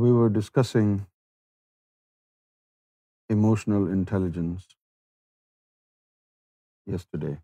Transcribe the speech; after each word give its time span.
We 0.00 0.10
are 0.16 0.28
discussing 0.34 0.98
emotional 3.30 3.90
intelligence 3.92 4.62
yesterday 6.92 7.34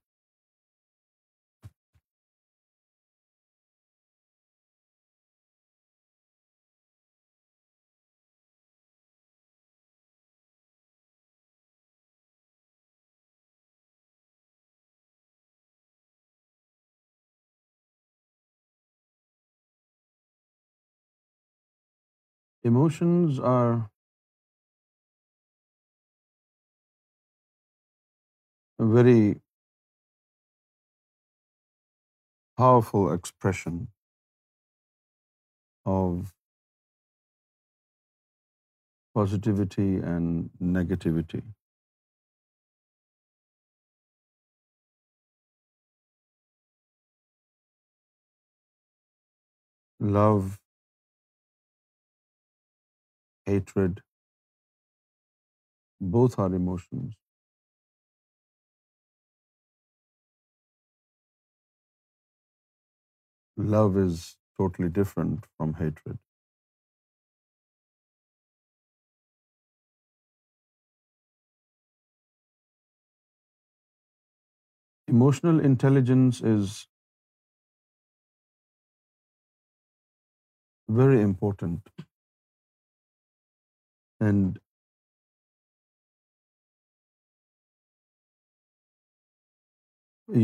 Emotions 22.69 23.39
are 23.41 23.91
a 28.79 28.85
very 28.85 29.41
powerful 32.59 33.11
expression 33.11 33.89
of 35.87 36.35
positivity 39.43 39.97
and 39.97 40.51
negativity. 40.61 41.43
Love 49.99 50.57
hatred, 53.49 54.03
both 56.17 56.39
are 56.39 56.55
emotions. 56.59 57.15
Love 63.57 63.99
is 63.99 64.37
totally 64.57 64.89
different 64.89 65.47
from 65.57 65.75
hatred. 65.75 66.19
Emotional 75.09 75.59
intelligence 75.59 76.41
is 76.41 76.73
very 81.01 81.23
important. 81.29 81.95
And 84.21 84.59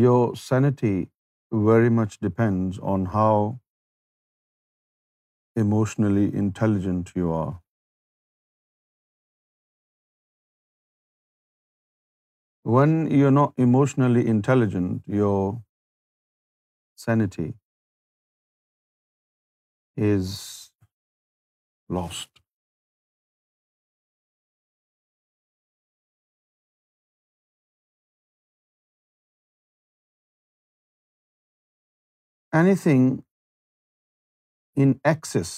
your 0.03 0.20
sanity 0.45 0.95
very 1.70 1.93
much 1.98 2.17
depends 2.27 2.79
on 2.95 3.11
how 3.17 3.59
emotionally 5.65 6.25
intelligent 6.45 7.12
you 7.23 7.33
are. 7.41 7.53
When 12.75 12.97
you're 13.19 13.37
not 13.37 13.61
emotionally 13.65 14.27
intelligent, 14.34 15.03
your 15.19 15.41
sanity 17.07 17.51
is 20.15 20.73
lost. 22.01 22.23
anything 32.61 33.05
in 34.85 34.92
excess 35.13 35.55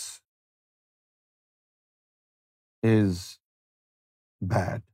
is 2.91 3.23
bad. 4.55 4.85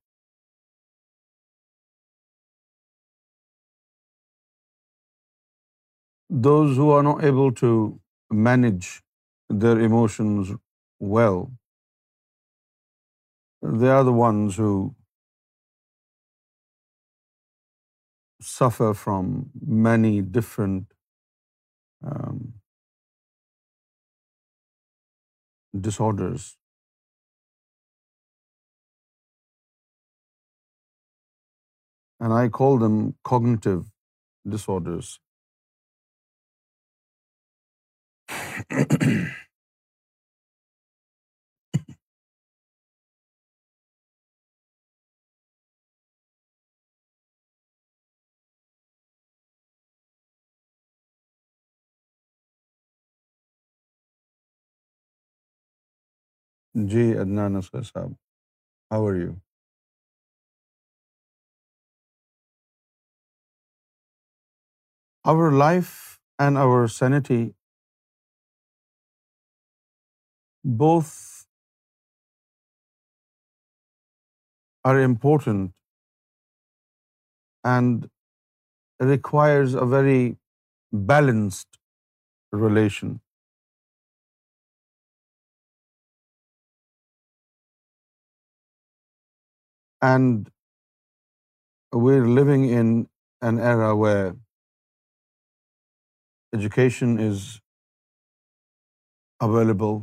Those 6.49 6.77
who 6.77 6.91
are 6.99 7.03
not 7.09 7.25
able 7.31 7.51
to 7.65 7.75
manage 8.51 8.93
their 9.65 9.79
emotions 9.89 10.53
well, 11.17 11.41
they 13.83 13.93
are 13.97 14.05
the 14.11 14.19
ones 14.21 14.57
who 14.57 14.73
suffer 18.59 18.93
from 19.05 19.37
many 19.85 20.17
different 20.41 20.81
disorders 26.01 26.47
and 32.21 32.33
I 32.39 32.49
call 32.59 32.81
them 32.81 32.99
then 33.01 33.11
cognitive 33.31 33.81
disorders 34.53 35.09
ji 56.91 57.03
Adnan 57.21 57.53
Nasr 57.53 57.83
sahab 57.83 58.13
how 58.91 59.07
are 59.07 59.15
you 59.15 59.33
our 65.31 65.51
life 65.59 65.91
and 66.43 66.59
our 66.59 66.87
sanity 66.99 67.43
both 70.81 71.09
are 74.89 75.03
important 75.05 75.71
and 77.75 78.07
requires 79.13 79.77
a 79.77 79.87
very 79.97 80.33
balanced 81.09 81.77
relation 82.63 83.13
And 90.07 90.49
we're 92.05 92.29
living 92.37 92.63
in 92.69 92.89
an 93.49 93.59
era 93.73 93.91
where 93.97 94.31
education 96.61 97.13
is 97.27 97.45
available 99.49 99.97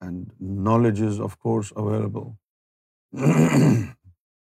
and 0.00 0.34
knowledge 0.66 1.00
is, 1.06 1.20
of 1.30 1.38
course, 1.38 1.70
available. 1.84 2.26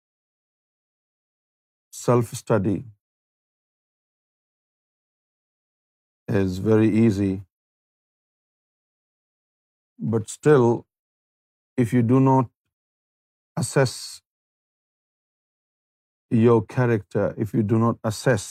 Self-study 1.99 2.77
is 6.41 6.59
very 6.67 6.91
easy. 7.05 7.31
But 9.97 10.29
still, 10.29 10.69
if 11.77 11.97
you 11.97 12.05
do 12.15 12.23
not 12.29 12.45
assess 13.63 13.97
your 16.37 16.57
character, 16.75 17.27
if 17.45 17.53
you 17.57 17.63
do 17.73 17.79
not 17.83 17.99
assess 18.09 18.47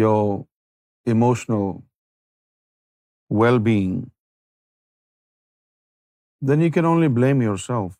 your 0.00 0.22
emotional 1.16 1.66
well-being, 3.42 3.94
then 6.50 6.64
you 6.66 6.70
can 6.76 6.88
only 6.92 7.08
blame 7.18 7.42
yourself. 7.46 7.94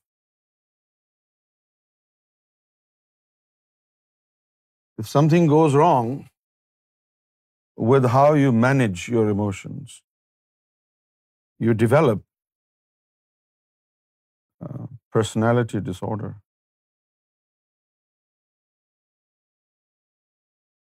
If 5.03 5.11
something 5.14 5.50
goes 5.53 5.75
wrong 5.81 6.14
with 7.93 8.11
how 8.17 8.29
you 8.43 8.53
manage 8.67 9.08
your 9.12 9.29
emotions, 9.37 10.00
you 11.58 11.79
develop 11.87 12.25
uh, 14.64 14.87
personality 15.12 15.79
disorder. 15.81 16.37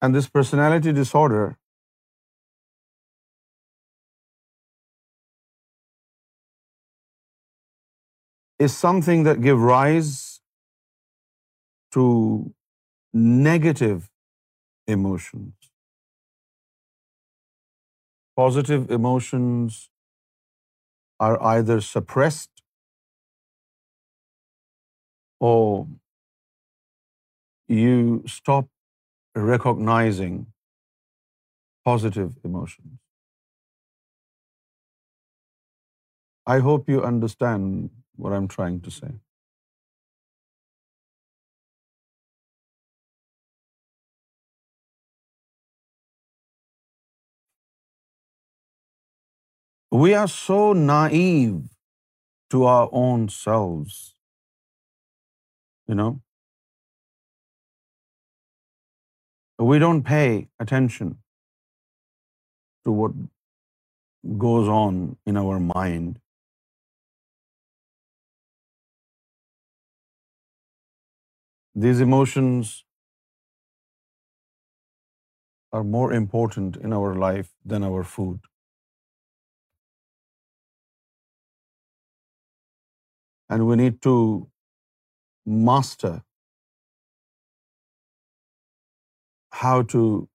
And 0.02 0.12
this 0.12 0.28
personality 0.28 0.92
disorder 0.92 1.56
is 8.58 8.76
something 8.76 9.22
that 9.22 9.40
gives 9.40 9.60
rise 9.60 10.40
to 11.92 12.52
negative 13.12 14.10
emotions. 14.88 15.70
Positive 18.34 18.90
emotions 18.90 19.90
are 21.20 21.40
either 21.40 21.80
suppressed 21.80 22.48
or 25.48 25.86
you 27.76 28.00
stop 28.38 28.68
recognizing 29.34 30.34
positive 31.84 32.30
emotions. 32.50 33.00
I 36.46 36.58
hope 36.58 36.88
you 36.88 37.02
understand 37.10 37.90
what 38.16 38.32
I'm 38.32 38.48
trying 38.48 38.80
to 38.86 38.90
say. 38.98 39.12
We 49.92 50.12
are 50.14 50.28
so 50.28 50.58
naive 50.72 51.58
to 52.50 52.64
our 52.76 52.88
own 52.92 53.28
selves 53.40 54.06
you 55.90 55.98
know. 56.00 56.10
We 59.68 59.82
don't 59.84 60.06
pay 60.08 60.26
attention 60.64 61.10
to 62.88 62.92
what 62.98 63.16
goes 64.44 64.68
on 64.80 65.00
in 65.32 65.40
our 65.40 65.56
mind. 65.70 66.20
These 71.84 72.00
emotions 72.04 72.70
are 75.78 75.84
more 75.96 76.06
important 76.20 76.78
in 76.88 76.96
our 77.00 77.12
life 77.24 77.50
than 77.72 77.84
our 77.90 78.00
food. 78.14 78.48
And 83.48 83.68
we 83.70 83.82
need 83.82 84.00
to 84.10 84.18
master 85.46 86.22
how 89.62 89.82
to 89.82 90.28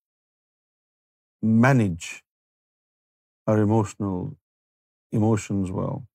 manage 1.41 2.23
our 3.47 3.59
emotions 3.59 5.69
well. 5.71 6.05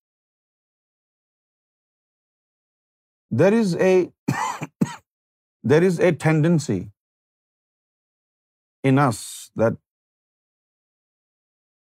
There 5.71 5.83
is 5.85 5.97
a 6.01 6.13
tendency 6.13 6.79
in 8.83 8.99
us 8.99 9.51
that 9.57 9.75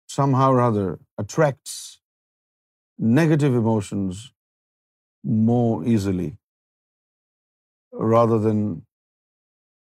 somehow 0.07 0.53
or 0.53 0.61
other 0.61 0.99
attracts 1.19 2.01
negative 2.97 3.53
emotions 3.53 4.33
more 5.23 5.85
easily 5.85 6.27
rather 7.91 8.37
than 8.37 8.85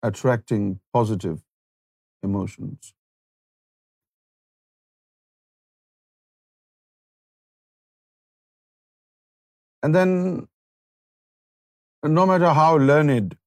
attracting 0.01 0.80
positive 0.92 1.42
emotions. 2.22 2.94
And 9.81 9.94
then, 9.94 10.48
no 12.04 12.25
matter 12.25 12.54
how 12.54 12.78
learned 12.78 13.38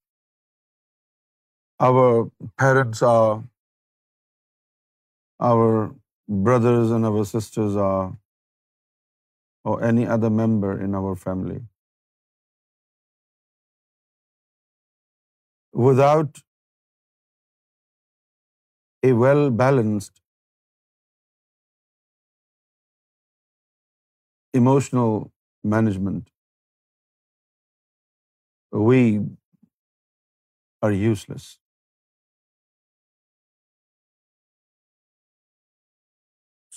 our 1.81 2.31
parents 2.59 3.03
are, 3.03 3.43
our 5.41 5.95
brothers 6.29 6.91
and 6.91 7.07
our 7.07 7.25
sisters 7.25 7.77
are, 7.77 8.19
or 9.65 9.83
any 9.83 10.07
other 10.07 10.31
member 10.31 10.79
in 10.79 10.95
our 10.95 11.17
family, 11.17 11.61
Without 15.85 16.39
a 19.03 19.13
well-balanced 19.23 20.23
emotional 24.55 25.13
management, 25.77 26.33
we 28.71 29.21
are 30.81 30.93
useless. 30.93 31.53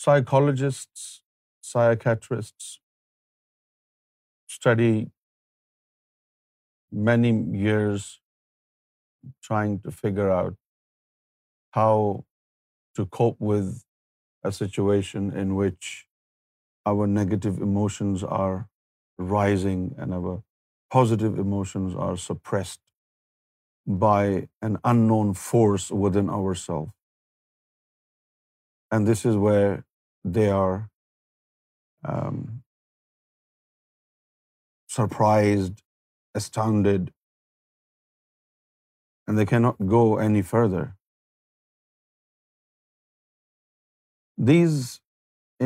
Psychologists, 0.04 1.10
psychiatrists 1.14 2.80
study 4.60 4.96
many 6.92 7.38
years 7.66 8.18
trying 9.50 9.80
to 9.86 9.92
figure 10.00 10.30
out 10.40 10.58
how 11.78 11.94
to 12.98 13.06
cope 13.18 13.42
with 13.52 13.72
a 14.50 14.52
situation 14.58 15.32
in 15.44 15.56
which 15.56 15.90
our 16.92 17.08
negative 17.08 17.58
emotions 17.70 18.24
are 18.42 18.70
rising 19.32 19.82
and 19.98 20.18
our 20.20 20.36
positive 20.96 21.42
emotions 21.44 21.98
are 22.06 22.16
suppressed 22.28 22.80
by 24.06 24.24
an 24.70 24.78
unknown 24.94 25.34
force 25.42 25.90
within 26.06 26.32
ourselves. 26.38 26.96
And 28.92 29.12
this 29.12 29.24
is 29.32 29.38
where 29.46 29.84
they 30.40 30.50
are 30.50 30.90
um, 32.16 32.42
surprised, 35.00 35.86
astounded, 36.34 37.08
and 39.30 39.40
they 39.40 39.48
cannot 39.50 39.84
go 39.94 40.04
any 40.26 40.42
further. 40.52 40.86
These 44.50 44.78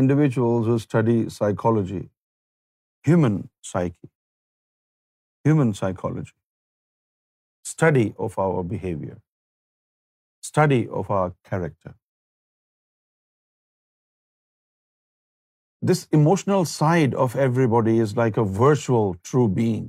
individuals 0.04 0.70
who 0.72 0.76
study 0.86 1.16
psychology, 1.36 2.04
human 3.10 3.38
psyche, 3.72 4.12
human 5.50 5.74
psychology, 5.80 6.38
study 7.74 8.06
of 8.28 8.38
our 8.46 8.64
behavior, 8.76 9.18
study 10.54 10.82
of 11.02 11.18
our 11.20 11.34
character. 11.52 11.96
This 15.92 16.06
emotional 16.20 16.70
side 16.72 17.20
of 17.28 17.40
everybody 17.50 17.94
is 18.08 18.18
like 18.24 18.42
a 18.42 18.50
virtual 18.60 19.14
true 19.30 19.50
being. 19.60 19.88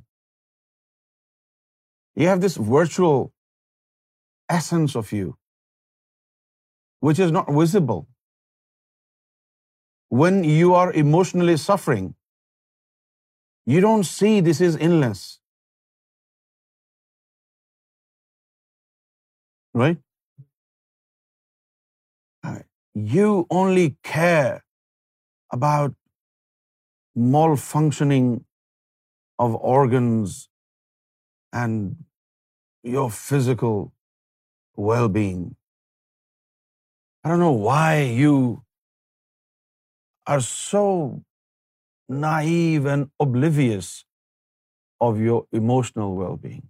You 2.17 2.35
have 2.35 2.47
this 2.47 2.61
virtual 2.77 3.23
essence 4.49 4.97
of 5.03 5.13
you, 5.19 5.31
which 7.09 7.23
is 7.27 7.33
not 7.37 7.51
visible. 7.61 8.05
When 10.23 10.45
you 10.51 10.75
are 10.81 10.91
emotionally 11.05 11.57
suffering, 11.63 12.11
you 13.73 13.81
don't 13.87 14.09
see 14.11 14.33
this 14.51 14.61
is 14.69 14.79
illness. 14.89 15.25
Right? 19.83 20.01
Uh, 22.49 22.59
you 23.17 23.31
only 23.61 23.87
care 24.11 24.53
about 25.57 25.97
malfunctioning 27.35 28.29
of 29.45 29.57
organs 29.65 30.41
and 31.65 31.95
your 32.97 33.11
physical 33.21 33.83
well-being. 34.77 35.57
I 37.23 37.29
don't 37.29 37.41
know 37.41 37.59
why 37.67 38.03
you 38.23 38.63
are 40.27 40.41
so 40.41 41.23
naive 42.09 42.87
and 42.87 43.11
oblivious 43.21 44.05
of 45.01 45.21
your 45.21 45.47
emotional 45.53 46.15
well-being. 46.17 46.67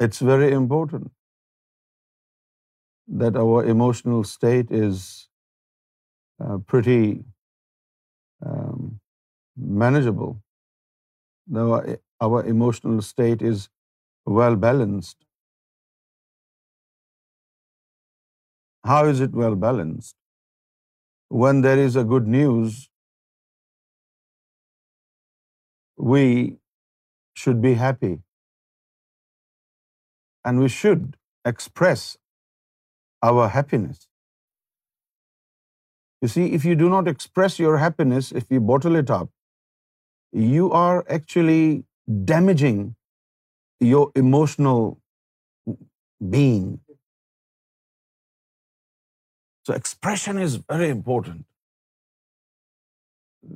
It's 0.00 0.18
very 0.18 0.50
important 0.52 1.12
that 3.06 3.36
our 3.36 3.64
emotional 3.64 4.24
state 4.24 4.70
is 4.70 5.28
uh, 6.40 6.58
pretty 6.58 7.22
um, 8.50 8.80
manageable. 9.82 10.32
Uh, 11.62 11.78
our 12.26 12.40
emotional 12.52 13.00
state 13.08 13.44
is 13.50 13.68
well 14.38 14.56
balanced. 14.64 15.16
How 18.90 19.00
is 19.14 19.22
it 19.26 19.38
well 19.42 19.58
balanced? 19.64 20.16
When 21.44 21.62
there 21.66 21.86
is 21.88 21.96
a 21.96 22.04
good 22.12 22.26
news, 22.36 22.78
we 26.14 26.24
should 27.44 27.62
be 27.68 27.74
happy, 27.84 28.14
and 30.44 30.66
we 30.66 30.74
should 30.80 31.06
express 31.52 32.10
our 33.22 33.54
happiness. 33.60 34.02
You 36.22 36.28
see, 36.34 36.44
if 36.58 36.64
you 36.64 36.74
do 36.82 36.90
not 36.92 37.08
express 37.14 37.58
your 37.60 37.76
happiness, 37.84 38.32
if 38.42 38.52
you 38.56 38.60
bottle 38.60 39.00
it 39.02 39.10
up, 39.16 39.30
you 40.54 40.70
are 40.82 41.04
actually 41.18 41.84
damaging 42.32 42.80
your 43.88 44.04
emotional 44.22 44.86
being. 46.36 46.68
So 49.66 49.74
expression 49.74 50.40
is 50.46 50.56
very 50.74 50.88
important. 50.96 51.46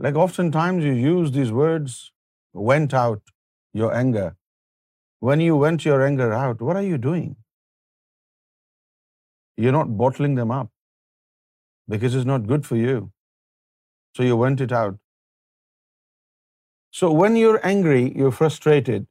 Like 0.06 0.16
oftentimes 0.22 0.84
you 0.84 0.92
use 0.92 1.32
these 1.32 1.52
words, 1.58 1.98
vent 2.54 2.94
out 2.94 3.34
your 3.82 3.92
anger. 3.94 4.28
When 5.26 5.40
you 5.40 5.60
vent 5.60 5.84
your 5.84 6.00
anger 6.06 6.32
out, 6.32 6.62
what 6.62 6.76
are 6.80 6.88
you 6.88 6.98
doing? 6.98 7.30
You're 9.56 9.78
not 9.80 9.96
bottling 10.04 10.40
them 10.42 10.60
up 10.62 10.66
because 11.94 12.18
it's 12.18 12.28
not 12.30 12.44
good 12.52 12.66
for 12.70 12.78
you. 12.78 12.96
So 14.16 14.26
you 14.28 14.38
vent 14.42 14.64
it 14.66 14.74
out. 14.80 14.98
So 16.98 17.10
when 17.20 17.38
you're 17.40 17.62
angry, 17.70 18.04
you're 18.18 18.34
frustrated, 18.42 19.08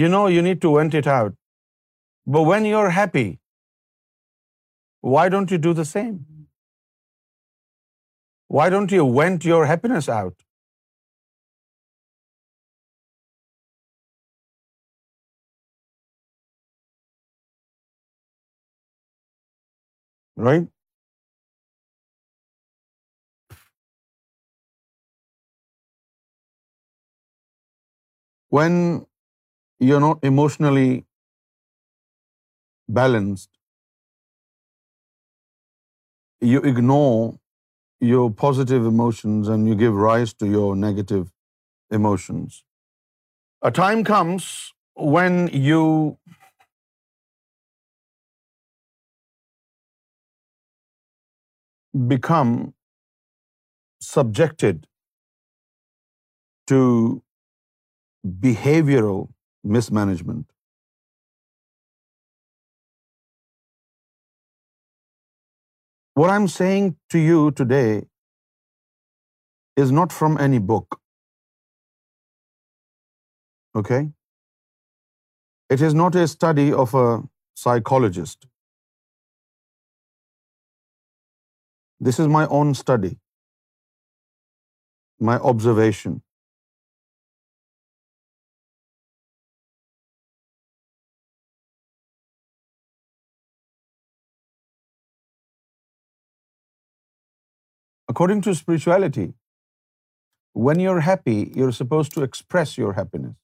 you 0.00 0.10
know 0.14 0.22
you 0.36 0.46
need 0.48 0.64
to 0.64 0.72
vent 0.78 0.98
it 1.02 1.10
out. 1.18 1.36
But 2.36 2.48
when 2.48 2.66
you're 2.72 2.94
happy, 2.98 3.26
why 5.14 5.24
don't 5.36 5.54
you 5.54 5.60
do 5.68 5.76
the 5.78 5.86
same? 5.92 6.10
Why 8.58 8.66
don't 8.74 8.94
you 8.98 9.08
vent 9.20 9.48
your 9.54 9.62
happiness 9.72 10.12
out? 10.20 10.36
Right? 20.48 20.66
When 28.56 28.74
you're 29.86 30.00
not 30.00 30.24
emotionally 30.28 30.90
balanced, 33.00 33.50
you 36.52 36.62
ignore 36.70 37.34
your 38.12 38.30
positive 38.44 38.86
emotions 38.92 39.52
and 39.54 39.68
you 39.68 39.76
give 39.84 40.00
rise 40.04 40.32
to 40.42 40.48
your 40.56 40.70
negative 40.86 41.28
emotions. 42.00 42.64
A 43.62 43.70
time 43.82 44.02
comes 44.04 44.48
when 45.16 45.48
you 45.56 46.16
become 52.12 52.52
subjected 54.14 54.86
to 56.72 56.86
behavioral 58.44 59.22
mismanagement. 59.78 60.46
What 66.22 66.32
I'm 66.34 66.48
saying 66.54 66.88
to 67.14 67.22
you 67.24 67.42
today 67.62 68.08
is 69.82 69.92
not 70.00 70.16
from 70.20 70.38
any 70.46 70.62
book. 70.70 71.00
Okay? 73.80 74.02
It 75.76 75.82
is 75.88 75.98
not 76.02 76.22
a 76.22 76.28
study 76.34 76.68
of 76.84 76.94
a 77.02 77.08
psychologist. 77.62 78.48
This 82.06 82.20
is 82.22 82.34
my 82.38 82.46
own 82.46 82.74
study, 82.84 83.12
my 85.32 85.38
observation. 85.54 86.16
According 98.18 98.40
to 98.44 98.52
spirituality, 98.58 99.24
when 100.68 100.80
you're 100.84 101.02
happy, 101.08 101.52
you're 101.58 101.74
supposed 101.76 102.14
to 102.14 102.24
express 102.24 102.72
your 102.76 102.94
happiness. 102.96 103.36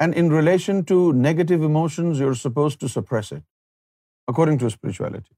And 0.00 0.16
in 0.22 0.32
relation 0.36 0.80
to 0.92 0.98
negative 1.26 1.68
emotions, 1.70 2.24
you're 2.24 2.38
supposed 2.44 2.80
to 2.86 2.92
suppress 2.94 3.32
it, 3.36 3.44
according 4.34 4.58
to 4.64 4.72
spirituality. 4.78 5.30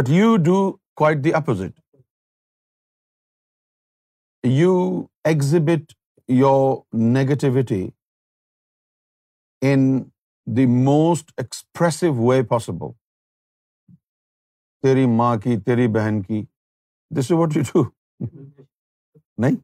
But 0.00 0.12
you 0.16 0.36
do 0.50 0.58
quite 1.04 1.22
the 1.22 1.34
opposite. 1.42 1.78
You 4.58 5.10
exhibit 5.36 5.98
your 6.42 6.84
negativity 6.92 7.84
in 9.72 9.90
the 10.44 10.70
most 10.94 11.36
expressive 11.48 12.30
way 12.32 12.42
possible. 12.42 12.96
تیری 14.88 15.04
ماں 15.16 15.36
کی 15.44 15.56
تیری 15.64 15.86
بہن 15.94 16.20
کی 16.26 16.40
this 17.16 17.30
is 17.30 17.36
what 17.38 17.56
you 17.56 17.62
do 17.72 17.82
نہیں 19.44 19.56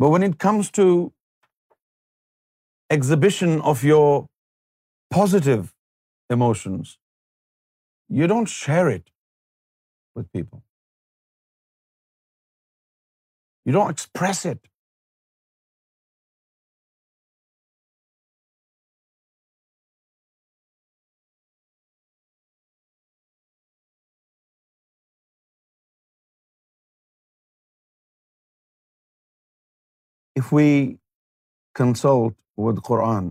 but 0.00 0.12
when 0.12 0.22
it 0.24 0.36
comes 0.42 0.70
to 0.78 0.82
exhibition 2.96 3.56
of 3.70 3.84
your 3.84 4.20
positive 5.16 5.60
emotions 6.36 6.96
you 8.20 8.26
don't 8.34 8.48
share 8.48 8.86
it 8.94 9.08
with 10.16 10.28
people 10.32 10.58
you 13.66 13.72
don't 13.78 13.88
express 13.90 14.46
it 14.50 14.66
if 30.38 30.52
we 30.54 30.68
consult 31.78 32.34
with 32.64 32.78
Quran 32.84 33.24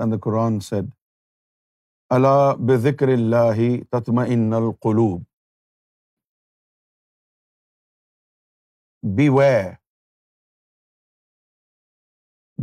and 0.00 0.12
the 0.12 0.18
Quran 0.24 0.58
said 0.68 0.84
اللہ 2.14 2.52
بکر 2.84 3.08
اللہ 3.14 3.60
تتم 3.92 4.18
ان 4.18 4.52
القلوب 4.58 5.22
by 9.16 9.28
way 9.38 9.50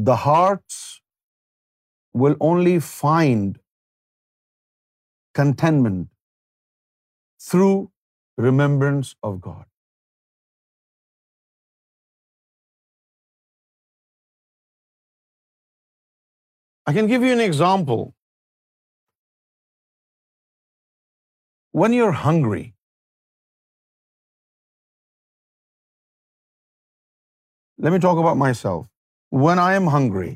the 0.07 0.13
hearts 0.25 0.77
will 2.21 2.35
only 2.51 2.77
find 2.91 3.57
contentment 5.41 6.07
through 7.51 7.73
remembrance 8.43 9.15
of 9.21 9.33
God 9.45 9.65
I 16.91 16.97
can 16.99 17.07
give 17.07 17.23
you 17.23 17.31
an 17.31 17.39
example 17.39 17.99
when 21.81 21.93
you 21.93 22.05
are 22.07 22.13
hungry 22.25 22.61
let 27.85 27.91
me 27.91 27.99
talk 28.07 28.17
about 28.23 28.37
myself 28.63 28.85
when 29.45 29.59
I 29.63 29.77
am 29.77 29.87
hungry 29.95 30.33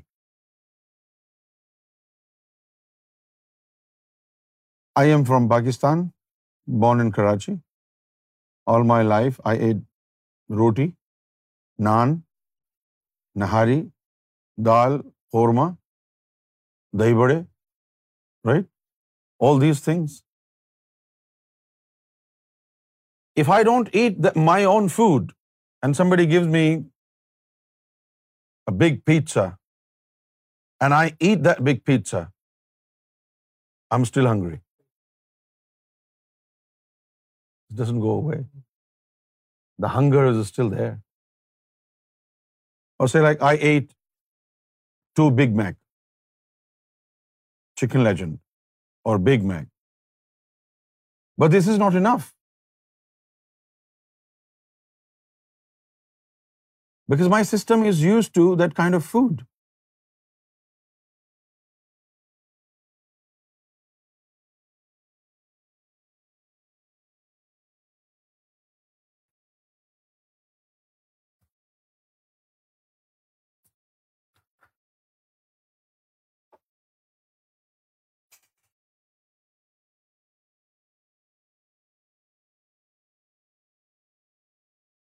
I 5.03 5.11
am 5.11 5.23
from 5.27 5.47
Pakistan 5.59 6.07
born 6.81 6.99
in 7.01 7.11
Karachi 7.15 7.53
all 8.75 8.87
my 8.91 9.07
life 9.07 9.41
I 9.51 9.59
ate 9.67 9.83
roti 10.59 10.89
naan 11.87 12.19
nihari 13.41 13.81
dal 14.65 14.99
korma 15.35 15.73
dahi 16.99 17.13
bade 17.19 17.33
right 18.49 18.65
all 19.45 19.59
these 19.61 19.81
things 19.83 20.21
if 23.41 23.49
I 23.53 23.63
don't 23.69 23.89
eat 24.01 24.37
my 24.45 24.65
own 24.73 24.87
food 24.95 25.31
and 25.85 25.95
سم 25.95 26.09
بڑی 26.09 26.27
gives 26.31 26.47
big 28.79 28.99
pizza 29.05 29.43
and 30.85 30.93
I 30.97 31.09
eat 31.19 31.43
the 31.45 31.53
big 31.71 31.83
pizza 31.85 32.17
I 32.19 33.93
am 33.97 34.01
still 34.01 34.27
hungry 34.27 34.55
doesn't 37.77 37.99
go 38.07 38.17
away 38.21 38.41
the 39.83 39.97
hunger 39.97 40.27
is 40.29 40.37
still 40.47 40.77
there 40.77 40.91
or 42.99 43.21
like 43.21 43.41
I 43.51 43.57
eat 43.69 43.93
two 45.15 45.29
Big 45.41 45.57
Mac 45.63 45.79
chicken 47.81 48.03
legend 48.07 48.37
or 49.09 49.17
Big 49.25 49.45
Mac 49.47 49.67
but 51.41 51.51
this 51.55 51.67
is 51.71 51.79
not 51.79 51.95
enough 52.01 52.29
because 57.11 57.27
my 57.31 57.43
system 57.57 57.83
is 57.87 58.03
used 58.03 58.29
to 58.35 58.53
that 58.59 58.75
kind 58.77 58.95
of 58.95 59.05
food 59.11 59.41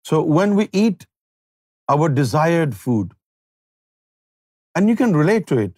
So 0.08 0.18
when 0.38 0.58
we 0.58 0.68
eat 0.80 1.06
our 1.94 2.10
desired 2.18 2.76
food, 2.82 3.14
and 4.80 4.92
you 4.92 4.96
can 5.00 5.16
relate 5.20 5.48
to 5.52 5.56
it, 5.62 5.72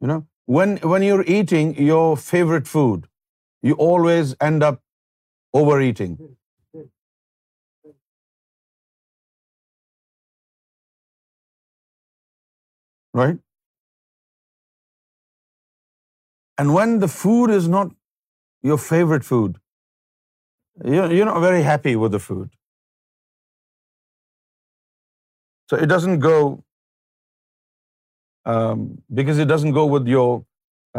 you 0.00 0.08
know, 0.12 0.16
when 0.54 1.04
you're 1.06 1.26
eating 1.34 1.70
your 1.88 2.06
favorite 2.22 2.72
food, 2.72 3.04
you 3.68 3.76
always 3.90 4.34
end 4.48 4.66
up 4.68 4.82
overeating. 5.60 6.18
Right? 13.20 13.38
And 16.62 16.74
when 16.74 16.98
the 17.06 17.08
food 17.14 17.54
is 17.56 17.70
not 17.76 17.96
your 18.72 18.76
favorite 18.90 19.26
food, 19.30 19.56
you're 20.96 21.32
not 21.32 21.42
very 21.48 21.66
happy 21.72 21.96
with 22.04 22.16
the 22.18 22.22
food. 22.26 22.44
So 25.70 25.78
it 25.84 25.92
doesn't 25.92 26.20
go, 26.24 26.36
um, 28.54 28.82
because 29.20 29.42
it 29.44 29.48
doesn't 29.52 29.74
go 29.78 29.82
with 29.92 30.10
your 30.12 30.28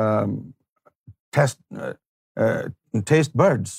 um, 0.05 0.33
uh, 1.43 1.47
uh, 2.45 2.63
taste 3.11 3.37
buds. 3.43 3.77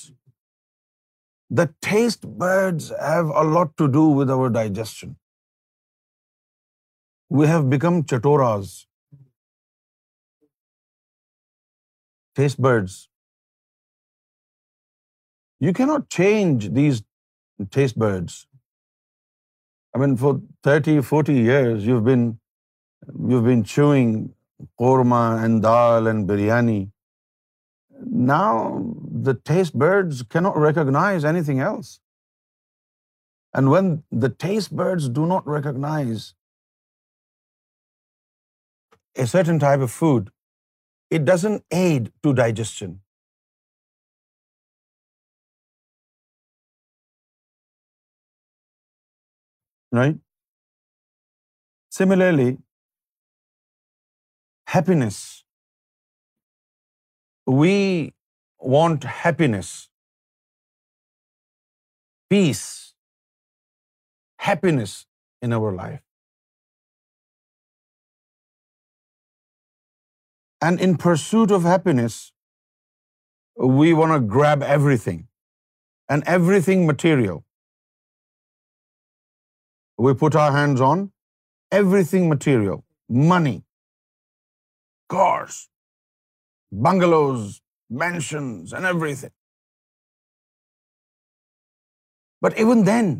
The 1.59 1.67
taste 1.89 2.25
buds 2.41 2.89
have 3.11 3.35
a 3.43 3.45
lot 3.51 3.77
to 3.83 3.91
do 3.99 4.07
with 4.21 4.35
our 4.37 4.49
digestion. 4.57 5.15
We 7.37 7.47
have 7.53 7.69
become 7.69 8.01
chatoras. 8.11 8.73
Taste 12.39 12.61
buds. 12.67 12.99
You 15.67 15.73
cannot 15.79 16.13
change 16.21 16.71
these 16.81 17.03
taste 17.79 18.05
buds. 18.05 18.37
I 19.93 19.99
mean 20.01 20.15
four 20.17 20.33
thirty 20.63 20.99
forty 21.07 21.33
years 21.49 21.85
you 21.87 21.99
been 22.05 22.19
you 23.31 23.41
been 23.43 23.63
chewing 23.69 24.27
korma 24.77 25.21
and 25.41 25.63
dal 25.63 26.07
and 26.07 26.27
biryani 26.29 26.79
now 28.27 28.67
the 29.25 29.31
taste 29.51 29.75
buds 29.81 30.21
کی 30.31 30.39
not 30.39 30.57
recognise 30.65 31.25
anything 31.45 31.61
else 31.67 31.97
and 33.55 33.67
when 33.71 33.95
the 34.21 34.27
taste 34.45 34.73
buds 34.83 35.09
do 35.15 35.25
not 35.35 35.47
recognise 35.55 36.31
a 39.17 39.25
certain 39.31 39.57
type 39.61 39.81
of 39.83 39.93
food 39.99 40.29
it 41.15 41.27
doesn't 41.33 41.57
add 41.75 42.09
to 42.23 42.33
digestion 42.43 42.93
right? 49.97 50.17
Similarly, 51.97 52.47
happiness. 54.73 55.21
We 57.61 57.75
want 58.73 59.07
happiness, 59.19 59.69
peace, 62.33 62.65
happiness 64.49 64.93
in 65.47 65.57
our 65.59 65.71
life. 65.79 66.03
And 70.67 70.79
in 70.87 70.95
pursuit 71.07 71.51
of 71.57 71.67
happiness, 71.71 72.21
we 73.81 73.91
want 73.99 74.11
to 74.11 74.19
grab 74.19 74.65
everything, 74.79 75.21
and 76.09 76.33
everything 76.37 76.89
material. 76.95 77.37
We 80.03 80.13
put 80.19 80.35
our 80.39 80.51
hands 80.51 80.81
on 80.87 80.99
everything 82.09 82.29
material 82.29 82.69
money 83.29 83.57
cars 85.13 85.55
bungalows 86.85 87.59
mansions 88.03 88.73
and 88.73 88.85
everything 89.21 89.29
but 92.45 92.53
even 92.63 92.85
then 92.87 93.11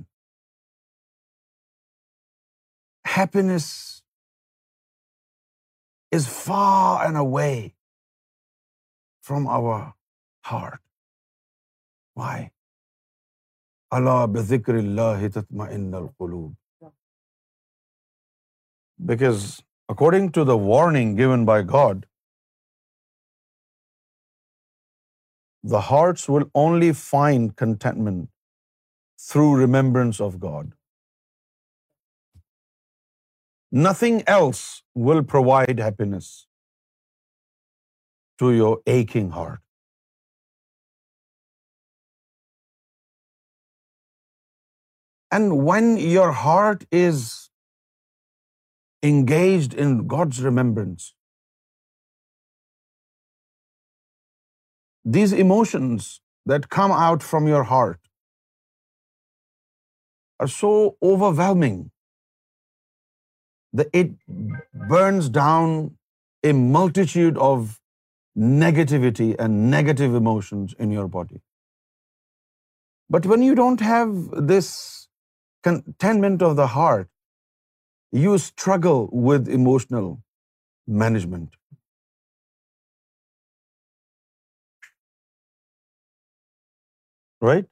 happiness 3.17 3.65
is 6.15 6.27
far 6.43 7.03
and 7.05 7.17
away 7.33 7.51
from 9.27 9.47
our 9.57 9.83
heart 10.51 10.81
why 12.23 12.45
اللہ 13.99 14.25
بکر 14.39 14.75
اللہ 14.85 15.27
تتما 15.39 15.67
ان 15.79 15.93
القلوب 16.03 16.53
Because 19.05 19.63
according 19.87 20.31
to 20.37 20.43
the 20.43 20.57
warning 20.57 21.15
given 21.15 21.45
by 21.51 21.61
God, 21.61 22.05
the 25.63 25.85
hearts 25.91 26.27
will 26.27 26.49
only 26.63 26.91
find 27.03 27.55
contentment 27.63 28.29
through 29.27 29.55
remembrance 29.61 30.19
of 30.27 30.37
God. 30.39 30.73
Nothing 33.71 34.21
else 34.35 34.83
will 35.07 35.23
provide 35.23 35.79
happiness 35.79 36.29
to 38.39 38.51
your 38.51 38.79
aching 38.87 39.31
heart. 39.31 39.59
And 45.37 45.61
when 45.65 45.95
your 45.97 46.31
heart 46.45 46.87
is 47.03 47.29
engaged 49.03 49.73
in 49.73 50.07
God's 50.07 50.41
remembrance. 50.41 51.13
These 55.05 55.33
emotions 55.33 56.19
that 56.45 56.69
come 56.69 56.91
out 56.91 57.23
from 57.23 57.47
your 57.47 57.63
heart 57.71 57.99
are 60.39 60.47
so 60.47 60.73
overwhelming 61.03 61.91
that 63.73 63.89
it 63.93 64.13
burns 64.93 65.29
down 65.29 65.73
a 66.43 66.53
multitude 66.53 67.37
of 67.47 67.79
negativity 68.37 69.35
and 69.37 69.69
negative 69.69 70.15
emotions 70.15 70.73
in 70.77 70.91
your 70.91 71.07
body. 71.07 71.41
But 73.09 73.25
when 73.25 73.43
you 73.43 73.55
don't 73.55 73.81
have 73.81 74.13
this 74.53 74.69
contentment 75.69 76.49
of 76.49 76.55
the 76.55 76.73
heart, 76.79 77.07
you 78.11 78.37
struggle 78.37 79.07
with 79.11 79.47
emotional 79.47 80.21
management. 80.87 81.53
Right? 87.41 87.65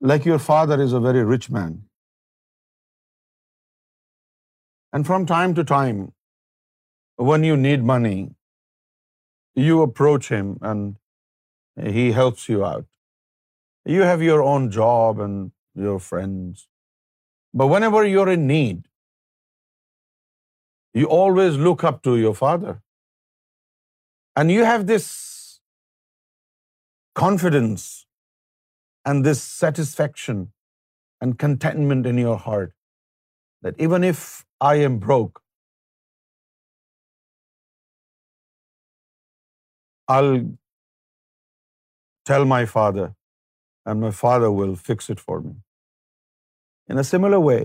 Like 0.00 0.24
your 0.24 0.38
father 0.38 0.80
is 0.82 0.92
a 0.92 1.00
very 1.00 1.24
rich 1.24 1.50
man, 1.50 1.84
and 4.92 5.06
from 5.06 5.24
time 5.24 5.54
to 5.54 5.64
time 5.64 6.12
when 7.16 7.42
you 7.42 7.56
need 7.56 7.82
money 7.82 8.34
you 9.54 9.80
approach 9.82 10.30
him 10.30 10.58
and 10.60 10.98
he 11.78 12.12
helps 12.12 12.48
you 12.50 12.66
out. 12.66 12.82
You 13.92 14.04
have 14.08 14.22
your 14.22 14.42
own 14.42 14.70
job 14.70 15.18
and 15.20 15.86
your 15.86 15.98
friends. 16.00 16.68
But 17.52 17.66
whenever 17.66 18.04
you're 18.06 18.30
in 18.30 18.46
need, 18.46 18.78
you 20.94 21.06
always 21.18 21.56
look 21.56 21.84
up 21.84 22.02
to 22.04 22.16
your 22.16 22.34
father. 22.34 22.80
And 24.34 24.50
you 24.50 24.64
have 24.64 24.86
this 24.86 25.08
confidence 27.14 28.06
and 29.04 29.26
this 29.26 29.42
satisfaction 29.42 30.52
and 31.20 31.38
contentment 31.38 32.06
in 32.06 32.18
your 32.18 32.36
heart 32.36 32.74
that 33.62 33.78
even 33.78 34.02
if 34.02 34.44
I 34.60 34.76
am 34.76 34.98
broke, 34.98 35.42
I'll 40.08 40.40
tell 42.24 42.46
my 42.46 42.64
father 42.64 43.12
and 43.90 44.06
my 44.06 44.10
Father 44.20 44.50
will 44.58 44.76
fix 44.90 45.10
it 45.14 45.22
for 45.24 45.38
me. 45.46 45.52
In 46.92 47.00
a 47.02 47.06
similar 47.10 47.40
way, 47.46 47.60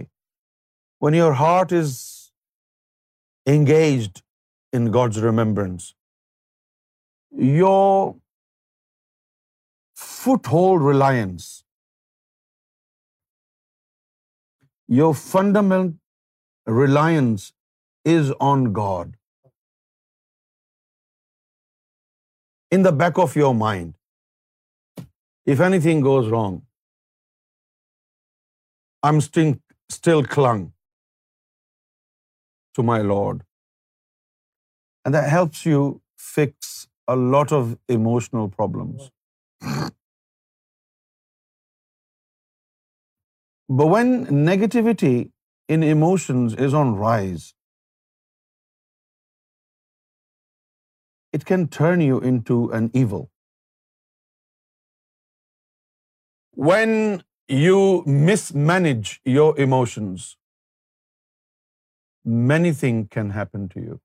when 1.06 1.18
your 1.18 1.34
heart 1.42 1.76
is 1.82 1.94
engaged 3.54 4.22
in 4.80 4.90
God's 4.98 5.22
remembrance, 5.26 5.86
your 7.62 8.16
foothold 10.08 10.88
reliance, 10.88 11.48
your 15.00 15.14
fundamental 15.22 16.76
reliance 16.82 17.48
is 18.18 18.36
on 18.50 18.68
God. 18.82 19.16
In 22.78 22.84
the 22.88 22.96
back 23.04 23.26
of 23.26 23.40
your 23.44 23.56
mind, 23.64 23.88
if 25.52 25.62
anything 25.66 26.02
goes 26.06 26.28
wrong, 26.32 26.58
I'm 29.08 29.22
still 29.28 30.26
clung 30.34 30.60
to 32.78 32.86
my 32.90 32.98
Lord. 33.12 33.40
And 35.04 35.20
that 35.20 35.32
helps 35.36 35.62
you 35.68 35.80
fix 36.26 36.74
a 37.14 37.16
lot 37.38 37.54
of 37.62 37.72
emotional 37.96 38.52
problems. 38.60 39.08
But 43.80 43.92
when 43.94 44.14
negativity 44.52 45.16
in 45.78 45.88
emotions 45.90 46.60
is 46.68 46.78
on 46.84 46.94
rise, 47.02 47.50
it 51.40 51.50
can 51.54 51.68
turn 51.82 52.08
you 52.12 52.24
into 52.36 52.62
an 52.84 52.94
evil. 53.06 53.28
When 56.68 56.94
you 57.56 57.76
mismanage 58.06 59.10
your 59.34 59.44
emotions, 59.66 60.24
many 62.50 62.72
things 62.80 63.06
can 63.14 63.30
happen 63.36 63.62
to 63.76 63.84
you. 63.84 63.96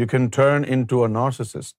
You 0.00 0.06
can 0.12 0.28
turn 0.36 0.66
into 0.76 1.00
a 1.06 1.08
narcissist. 1.14 1.74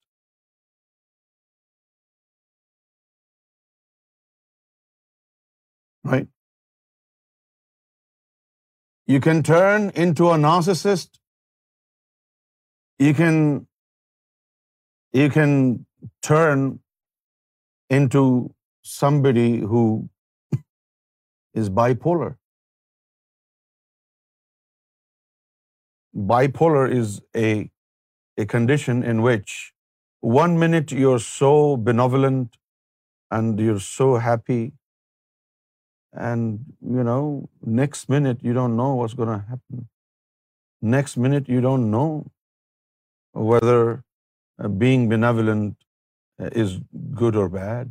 Right? 6.03 6.29
You 9.15 9.21
can 9.21 9.41
turn 9.53 9.89
into 10.07 10.29
a 10.35 10.35
narcissist. 10.41 11.23
You 12.99 13.15
can 13.15 13.41
turn 16.33 16.69
into 17.97 18.23
somebody 18.93 19.49
who 19.73 19.83
is 21.61 21.69
bipolar. 21.81 22.31
Bipolar 26.33 26.83
is 26.97 27.13
a 27.43 27.47
condition 28.53 29.01
in 29.13 29.21
which 29.27 29.55
one 30.35 30.53
minute 30.63 30.95
you're 31.03 31.23
so 31.27 31.51
benevolent 31.89 32.59
and 33.37 33.63
you're 33.65 33.83
so 33.85 34.07
happy, 34.25 34.61
and 36.31 36.59
you 36.97 37.07
know, 37.07 37.23
next 37.81 38.11
minute 38.15 38.45
you 38.49 38.53
don't 38.59 38.79
know 38.81 38.91
what's 38.97 39.17
going 39.21 39.33
to 39.33 39.39
happen. 39.53 39.87
Next 40.97 41.19
minute 41.25 41.49
you 41.55 41.61
don't 41.67 41.91
know 41.95 42.09
whether 43.35 43.79
uh, 43.79 44.71
being 44.85 45.09
benevolent 45.17 45.81
uh, 46.41 46.47
is 46.61 46.77
good 47.17 47.35
or 47.35 47.47
bad. 47.47 47.89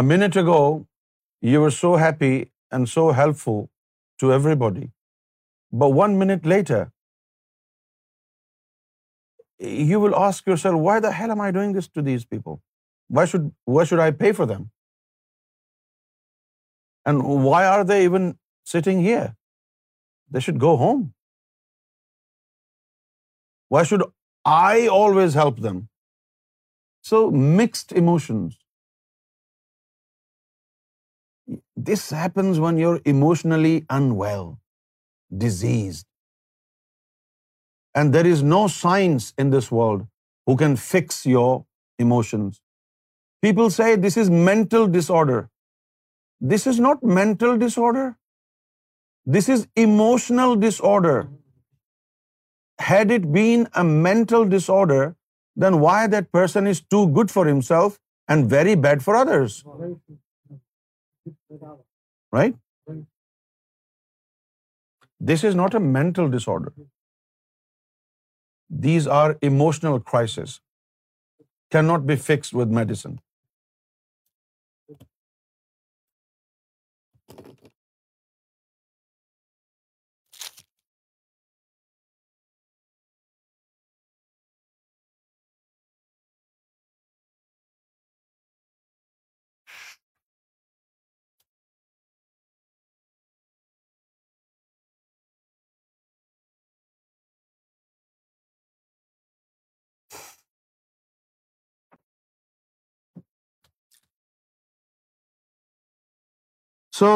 A 0.00 0.02
minute 0.02 0.36
ago, 0.42 0.60
you 1.48 1.58
were 1.62 1.72
so 1.78 1.96
happy 2.02 2.36
and 2.70 2.88
so 2.88 3.02
helpful 3.18 3.58
to 4.20 4.30
everybody. 4.36 4.86
But 5.82 5.92
1 6.04 6.16
minute 6.22 6.48
later, 6.52 6.78
you 9.90 10.00
will 10.04 10.16
ask 10.20 10.48
yourself, 10.52 10.80
why 10.86 10.94
the 11.06 11.10
hell 11.18 11.34
am 11.34 11.44
I 11.48 11.48
doing 11.56 11.74
this 11.74 11.88
to 11.96 12.04
these 12.06 12.24
people? 12.36 12.56
Why 13.18 13.24
should 13.26 14.02
I 14.06 14.10
pay 14.22 14.30
for 14.38 14.46
them? 14.54 14.62
And 17.04 17.44
why 17.48 17.60
are 17.74 17.84
they 17.92 18.00
even 18.06 18.30
sitting 18.74 19.04
here? 19.08 19.28
They 20.30 20.42
should 20.48 20.60
go 20.62 20.76
home. 20.86 21.04
Why 23.76 23.88
should 23.90 24.04
I 24.54 24.86
always 24.96 25.34
help 25.34 25.60
them. 25.62 25.88
So 27.02 27.20
mixed 27.30 27.92
emotions. 28.00 28.54
This 31.88 32.10
happens 32.10 32.60
when 32.60 32.78
you're 32.78 33.00
emotionally 33.04 33.84
unwell, 33.96 34.60
diseased. 35.46 36.06
And 37.94 38.12
there 38.12 38.26
is 38.26 38.42
no 38.42 38.66
science 38.68 39.32
in 39.38 39.50
this 39.50 39.70
world 39.72 40.06
who 40.46 40.56
can 40.56 40.76
fix 40.76 41.24
your 41.26 41.64
emotions. 41.98 42.60
People 43.42 43.70
say 43.70 43.94
this 43.96 44.16
is 44.16 44.30
mental 44.30 44.86
disorder. 44.86 45.48
This 46.40 46.66
is 46.66 46.78
not 46.78 47.02
mental 47.02 47.56
disorder. 47.56 48.16
This 49.24 49.48
is 49.48 49.66
emotional 49.88 50.54
disorder 50.54 51.26
had 52.84 53.10
it 53.10 53.30
been 53.32 53.66
a 53.82 53.84
mental 53.84 54.44
disorder, 54.44 55.14
then 55.64 55.80
why 55.80 55.98
that 56.14 56.30
person 56.32 56.66
is 56.66 56.80
too 56.80 57.06
good 57.08 57.30
for 57.30 57.46
himself 57.46 57.98
and 58.28 58.50
very 58.50 58.74
bad 58.74 59.02
for 59.02 59.16
others? 59.16 59.64
Right? 62.32 62.54
This 65.18 65.42
is 65.44 65.54
not 65.54 65.74
a 65.74 65.80
mental 65.80 66.28
disorder. 66.28 66.72
These 68.68 69.06
are 69.06 69.36
emotional 69.40 70.00
crises. 70.00 70.60
Cannot 71.70 72.06
be 72.06 72.16
fixed 72.16 72.52
with 72.52 72.76
medicine. 72.82 73.14
So 106.96 107.08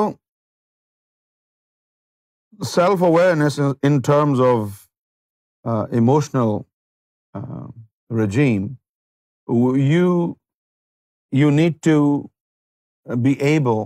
self-awareness 2.71 3.61
in 3.91 3.95
terms 4.09 4.43
of 4.47 4.65
uh, 4.65 5.85
emotional 6.01 6.53
um, 7.41 7.71
regime, 8.19 8.67
you 11.37 11.49
need 11.61 11.81
to 11.89 11.97
be 13.29 13.35
able 13.53 13.83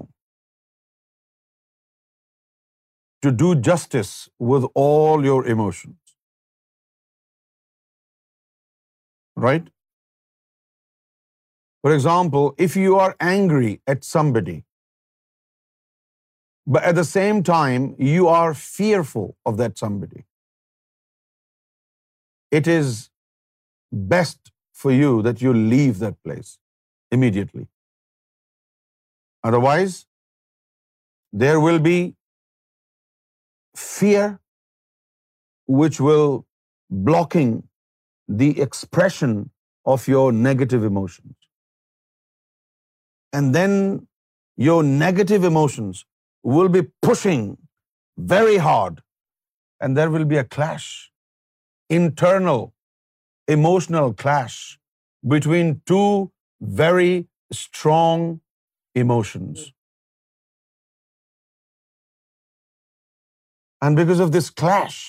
to 3.23 3.37
do 3.45 3.55
justice 3.71 4.13
with 4.53 4.69
all 4.87 5.25
your 5.31 5.41
emotions. 5.57 5.97
Right? 9.47 9.73
For 11.83 11.95
example, 11.95 12.55
if 12.67 12.77
you 12.85 13.03
are 13.07 13.11
angry 13.39 13.73
at 13.87 14.15
somebody, 14.15 14.61
but 16.67 16.87
at 16.91 16.95
the 17.01 17.05
same 17.05 17.43
time, 17.51 17.89
you 18.13 18.29
are 18.35 18.55
fearful 18.61 19.27
of 19.51 19.57
that 19.59 19.83
somebody. 19.83 20.25
It 22.61 22.71
is 22.75 22.95
best 24.15 24.53
for 24.83 24.93
you 24.93 25.11
that 25.27 25.45
you 25.47 25.53
leave 25.59 25.99
that 26.05 26.17
place 26.29 26.55
immediately. 27.19 27.67
Otherwise, 29.51 29.99
there 31.45 31.61
will 31.67 31.81
be 31.87 31.99
fear 33.83 34.25
which 35.83 36.01
will 36.09 36.35
blocking 37.09 37.55
the 38.43 38.51
expression 38.67 39.37
of 39.95 40.09
your 40.09 40.27
negative 40.33 40.89
emotions. 40.91 41.49
And 43.37 43.55
then 43.55 43.73
your 44.71 44.83
negative 44.95 45.53
emotions 45.53 46.03
will 46.53 46.71
be 46.77 46.83
pushing 47.09 47.45
very 48.35 48.57
hard, 48.69 49.03
and 49.81 49.99
there 49.99 50.15
will 50.15 50.29
be 50.33 50.41
a 50.43 50.47
clash, 50.57 50.89
internal, 51.99 52.63
emotional 53.55 54.15
clash 54.25 54.57
between 55.35 55.75
two 55.93 56.31
very 56.83 57.15
strong 57.63 58.27
emotions. 59.07 59.65
And 63.83 63.97
because 63.97 64.21
of 64.27 64.33
this 64.39 64.49
clash, 64.63 65.01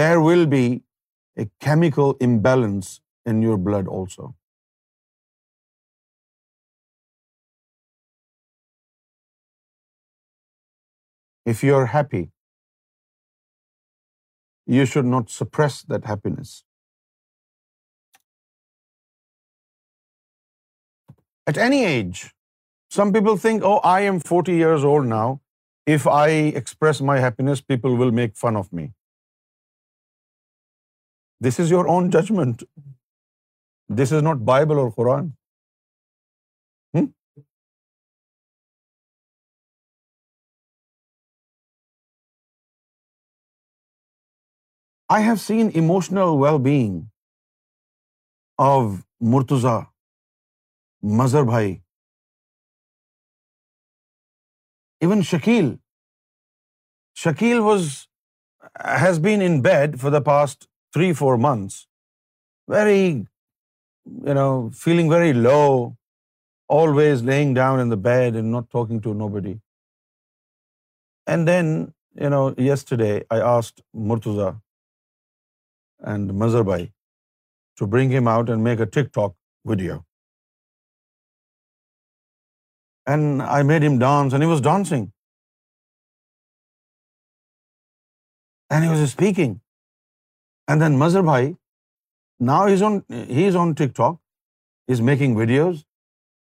there 0.00 0.20
will 0.20 0.46
be 0.56 0.64
a 1.44 1.46
chemical 1.66 2.16
imbalance 2.18 2.98
in 3.26 3.48
your 3.48 3.64
blood 3.70 3.96
also. 4.00 4.26
If 11.52 11.60
you 11.66 11.76
are 11.80 11.86
happy, 11.96 12.22
you 14.76 14.86
should 14.94 15.08
not 15.12 15.30
suppress 15.34 15.76
that 15.92 16.08
happiness. 16.12 16.56
At 21.50 21.60
any 21.68 21.78
age, 21.90 22.24
some 22.96 23.14
people 23.18 23.40
think, 23.44 23.66
oh, 23.70 23.78
I 23.92 24.00
am 24.10 24.18
40 24.32 24.58
years 24.62 24.86
old 24.94 25.10
now. 25.14 25.26
If 25.96 26.06
I 26.18 26.28
express 26.60 27.02
my 27.10 27.16
happiness, 27.26 27.64
people 27.74 27.98
will 28.02 28.14
make 28.20 28.38
fun 28.44 28.60
of 28.62 28.68
me. 28.80 28.84
This 31.46 31.60
is 31.64 31.72
your 31.74 31.88
own 31.96 32.10
judgment. 32.16 32.68
This 34.00 34.12
is 34.18 34.30
not 34.30 34.46
Bible 34.54 34.84
or 34.84 34.88
Quran. 35.00 35.26
I 45.16 45.18
have 45.24 45.38
seen 45.40 45.70
emotional 45.80 46.34
well-being 46.40 46.96
of 48.64 48.88
Murtuza, 49.34 49.76
Mazhar 51.20 51.46
Bhai, 51.50 51.82
even 55.06 55.24
Shakil. 55.30 55.70
Shakil 57.24 57.64
has 59.04 59.22
been 59.28 59.46
in 59.48 59.58
bed 59.68 59.98
for 60.04 60.14
the 60.16 60.22
past 60.28 60.68
3-4 60.98 61.40
months, 61.46 61.80
very, 62.76 63.08
feeling 64.84 65.10
very 65.16 65.32
low, 65.50 65.96
always 66.82 67.28
laying 67.32 67.58
down 67.62 67.80
in 67.80 67.98
the 67.98 68.02
bed 68.10 68.36
and 68.36 68.52
not 68.52 68.70
talking 68.78 69.02
to 69.08 69.18
nobody. 69.24 69.58
And 71.26 71.48
then, 71.48 71.76
yesterday 72.70 73.12
I 73.30 73.44
asked 73.56 73.86
Murtuza, 74.12 74.56
and 76.00 76.30
Mazharbai 76.30 76.90
to 77.76 77.86
bring 77.86 78.10
him 78.10 78.28
out 78.28 78.50
and 78.50 78.62
make 78.62 78.80
a 78.80 78.86
TikTok 78.86 79.34
video. 79.64 80.04
And 83.06 83.42
I 83.42 83.62
made 83.62 83.82
him 83.82 83.98
dance, 83.98 84.32
and 84.32 84.42
he 84.42 84.48
was 84.48 84.60
dancing. 84.60 85.12
And 88.68 88.84
he 88.84 88.90
was 88.90 89.10
speaking. 89.10 89.60
And 90.66 90.82
then 90.82 90.98
Mazharbai, 90.98 91.56
now 92.38 92.66
he's 92.68 93.54
on 93.56 93.74
TikTok, 93.74 94.18
he's 94.86 95.00
making 95.00 95.34
videos, 95.34 95.84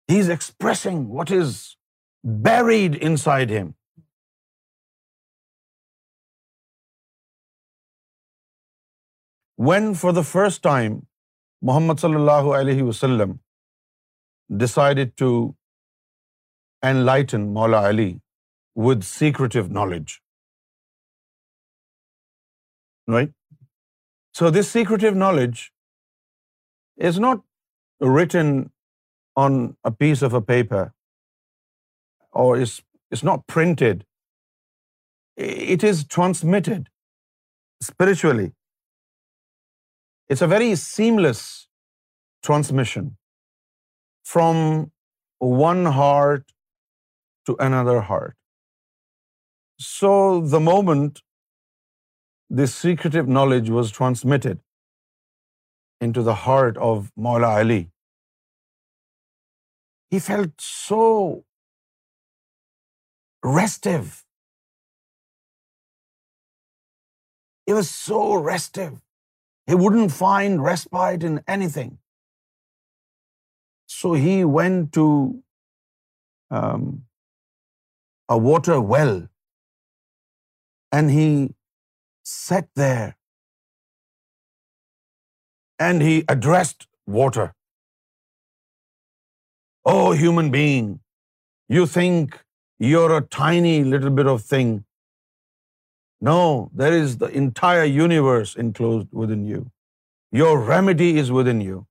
he's 0.07 0.29
expressing 0.29 1.09
what 1.09 1.31
is 1.31 1.77
buried 2.25 2.95
inside 2.95 3.49
him. 3.63 3.71
When 9.69 9.93
for 9.99 10.11
the 10.15 10.21
first 10.27 10.63
time 10.63 10.93
Muhammad 11.69 11.99
صلی 12.01 12.15
اللہ 12.15 12.47
علیہ 12.59 12.83
وسلم 12.83 13.33
decided 14.61 14.99
to 15.19 15.29
enlighten 17.07 17.41
Maula 17.55 17.81
Ali 17.89 18.09
with 18.87 19.03
secretive 19.09 19.61
knowledge 19.75 20.09
so 24.39 24.49
this 24.61 24.67
secretive 24.73 25.15
knowledge 25.19 25.61
is 27.09 27.19
not 27.27 27.45
written 28.19 28.51
on 29.45 29.61
a 29.89 29.93
piece 29.99 30.23
of 30.31 30.35
a 30.35 30.41
paper 30.47 30.87
or 32.47 32.57
not 33.25 33.47
printed 33.55 34.03
it 35.47 35.85
is 35.91 36.05
transmitted 36.17 36.89
spiritually 37.85 38.49
It's 40.35 40.43
a 40.45 40.49
very 40.51 40.69
seamless 40.81 41.41
transmission 42.47 43.09
from 44.31 44.61
one 45.63 45.83
heart 45.97 46.55
to 47.51 47.57
another 47.67 47.97
heart. 48.13 48.33
So 49.89 50.13
the 50.55 50.63
moment 50.71 51.21
this 52.63 52.79
secretive 52.87 53.35
knowledge 53.39 53.71
was 53.77 53.95
transmitted 53.99 54.65
into 56.09 56.27
the 56.31 56.39
heart 56.47 56.83
of 56.89 57.05
Maula 57.29 57.53
Ali, 57.61 57.83
he 60.17 60.25
felt 60.31 60.69
so 60.71 61.05
restive. 63.61 64.11
He 67.67 67.81
was 67.83 67.97
so 68.11 68.27
restive. 68.51 69.01
He 69.71 69.77
wouldn't 69.83 70.13
find 70.19 70.65
respite 70.67 71.25
in 71.31 71.39
anything. 71.57 71.91
So 73.95 74.13
he 74.25 74.37
went 74.57 74.93
to 74.99 75.07
um, 76.59 76.87
a 78.37 78.39
water 78.51 78.81
well, 78.95 79.15
and 80.99 81.17
he 81.19 81.29
sat 82.31 82.71
there 82.85 83.09
and 85.89 86.05
he 86.09 86.17
addressed 86.37 86.89
water. 87.19 87.49
"Oh, 89.93 90.07
human 90.25 90.51
being, 90.57 90.91
you 91.77 91.87
think 91.99 92.41
you're 92.89 93.13
a 93.19 93.25
tiny 93.39 93.79
little 93.93 94.23
bit 94.23 94.39
of 94.39 94.49
thing 94.55 94.81
no, 96.27 96.71
there 96.81 96.99
is 97.05 97.17
the 97.21 97.29
entire 97.39 97.87
universe 97.95 98.51
enclosed 98.65 99.09
within 99.21 99.47
you. 99.53 99.63
Your 100.41 100.53
remedy 100.69 101.09
is 101.23 101.33
within 101.39 101.63
you. 101.69 101.87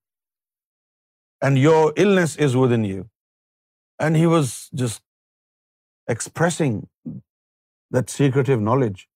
And 1.47 1.59
your 1.61 1.93
illness 2.03 2.35
is 2.47 2.55
within 2.61 2.85
you. 2.89 3.03
And 4.05 4.17
he 4.21 4.27
was 4.33 4.53
just 4.81 5.01
expressing 6.15 6.77
that 7.97 8.15
secretive 8.15 8.63
knowledge. 8.67 9.07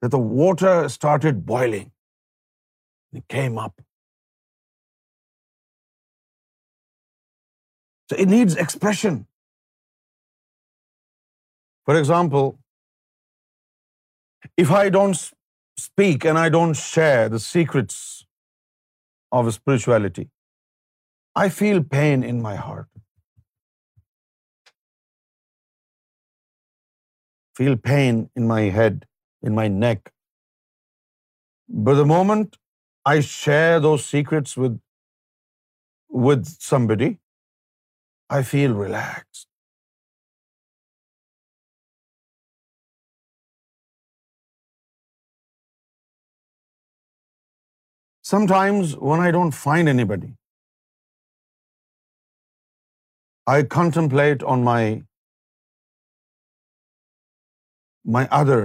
that 0.00 0.16
the 0.16 0.24
water 0.42 0.74
started 0.98 1.46
boiling. 1.54 1.88
It 3.12 3.28
came 3.38 3.64
up. 3.68 3.80
It 8.18 8.28
needs 8.28 8.56
expression. 8.56 9.26
For 11.86 11.94
example, 11.96 12.58
if 14.64 14.70
I 14.70 14.88
don't 14.96 15.20
speak 15.80 16.24
and 16.24 16.38
I 16.38 16.48
don't 16.56 16.74
share 16.74 17.28
the 17.28 17.42
secrets 17.44 18.00
of 19.40 19.52
spirituality, 19.54 20.26
I 21.34 21.48
feel 21.60 21.82
pain 21.94 22.24
in 22.32 22.42
my 22.42 22.56
heart. 22.56 22.88
Feel 27.56 27.76
pain 27.88 28.28
in 28.40 28.46
my 28.48 28.60
head, 28.80 29.06
in 29.40 29.54
my 29.54 29.68
neck. 29.68 30.12
But 31.86 31.98
the 32.02 32.10
moment 32.12 32.60
I 33.16 33.18
share 33.20 33.80
those 33.88 34.06
secrets 34.06 34.56
with 34.62 36.54
somebody, 36.70 37.14
I 38.34 38.36
feel 38.48 38.74
relaxed. 38.80 39.46
Sometimes 48.30 48.96
when 49.10 49.24
I 49.26 49.28
don't 49.38 49.58
find 49.60 49.94
anybody, 49.94 50.32
I 53.54 53.56
contemplate 53.78 54.48
on 54.54 54.68
my 54.70 54.84
other 58.42 58.60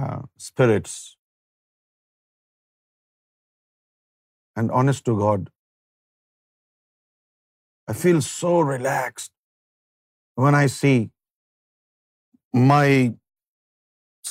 uh, 0.00 0.18
spirits. 0.50 0.98
And 4.56 4.76
honest 4.82 5.08
to 5.10 5.12
God, 5.22 5.48
I 7.90 7.92
feel 8.00 8.20
so 8.24 8.50
relaxed 8.70 9.32
when 10.44 10.56
I 10.58 10.66
see 10.74 10.96
my 12.72 12.86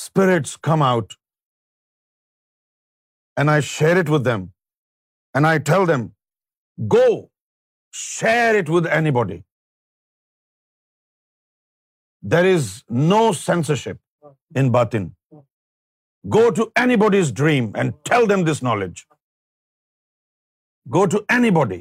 spirits 0.02 0.54
come 0.68 0.84
out 0.86 1.16
and 3.42 3.54
I 3.54 3.58
share 3.72 3.98
it 4.04 4.14
with 4.14 4.24
them 4.30 4.46
and 5.40 5.50
I 5.50 5.52
tell 5.72 5.84
them, 5.92 6.06
go 6.96 7.06
share 8.04 8.62
it 8.62 8.72
with 8.76 8.88
anybody. 9.00 9.38
There 12.36 12.54
is 12.54 12.72
no 13.12 13.20
censorship 13.42 14.56
in 14.62 14.72
Batin. 14.78 15.12
Go 16.40 16.48
to 16.62 16.68
anybody's 16.86 17.36
dream 17.44 17.70
and 17.82 17.94
tell 18.10 18.26
them 18.34 18.48
this 18.50 18.66
knowledge. 18.66 19.06
Go 20.98 21.06
to 21.16 21.24
anybody 21.38 21.78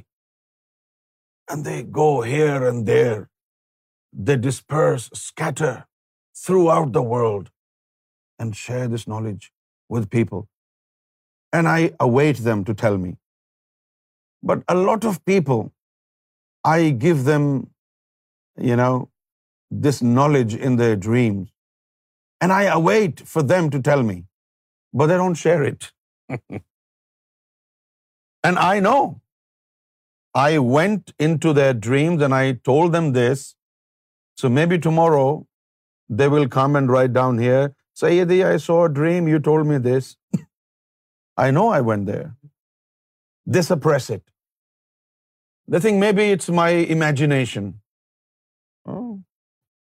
and 1.54 1.70
they 1.70 1.80
go 2.00 2.08
here 2.32 2.60
and 2.70 2.92
there. 2.94 3.18
They 4.30 4.38
disperse, 4.46 5.08
scatter 5.24 5.74
throughout 6.44 6.94
the 6.98 7.06
world 7.16 7.52
and 8.44 8.60
share 8.66 8.88
this 8.94 9.08
knowledge 9.14 9.52
with 9.96 10.10
people. 10.18 10.48
And 11.60 11.72
I 11.74 11.80
await 12.08 12.42
them 12.50 12.64
to 12.70 12.74
tell 12.86 12.98
me. 13.06 13.14
But 14.52 14.64
a 14.76 14.76
lot 14.90 15.06
of 15.12 15.24
people, 15.26 15.64
I 16.76 16.78
give 17.08 17.26
them, 17.34 17.46
this 19.84 20.00
knowledge 20.14 20.54
in 20.68 20.78
their 20.78 20.96
dreams. 21.08 21.50
And 22.42 22.54
I 22.56 22.64
await 22.76 23.22
for 23.34 23.42
them 23.52 23.70
to 23.74 23.82
tell 23.88 24.02
me, 24.08 24.16
but 24.94 25.12
they 25.12 25.18
don't 25.24 25.44
share 25.46 25.64
it. 25.72 25.94
And 28.50 28.62
I 28.72 28.74
know 28.90 29.16
I 30.40 30.58
went 30.74 31.14
into 31.28 31.52
their 31.60 31.76
dreams 31.86 32.24
and 32.26 32.38
I 32.40 32.44
told 32.70 32.98
them 32.98 33.08
this. 33.14 33.46
So 34.40 34.50
maybe 34.58 34.80
tomorrow 34.86 35.30
they 36.20 36.28
will 36.34 36.48
come 36.56 36.76
and 36.80 36.92
write 36.96 37.14
down 37.14 37.40
here, 37.46 37.64
Sayyidi, 38.02 38.38
I 38.50 38.58
saw 38.66 38.76
a 38.86 38.92
dream, 38.98 39.28
you 39.28 39.40
told 39.48 39.66
me 39.72 39.78
this. 39.88 40.10
I 41.46 41.48
know 41.58 41.70
I 41.78 41.82
went 41.90 42.06
there. 42.12 42.36
They 43.46 43.64
suppress 43.70 44.10
it. 44.18 44.24
They 45.68 45.82
think 45.88 45.98
maybe 46.06 46.28
it's 46.36 46.50
my 46.60 46.70
imagination. 46.96 47.74
Oh, 48.86 49.20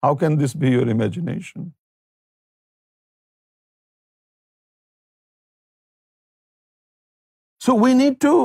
how 0.03 0.13
can 0.23 0.38
this 0.43 0.53
be 0.53 0.71
your 0.75 0.88
imagination? 0.95 1.73
So 7.65 7.81
we 7.88 7.93
need 8.05 8.23
to 8.29 8.38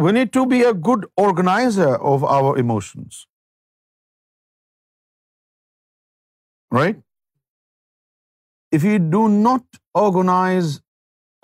we 0.00 0.12
need 0.18 0.32
to 0.36 0.44
be 0.52 0.62
a 0.68 0.72
good 0.88 1.04
organizer 1.24 1.90
of 2.12 2.24
our 2.36 2.56
emotions. 2.62 3.26
Right? 6.78 7.02
If 8.78 8.84
you 8.84 8.98
do 9.16 9.22
not 9.30 9.82
organize 10.02 10.78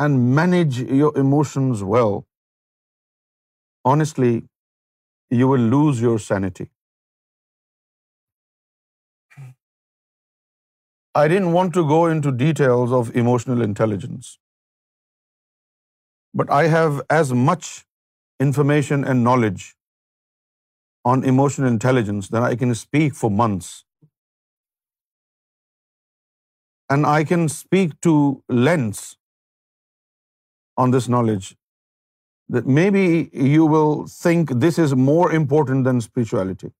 and 0.04 0.34
manage 0.40 0.80
your 1.02 1.12
emotions 1.24 1.84
well, 1.94 2.24
honestly, 3.84 4.44
you 5.40 5.48
will 5.48 5.68
lose 5.76 6.00
your 6.00 6.18
sanity. 6.18 6.70
I 11.14 11.28
didn't 11.28 11.52
want 11.52 11.74
to 11.74 11.86
go 11.86 12.06
into 12.06 12.32
details 12.44 12.92
of 12.92 13.14
emotional 13.22 13.60
intelligence, 13.60 14.38
but 16.32 16.50
I 16.50 16.64
have 16.78 17.04
as 17.10 17.34
much 17.50 17.76
information 18.46 19.04
and 19.12 19.24
knowledge 19.28 19.66
on 21.12 21.24
emotional 21.32 21.70
intelligence, 21.72 22.30
then 22.34 22.46
I 22.48 22.54
can 22.62 22.74
speak 22.80 23.14
for 23.20 23.30
months. 23.42 23.68
And 26.94 27.06
I 27.06 27.18
can 27.30 27.48
speak 27.54 27.94
to 28.06 28.14
lengths 28.66 29.04
on 30.84 30.94
this 30.96 31.08
knowledge 31.14 31.50
that 32.56 32.70
maybe 32.78 33.04
you 33.54 33.66
will 33.74 33.94
think 34.12 34.54
this 34.64 34.78
is 34.84 34.94
more 35.08 35.26
important 35.40 35.88
than 35.90 36.00
spirituality. 36.06 36.70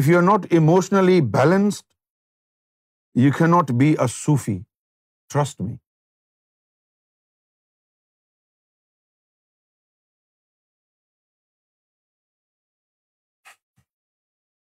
If 0.00 0.06
you're 0.06 0.26
not 0.30 0.48
emotionally 0.62 1.20
balanced, 1.36 1.86
you 3.26 3.36
cannot 3.42 3.76
be 3.84 3.92
a 4.08 4.10
Sufi. 4.22 4.58
Trust 5.36 5.70
me. 5.70 5.78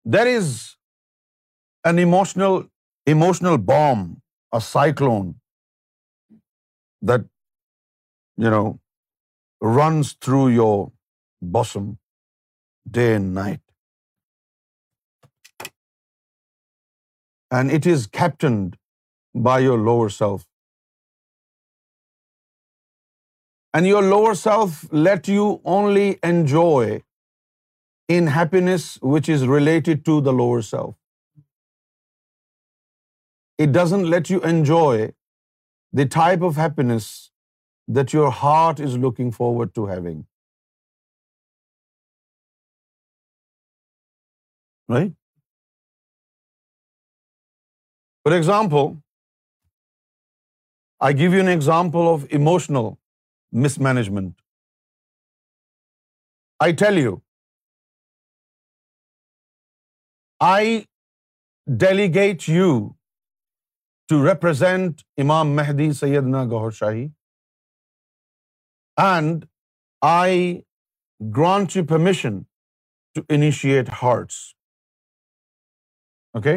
there 0.04 0.26
is 0.26 0.76
an 1.84 1.98
emotional 1.98 3.58
bomb, 3.72 4.04
a 4.52 4.60
cyclone 4.60 5.36
that, 7.02 7.22
runs 9.78 10.14
through 10.20 10.48
your 10.50 10.92
bosom 11.40 11.98
day 12.96 13.14
and 13.14 13.32
night. 13.32 13.62
And 17.50 17.70
it 17.70 17.86
is 17.86 18.06
captained 18.06 18.76
by 19.32 19.60
your 19.60 19.78
lower 19.78 20.10
self. 20.10 20.44
And 23.72 23.86
your 23.86 24.02
lower 24.02 24.34
self 24.34 24.84
let 24.94 25.28
you 25.28 25.60
only 25.64 26.18
enjoy 26.34 27.00
in 28.12 28.28
happiness 28.36 28.84
which 29.14 29.28
is 29.34 29.46
related 29.52 30.04
to 30.10 30.20
the 30.28 30.34
lower 30.40 30.62
self. 30.70 30.94
It 33.64 33.72
doesn't 33.72 34.10
let 34.14 34.30
you 34.34 34.40
enjoy 34.52 34.96
the 36.00 36.06
type 36.16 36.42
of 36.48 36.56
happiness 36.64 37.08
that 37.96 38.12
your 38.12 38.30
heart 38.42 38.80
is 38.88 38.96
looking 39.06 39.30
forward 39.40 39.74
to 39.76 39.86
having. 39.86 40.24
Right? 44.94 45.12
For 48.22 48.34
example, 48.36 48.96
I 51.00 51.12
give 51.12 51.32
you 51.32 51.40
an 51.40 51.52
example 51.56 52.12
of 52.14 52.26
emotional 52.40 52.96
mismanagement. 53.56 54.34
I 56.68 56.72
tell 56.84 57.04
you 57.04 57.12
I 60.42 60.80
delegate 61.80 62.48
you 62.48 62.68
to 64.08 64.16
represent 64.26 65.00
Imam 65.22 65.54
Mahdi 65.56 65.90
Syedna 65.98 66.42
Gohar 66.50 66.70
Shahi 66.78 67.06
and 69.02 69.44
I 70.10 70.56
grant 71.36 71.76
you 71.76 71.84
permission 71.90 72.40
to 73.14 73.20
initiate 73.34 73.88
hearts 74.02 74.34
okay 76.36 76.56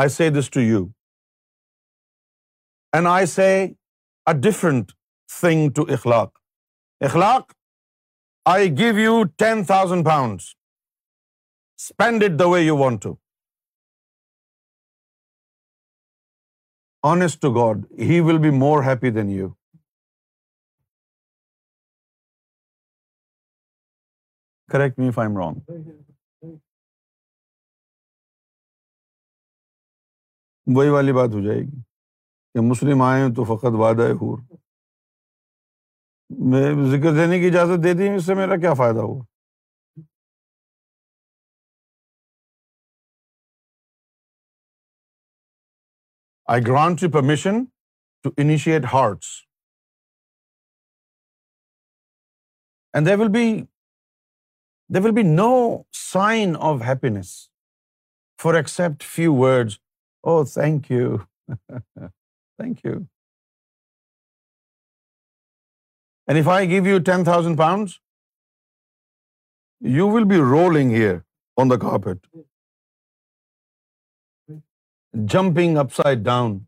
I 0.00 0.08
say 0.14 0.28
this 0.38 0.48
to 0.50 0.60
you 0.60 0.84
and 2.96 3.06
I 3.10 3.26
say 3.34 3.48
a 4.28 4.34
different 4.48 4.92
thing 5.40 5.68
to 5.76 5.82
Akhlaq 5.94 6.32
Akhlaq 7.08 7.52
I 8.54 8.70
give 8.78 8.98
you 8.98 9.22
ten 9.38 9.64
thousand 9.66 10.06
pounds 10.06 10.48
spend 11.82 12.22
it 12.24 12.30
the 12.38 12.44
way 12.52 12.60
you 12.60 12.76
want 12.78 13.02
to 13.02 13.12
honest 17.10 17.40
to 17.42 17.50
God 17.54 17.84
he 18.08 18.18
will 18.26 18.38
be 18.42 18.50
more 18.58 18.82
happy 18.86 19.10
then 19.18 19.30
you 19.36 19.48
correct 24.72 24.98
me if 24.98 25.18
I 25.24 25.30
wrong 25.38 25.70
وہی 30.76 30.88
والی 30.96 31.12
بات 31.20 31.30
ہو 31.34 31.40
جائے 31.46 31.60
گی 31.60 31.80
کہ 31.80 32.66
مسلم 32.70 33.02
آئے 33.10 33.22
تو 33.36 33.44
فقط 33.54 33.80
وعدہ 33.86 34.10
حور 34.22 34.38
میں 36.50 36.62
ذکر 36.92 37.14
دینے 37.22 37.38
کی 37.40 37.46
اجازت 37.56 37.84
دے 37.84 37.94
دی 38.02 38.14
اس 38.14 38.26
سے 38.26 38.34
میرا 38.44 38.56
کیا 38.68 38.74
فائدہ 38.84 39.10
ہوا 39.10 39.22
I 46.54 46.56
grant 46.66 47.02
you 47.04 47.08
permission 47.14 47.58
to 48.26 48.30
initiate 48.44 48.86
hearts. 48.92 49.26
And 52.94 53.10
there 53.10 53.18
will 53.18 53.30
be 55.20 55.26
no 55.28 55.52
sign 56.00 56.56
of 56.70 56.82
happiness 56.88 57.30
for 58.44 58.54
except 58.62 59.06
few 59.12 59.36
words. 59.44 59.76
Oh, 60.24 60.40
thank 60.56 60.90
you. 60.96 61.06
Thank 62.60 62.84
you. 62.84 62.96
And 66.26 66.34
if 66.38 66.52
I 66.56 66.66
give 66.72 66.88
you 66.90 66.98
10,000 67.00 67.54
pounds, 67.62 67.96
you 69.96 70.06
will 70.18 70.28
be 70.36 70.42
rolling 70.52 70.94
here 71.00 71.18
on 71.56 71.66
the 71.76 71.80
carpet 71.88 72.30
jumping 75.34 75.78
upside 75.78 76.22
down, 76.24 76.66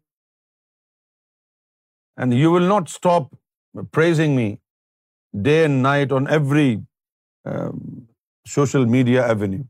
and 2.16 2.34
you 2.34 2.50
will 2.50 2.68
not 2.74 2.88
stop 2.88 3.32
praising 3.90 4.36
me 4.36 4.46
day 5.48 5.64
and 5.64 5.82
night 5.82 6.12
on 6.12 6.28
every 6.28 6.82
um, 7.44 8.08
social 8.44 8.86
media 8.86 9.26
avenue. 9.26 9.64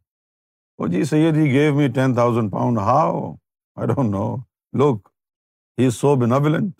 Oh 0.79 0.89
gee, 0.89 1.05
Sayyid, 1.05 1.37
he 1.37 1.49
gave 1.49 1.75
me 1.75 1.89
10,000 1.89 2.51
pounds. 2.51 2.81
How? 2.81 3.39
I 3.77 3.87
don't 3.87 4.11
know. 4.11 4.47
Look, 4.73 5.13
he 5.77 5.85
is 5.85 5.99
so 5.99 6.17
benevolent. 6.17 6.73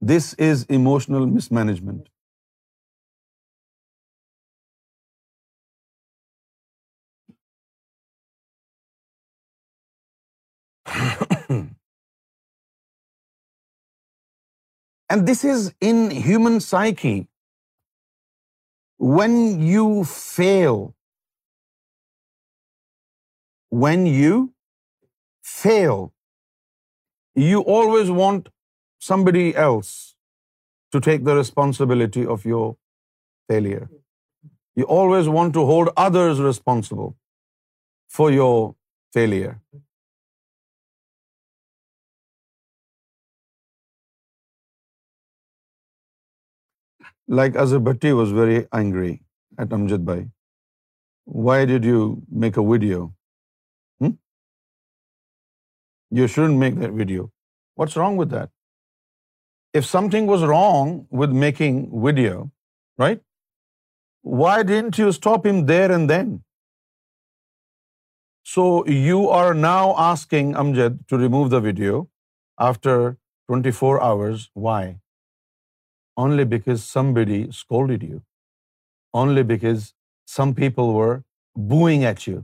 This 0.00 0.34
is 0.34 0.66
emotional 0.68 1.26
mismanagement. 1.26 2.04
And 15.14 15.28
this 15.30 15.40
is 15.54 15.64
in 15.88 15.98
human 16.26 16.54
psyche. 16.66 17.10
When 19.18 19.34
you 19.68 19.86
fail, 20.12 20.78
you 27.48 27.62
always 27.76 28.14
want 28.22 28.50
somebody 29.10 29.46
else 29.66 29.92
to 30.92 30.98
take 31.08 31.22
the 31.28 31.36
responsibility 31.42 32.24
of 32.36 32.40
your 32.52 32.66
failure. 33.52 33.84
You 34.80 34.86
always 35.00 35.26
want 35.38 35.50
to 35.58 35.62
hold 35.72 35.86
others 36.06 36.34
responsible 36.48 37.10
for 38.18 38.28
your 38.38 38.58
failure. 39.20 39.54
Like 47.28 47.56
Azhar 47.56 47.80
Bhatti 47.80 48.16
was 48.16 48.30
very 48.30 48.66
angry 48.72 49.20
at 49.58 49.70
Amjad 49.70 50.04
Bhai. 50.04 50.28
Why 51.24 51.64
did 51.64 51.84
you 51.84 52.22
make 52.30 52.56
a 52.56 52.62
video? 52.62 53.14
Hmm? 53.98 54.12
You 56.10 56.28
shouldn't 56.28 56.56
make 56.56 56.76
that 56.76 56.92
video. 56.92 57.32
What's 57.74 57.96
wrong 57.96 58.16
with 58.16 58.30
that? 58.30 58.50
If 59.74 59.84
something 59.84 60.28
was 60.28 60.44
wrong 60.44 61.08
with 61.10 61.30
making 61.30 61.76
video, 62.04 62.50
right? 62.96 63.20
Why 64.22 64.62
didn't 64.62 64.98
you 64.98 65.10
stop 65.10 65.44
him 65.44 65.66
there 65.66 65.90
and 65.90 66.08
then? 66.08 66.44
So 68.44 68.86
you 68.86 69.28
are 69.28 69.52
now 69.52 69.96
asking 69.98 70.54
Amjad 70.54 71.06
to 71.08 71.18
remove 71.18 71.50
the 71.50 71.58
video 71.58 72.08
after 72.56 73.16
24 73.48 74.00
hours. 74.00 74.48
Why? 74.52 74.94
only 76.24 76.48
because 76.56 76.84
somebody 76.96 77.38
scolded 77.60 78.04
you, 78.08 78.20
only 79.22 79.44
because 79.52 79.86
some 80.34 80.54
people 80.60 80.92
were 80.96 81.14
booing 81.72 82.04
at 82.10 82.26
you, 82.26 82.40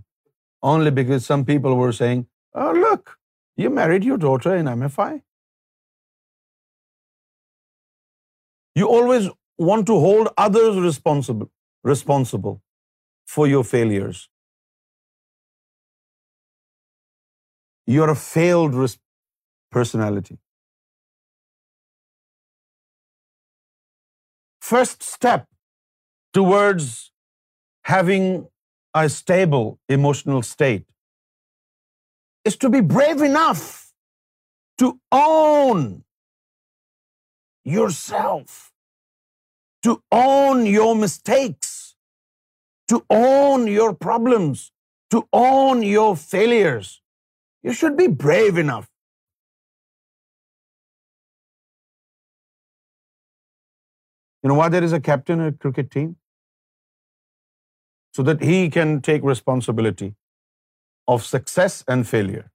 only 0.73 0.95
because 1.01 1.29
some 1.33 1.45
people 1.53 1.77
were 1.83 1.93
saying, 1.99 2.25
"Oh, 2.65 2.73
look, 2.87 3.17
you 3.63 3.75
married 3.79 4.09
your 4.11 4.19
daughter 4.25 4.59
in 4.63 4.75
MFI." 4.75 5.13
You 8.81 8.91
always 8.99 9.31
want 9.71 9.91
to 9.93 9.97
hold 10.03 10.29
others 10.43 10.79
responsible 10.83 12.61
for 13.35 13.51
your 13.53 13.65
failures. 13.73 14.23
You're 17.97 18.15
a 18.17 18.23
failed 18.29 18.81
personality. 19.79 20.41
first 24.73 25.07
step 25.09 25.45
towards 26.39 26.89
having 27.95 28.27
a 29.01 29.03
stable 29.15 29.65
emotional 29.97 30.45
state 30.51 32.47
is 32.51 32.57
to 32.65 32.71
be 32.77 32.83
brave 32.95 33.25
enough 33.31 33.65
to 34.83 34.89
own 35.19 35.83
yourself, 37.75 38.55
to 39.89 39.97
own 40.21 40.65
your 40.77 40.95
mistakes, 41.03 41.75
to 42.95 43.03
own 43.19 43.69
your 43.75 43.91
problems, 44.07 44.65
to 45.17 45.23
own 45.43 45.85
your 45.93 46.09
failures. 46.25 46.91
You 47.69 47.77
should 47.83 48.01
be 48.07 48.11
brave 48.27 48.65
enough. 48.67 48.81
You 54.43 54.51
know 54.51 54.59
why 54.59 54.69
there 54.75 54.87
is 54.89 54.95
a 54.97 55.01
captain 55.11 55.45
in 55.45 55.53
a 55.55 55.57
cricket 55.65 55.91
team? 55.91 56.11
So 58.17 58.25
that 58.29 58.43
he 58.49 58.57
can 58.77 58.97
take 59.09 59.29
responsibility 59.29 60.09
of 61.15 61.23
success 61.27 61.77
and 61.95 62.09
failure. 62.13 62.47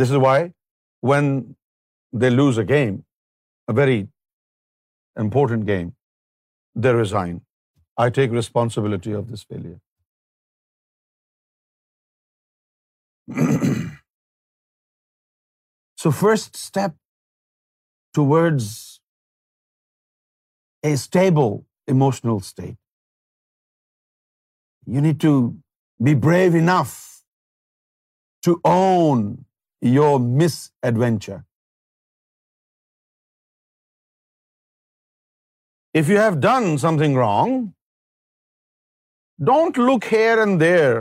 This 0.00 0.10
is 0.10 0.22
why 0.24 0.36
when 1.12 1.30
they 2.24 2.30
lose 2.30 2.62
a 2.62 2.64
game, 2.72 2.96
a 3.74 3.74
very 3.82 4.00
important 5.24 5.66
game, 5.72 5.94
they 6.84 6.94
resign. 6.96 7.40
I 8.04 8.10
take 8.18 8.36
responsibility 8.38 9.18
of 9.22 9.30
this 9.34 9.48
failure. 9.52 9.80
So 16.04 16.10
first 16.20 16.62
step 16.66 16.90
towards 18.18 18.72
a 20.90 20.94
stable 21.02 21.54
emotional 21.94 22.40
state. 22.48 22.78
You 24.94 25.04
need 25.06 25.20
to 25.24 25.32
be 26.08 26.14
brave 26.26 26.58
enough 26.60 26.94
to 28.48 28.54
own 28.72 29.24
your 29.88 30.12
misadventure. 30.42 31.38
If 36.00 36.10
you 36.12 36.20
have 36.24 36.38
done 36.46 36.68
something 36.84 37.18
wrong, 37.22 37.56
don't 39.52 39.82
look 39.90 40.06
here 40.12 40.38
and 40.44 40.64
there 40.66 40.96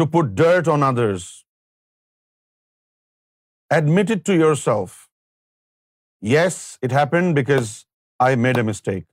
to 0.00 0.06
put 0.16 0.36
dirt 0.42 0.68
on 0.76 0.84
others. 0.92 1.26
Admit 3.80 4.16
it 4.18 4.24
to 4.30 4.40
yourself. 4.44 4.94
Yes, 6.20 6.78
it 6.80 6.92
happened 6.92 7.34
because 7.34 7.84
I 8.18 8.36
made 8.36 8.56
a 8.56 8.64
mistake. 8.64 9.04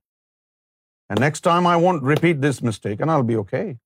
And 1.10 1.20
next 1.20 1.42
time 1.42 1.68
I 1.68 1.76
won't 1.76 2.02
repeat 2.02 2.42
this 2.42 2.62
mistake 2.62 3.02
and 3.02 3.12
I'll 3.12 3.24
be 3.24 3.36
okay. 3.38 3.78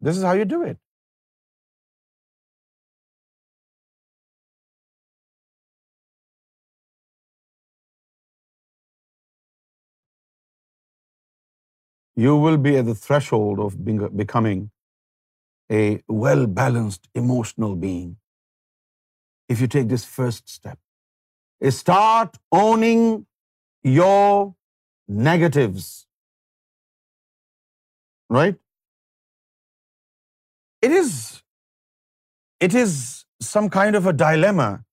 This 0.00 0.16
is 0.16 0.22
how 0.22 0.32
you 0.32 0.44
do 0.44 0.62
it. 0.62 0.78
You 12.16 12.36
will 12.36 12.58
be 12.58 12.76
at 12.76 12.84
the 12.84 12.94
threshold 12.94 13.58
of 13.60 13.84
becoming 14.16 14.70
a 15.72 16.02
well-balanced 16.06 17.08
emotional 17.14 17.74
being 17.74 18.18
if 19.48 19.60
you 19.60 19.66
take 19.66 19.88
this 19.88 20.04
first 20.04 20.48
step. 20.48 20.78
Start 21.68 22.38
owning 22.50 23.26
your 23.84 24.54
negatives. 25.08 26.06
Right? 28.28 28.56
It 32.60 32.72
is 32.74 33.24
some 33.42 33.68
kind 33.68 33.96
of 33.96 34.06
a 34.06 34.12
dilemma 34.12 34.84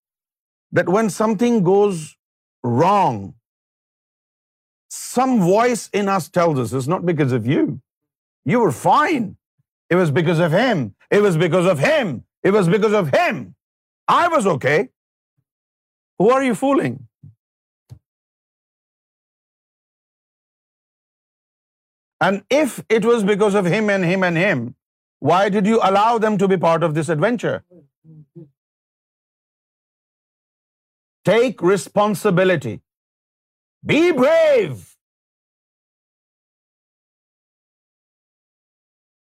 that 0.72 0.90
when 0.90 1.10
something 1.10 1.64
goes 1.64 2.16
wrong, 2.64 3.36
some 4.90 5.40
voice 5.40 5.90
in 5.94 6.10
us 6.10 6.30
tells 6.30 6.60
us, 6.60 6.74
it's 6.74 6.88
not 6.88 7.06
because 7.06 7.32
of 7.32 7.46
you. 7.46 7.82
You 8.44 8.60
were 8.60 8.72
fine. 8.74 9.38
It 9.90 9.96
was 9.96 10.12
because 10.12 10.40
of 10.40 10.52
him. 10.52 10.96
It 11.10 11.22
was 11.22 11.38
because 11.38 11.66
of 11.66 11.80
him. 11.80 12.24
It 12.44 12.52
was 12.52 12.68
because 12.68 12.94
of 12.94 13.10
him. 13.14 13.56
I 14.10 14.28
was 14.28 14.46
okay. 14.58 14.84
Who 16.22 16.32
are 16.36 16.44
you 16.44 16.56
fooling? 16.62 16.98
And 22.26 22.56
if 22.58 22.80
it 22.98 23.06
was 23.08 23.28
because 23.32 23.56
of 23.60 23.70
him 23.72 23.90
and 23.96 24.08
him 24.12 24.24
and 24.28 24.42
him, 24.44 24.66
why 25.32 25.42
did 25.56 25.70
you 25.72 25.82
allow 25.90 26.10
them 26.24 26.40
to 26.44 26.48
be 26.54 26.58
part 26.66 26.86
of 26.88 26.96
this 26.96 27.12
adventure? 27.16 27.56
Take 31.32 31.64
responsibility. 31.70 32.76
Be 33.94 34.00
brave. 34.24 34.84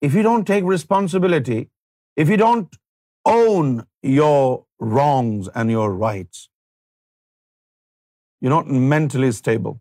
If 0.09 0.21
you 0.21 0.27
don't 0.31 0.51
take 0.55 0.73
responsibility, 0.73 1.61
if 2.25 2.35
you 2.35 2.43
don't 2.49 2.83
own 3.37 3.79
your 4.23 4.43
wrongs 4.97 5.57
and 5.61 5.79
your 5.79 5.89
rights, 5.93 6.45
you're 8.47 8.55
not 8.55 8.69
mentally 8.91 9.29
stable. 9.37 9.73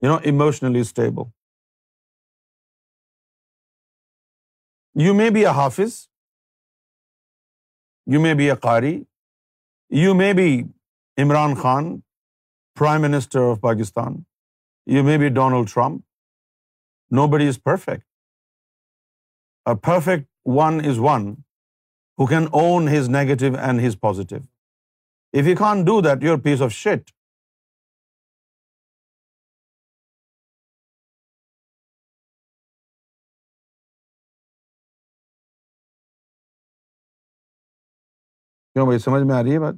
You're 0.00 0.10
not 0.10 0.26
emotionally 0.30 0.80
stable. 0.88 1.26
You 5.04 5.14
may 5.20 5.26
be 5.36 5.42
a 5.52 5.54
Hafiz. 5.56 5.96
You 8.14 8.20
may 8.26 8.34
be 8.40 8.46
a 8.54 8.56
Qari. 8.66 8.92
You 10.02 10.12
may 10.20 10.28
be 10.40 10.44
Imran 11.24 11.56
Khan, 11.64 11.88
Prime 12.84 13.02
Minister 13.06 13.42
of 13.54 13.58
Pakistan. 13.66 14.20
You 14.98 15.04
may 15.10 15.18
be 15.24 15.32
Donald 15.40 15.74
Trump. 15.74 16.06
Nobody 17.22 17.50
is 17.54 17.60
perfect. 17.70 18.06
A 19.72 19.76
perfect 19.88 20.30
one 20.60 20.80
is 20.92 21.02
one 21.10 21.28
who 22.16 22.30
can 22.36 22.48
own 22.62 22.94
his 22.96 23.12
negative 23.18 23.60
and 23.72 23.84
his 23.88 24.00
positive. 24.08 24.48
If 25.42 25.52
you 25.52 25.58
can't 25.64 25.86
do 25.92 26.00
that, 26.08 26.26
you're 26.28 26.38
a 26.42 26.46
piece 26.48 26.66
of 26.70 26.80
shit. 26.80 27.04
کیوں 38.76 38.84
بھائی 38.86 38.98
سمجھ 38.98 39.22
میں 39.26 39.34
آ 39.34 39.42
رہی 39.42 39.52
ہے 39.52 39.58
بات 39.60 39.74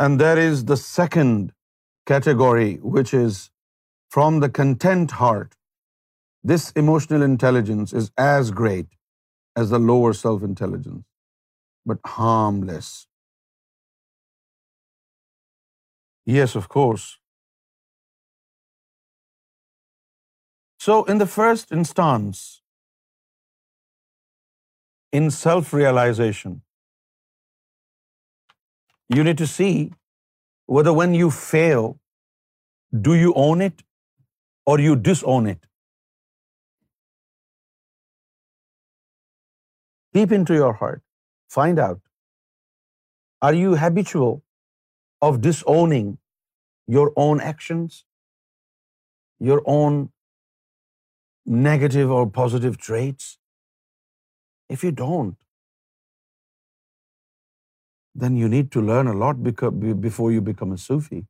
and 0.00 0.20
there 0.20 0.36
is 0.48 0.64
the 0.68 0.76
second 0.76 1.50
category 2.06 2.76
which 2.96 3.14
is 3.24 3.38
from 4.14 4.40
the 4.40 4.48
content 4.60 5.12
heart 5.20 5.54
This 6.44 6.70
emotional 6.70 7.22
intelligence 7.22 7.92
is 7.92 8.10
as 8.16 8.50
great 8.50 8.86
as 9.56 9.70
the 9.70 9.78
lower 9.78 10.12
self-intelligence, 10.12 11.06
but 11.84 11.98
harmless. 12.04 13.08
Yes, 16.24 16.54
of 16.54 16.68
course. 16.68 17.18
So 20.78 21.02
in 21.04 21.18
the 21.18 21.26
first 21.26 21.72
instance, 21.72 22.62
in 25.12 25.30
self-realization, 25.30 26.62
you 29.08 29.24
need 29.24 29.38
to 29.38 29.46
see 29.46 29.92
whether 30.66 30.92
when 30.92 31.14
you 31.14 31.30
fail, 31.30 31.98
do 32.92 33.14
you 33.14 33.32
own 33.34 33.60
it 33.60 33.82
or 34.66 34.78
you 34.78 34.94
disown 34.94 35.46
it? 35.46 35.56
Deep 40.18 40.36
into 40.36 40.58
your 40.60 40.70
heart, 40.82 41.00
find 41.54 41.80
out, 41.86 41.98
are 43.46 43.56
you 43.56 43.74
habitual 43.82 44.32
of 45.26 45.40
disowning 45.46 46.06
your 46.96 47.08
own 47.24 47.42
actions, 47.50 47.98
your 49.50 49.58
own 49.74 50.00
negative 51.68 52.16
or 52.20 52.22
positive 52.40 52.80
traits? 52.88 53.30
If 54.78 54.88
you 54.88 54.92
don't, 55.04 55.38
then 58.24 58.42
you 58.42 58.52
need 58.58 58.76
to 58.78 58.84
learn 58.90 59.14
a 59.14 59.18
lot 59.24 59.48
before 60.10 60.34
you 60.38 60.44
become 60.52 60.78
a 60.80 60.82
Sufi. 60.88 61.24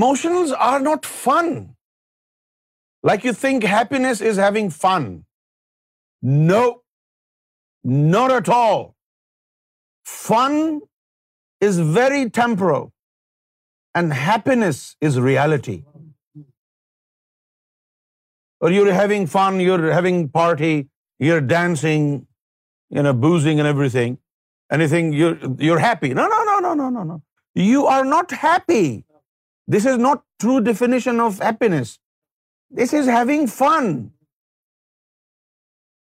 Emotions 0.00 0.58
are 0.70 0.80
not 0.92 1.14
fun. 1.18 1.68
Like 3.08 3.26
you 3.28 3.32
think 3.42 3.66
happiness 3.72 4.20
is 4.30 4.40
having 4.44 4.70
fun. 4.76 5.10
No, 6.22 6.62
not 8.14 8.32
at 8.38 8.48
all. 8.56 8.82
Fun 10.14 10.56
is 11.68 11.78
very 11.96 12.22
temporal, 12.38 12.88
and 14.00 14.14
happiness 14.22 14.80
is 15.10 15.20
reality. 15.26 15.76
Or 18.60 18.70
you're 18.72 18.96
having 18.96 19.26
fun, 19.36 19.60
you're 19.66 19.92
having 19.94 20.18
party, 20.40 20.74
you're 21.26 21.40
dancing, 21.40 22.08
boozing 23.26 23.60
and 23.60 23.68
everything. 23.68 24.18
Anything, 24.78 25.12
you're 25.16 25.78
happy. 25.78 26.12
No, 26.20 26.28
no, 26.36 26.42
no, 26.50 26.58
no, 26.66 26.74
no, 26.82 26.90
no, 26.96 27.04
no. 27.14 27.22
You 27.70 27.86
are 27.94 28.04
not 28.10 28.38
happy. 28.42 29.04
This 29.76 29.86
is 29.92 29.98
not 30.08 30.24
true 30.46 30.60
definition 30.72 31.28
of 31.30 31.42
happiness. 31.50 31.88
This 32.78 32.92
is 33.00 33.08
having 33.14 33.46
fun. 33.54 33.86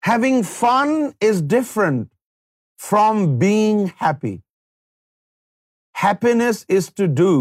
Having 0.08 0.36
fun 0.48 0.92
is 1.28 1.40
different 1.54 2.10
from 2.88 3.22
being 3.46 3.80
happy. 4.02 4.34
Happiness 6.02 6.60
is 6.78 6.90
to 7.00 7.08
do 7.22 7.32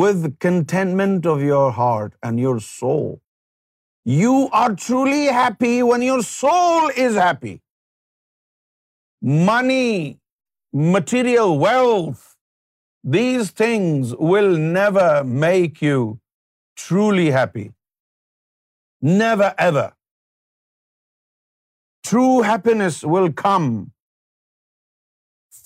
with 0.00 0.28
contentment 0.46 1.30
of 1.34 1.46
your 1.46 1.66
heart 1.80 2.16
and 2.28 2.42
your 2.46 2.58
soul. 2.66 3.08
You 4.16 4.36
are 4.60 4.70
truly 4.82 5.24
happy 5.38 5.74
when 5.92 6.06
your 6.08 6.20
soul 6.34 6.90
is 7.06 7.16
happy. 7.28 7.56
Money, 9.54 10.20
material 10.96 11.58
wealth, 11.64 12.28
these 13.20 13.50
things 13.64 14.14
will 14.32 14.54
never 14.56 15.10
make 15.50 15.84
you 15.90 16.08
truly 16.86 17.36
happy. 17.42 17.68
Never 19.02 19.48
ever 19.62 19.88
true 22.08 22.24
happiness 22.48 22.98
will 23.04 23.30
come 23.42 23.68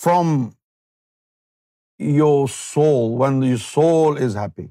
from 0.03 0.29
your 2.17 2.47
soul 2.53 3.11
when 3.21 3.43
your 3.45 3.57
soul 3.65 4.23
is 4.25 4.37
happy 4.37 4.67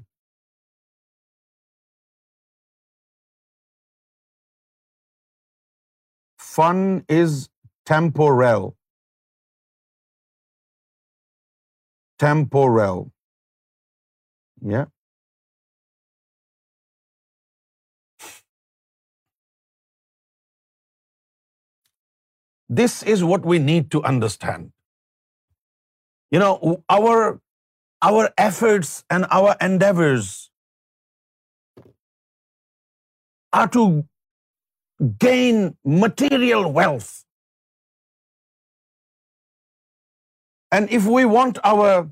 fun 6.54 6.82
is 7.22 7.38
temporary 8.42 8.68
temporary 12.80 12.98
یا 14.72 14.84
This 22.68 23.02
is 23.02 23.22
what 23.22 23.44
we 23.46 23.58
need 23.58 23.90
to 23.90 24.02
understand. 24.02 24.72
You 26.30 26.38
know, 26.38 26.84
our 26.88 28.22
efforts 28.38 29.04
and 29.10 29.26
our 29.30 29.54
endeavors 29.60 30.50
are 33.52 33.68
to 33.68 34.04
gain 35.18 35.76
material 35.84 36.72
wealth. 36.72 37.24
And 40.72 40.90
if 40.90 41.06
we 41.06 41.24
want 41.24 41.58
our 41.62 42.10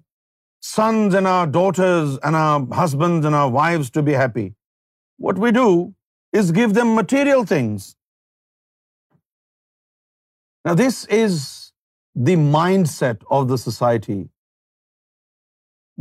sons 0.60 1.14
and 1.14 1.26
our 1.26 1.46
daughters 1.46 2.18
and 2.22 2.36
our 2.36 2.66
husbands 2.72 3.26
and 3.26 3.34
our 3.34 3.50
wives 3.50 3.90
to 3.90 4.02
be 4.02 4.12
happy, 4.12 4.54
what 5.18 5.38
we 5.38 5.50
do 5.50 5.94
is 6.32 6.52
give 6.52 6.74
them 6.74 6.94
material 6.94 7.44
things. 7.44 7.90
Now 10.66 10.74
this 10.78 11.04
is 11.18 11.40
the 12.28 12.36
mindset 12.40 13.24
of 13.36 13.48
the 13.52 13.58
society. 13.58 14.20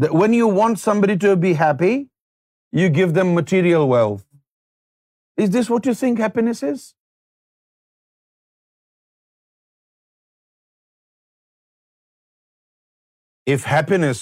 That 0.03 0.17
when 0.21 0.33
you 0.37 0.49
want 0.59 0.79
somebody 0.79 1.17
to 1.25 1.35
be 1.45 1.53
happy, 1.61 1.93
you 2.79 2.89
give 2.97 3.13
them 3.19 3.35
material 3.37 3.87
wealth. 3.91 4.25
Is 5.43 5.49
this 5.55 5.71
what 5.73 5.87
you 5.89 5.93
think 6.01 6.19
happiness 6.25 6.61
is? 6.71 6.83
If 13.53 13.63
happiness 13.69 14.21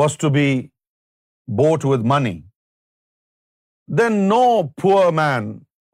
was 0.00 0.16
to 0.24 0.30
be 0.36 0.48
bought 1.60 1.88
with 1.92 2.04
money, 2.12 2.36
then 4.02 4.20
no 4.34 4.42
poor 4.82 5.12
man 5.14 5.48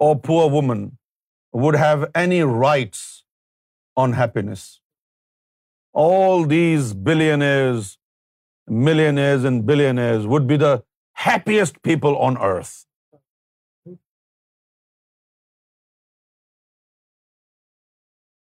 or 0.08 0.10
poor 0.30 0.50
woman 0.58 0.90
would 1.60 1.76
have 1.84 2.04
any 2.26 2.38
rights 2.52 3.02
on 4.04 4.14
happiness. 4.20 4.62
All 6.04 6.46
these 6.52 6.94
billionaires, 7.08 7.90
millionaires 8.88 9.44
and 9.50 9.66
billionaires 9.72 10.26
would 10.26 10.46
be 10.46 10.56
the 10.64 10.72
happiest 11.24 11.82
people 11.90 12.16
on 12.28 12.38
earth. 12.46 12.72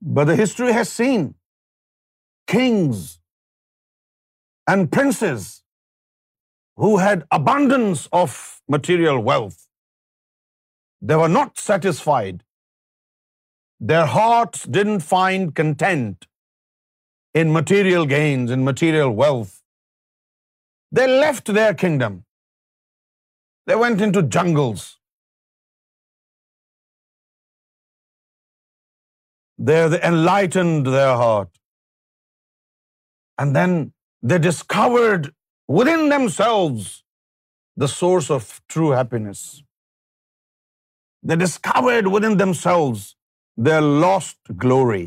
But 0.01 0.25
the 0.31 0.35
history 0.41 0.73
has 0.73 0.89
seen 0.89 1.29
kings 2.47 3.19
and 4.73 4.91
princes 4.91 5.63
who 6.81 6.97
had 6.97 7.23
abundance 7.31 8.07
of 8.11 8.35
material 8.67 9.19
wealth. 9.31 9.63
They 11.03 11.15
were 11.15 11.33
not 11.39 11.67
satisfied 11.69 12.35
their 13.79 14.05
hearts 14.17 14.65
didn't 14.77 15.03
find 15.15 15.53
content 15.53 16.27
in 17.39 17.51
material 17.53 18.07
gains, 18.15 18.51
in 18.51 18.63
material 18.63 19.11
wealth. 19.23 19.61
They 20.91 21.07
left 21.07 21.53
their 21.53 21.73
kingdom. 21.73 22.23
They 23.67 23.75
went 23.75 24.01
into 24.01 24.23
jungles. 24.23 24.93
There 29.69 29.89
they 29.89 30.01
enlightened 30.01 30.87
their 30.87 31.15
heart. 31.23 31.51
And 33.37 33.55
then 33.55 33.93
they 34.23 34.39
discovered 34.39 35.33
within 35.67 36.09
themselves 36.09 37.03
the 37.75 37.87
source 37.87 38.31
of 38.31 38.49
true 38.67 38.89
happiness. 39.01 39.61
They 41.27 41.37
discovered 41.45 42.07
within 42.07 42.37
themselves 42.37 43.05
their 43.65 43.81
lost 43.81 44.51
glory. 44.63 45.05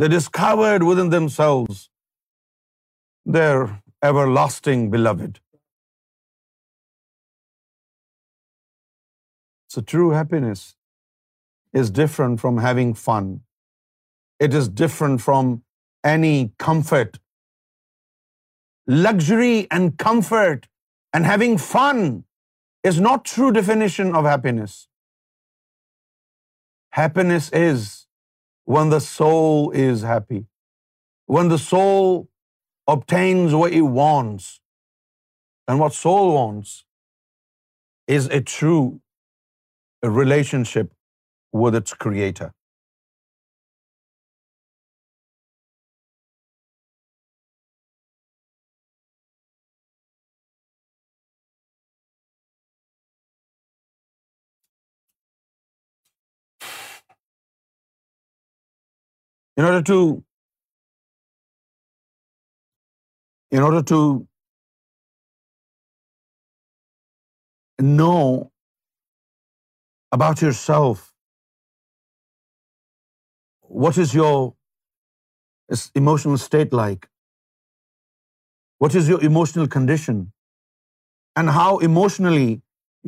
They 0.00 0.08
discovered 0.14 0.84
within 0.88 1.10
themselves 1.14 1.88
their 3.38 3.66
everlasting 4.10 4.84
beloved. 4.96 5.40
So 9.72 9.82
true 9.92 10.10
happiness 10.18 10.64
is 11.82 11.94
different 11.98 12.40
from 12.40 12.58
having 12.66 12.94
fun. 13.02 13.28
It 14.46 14.54
is 14.60 14.68
different 14.82 15.22
from 15.26 15.52
any 16.16 16.36
comfort. 16.68 17.18
Luxury 19.06 19.66
and 19.76 19.96
comfort 20.08 20.68
and 21.16 21.26
having 21.26 21.58
fun 21.68 22.00
is 22.90 23.00
not 23.08 23.28
true 23.36 23.52
definition 23.60 24.18
of 24.20 24.30
happiness. 24.36 24.80
Happiness 26.96 27.46
is 27.58 27.84
when 28.74 28.90
the 28.90 28.98
soul 29.04 29.70
is 29.84 30.02
happy, 30.08 30.40
when 31.36 31.48
the 31.54 31.58
soul 31.62 32.04
obtains 32.96 33.54
what 33.60 33.78
it 33.80 33.88
wants. 34.00 34.50
And 35.72 35.80
what 35.80 35.94
soul 35.94 36.32
wants 36.34 36.72
is 38.06 38.26
a 38.40 38.42
true 38.56 38.86
relationship 40.22 40.98
with 41.52 41.80
its 41.82 42.02
creator. 42.06 42.50
In 59.60 59.64
order 59.68 59.80
to 63.92 63.98
know 67.88 68.20
about 70.18 70.44
yourself, 70.44 71.02
what 73.84 73.98
is 73.98 74.14
your 74.14 74.54
emotional 76.02 76.36
state 76.38 76.74
like? 76.80 77.06
What 78.78 78.94
is 79.00 79.08
your 79.12 79.20
emotional 79.30 79.70
condition? 79.76 80.20
And 81.40 81.46
how 81.56 81.72
emotionally 81.90 82.50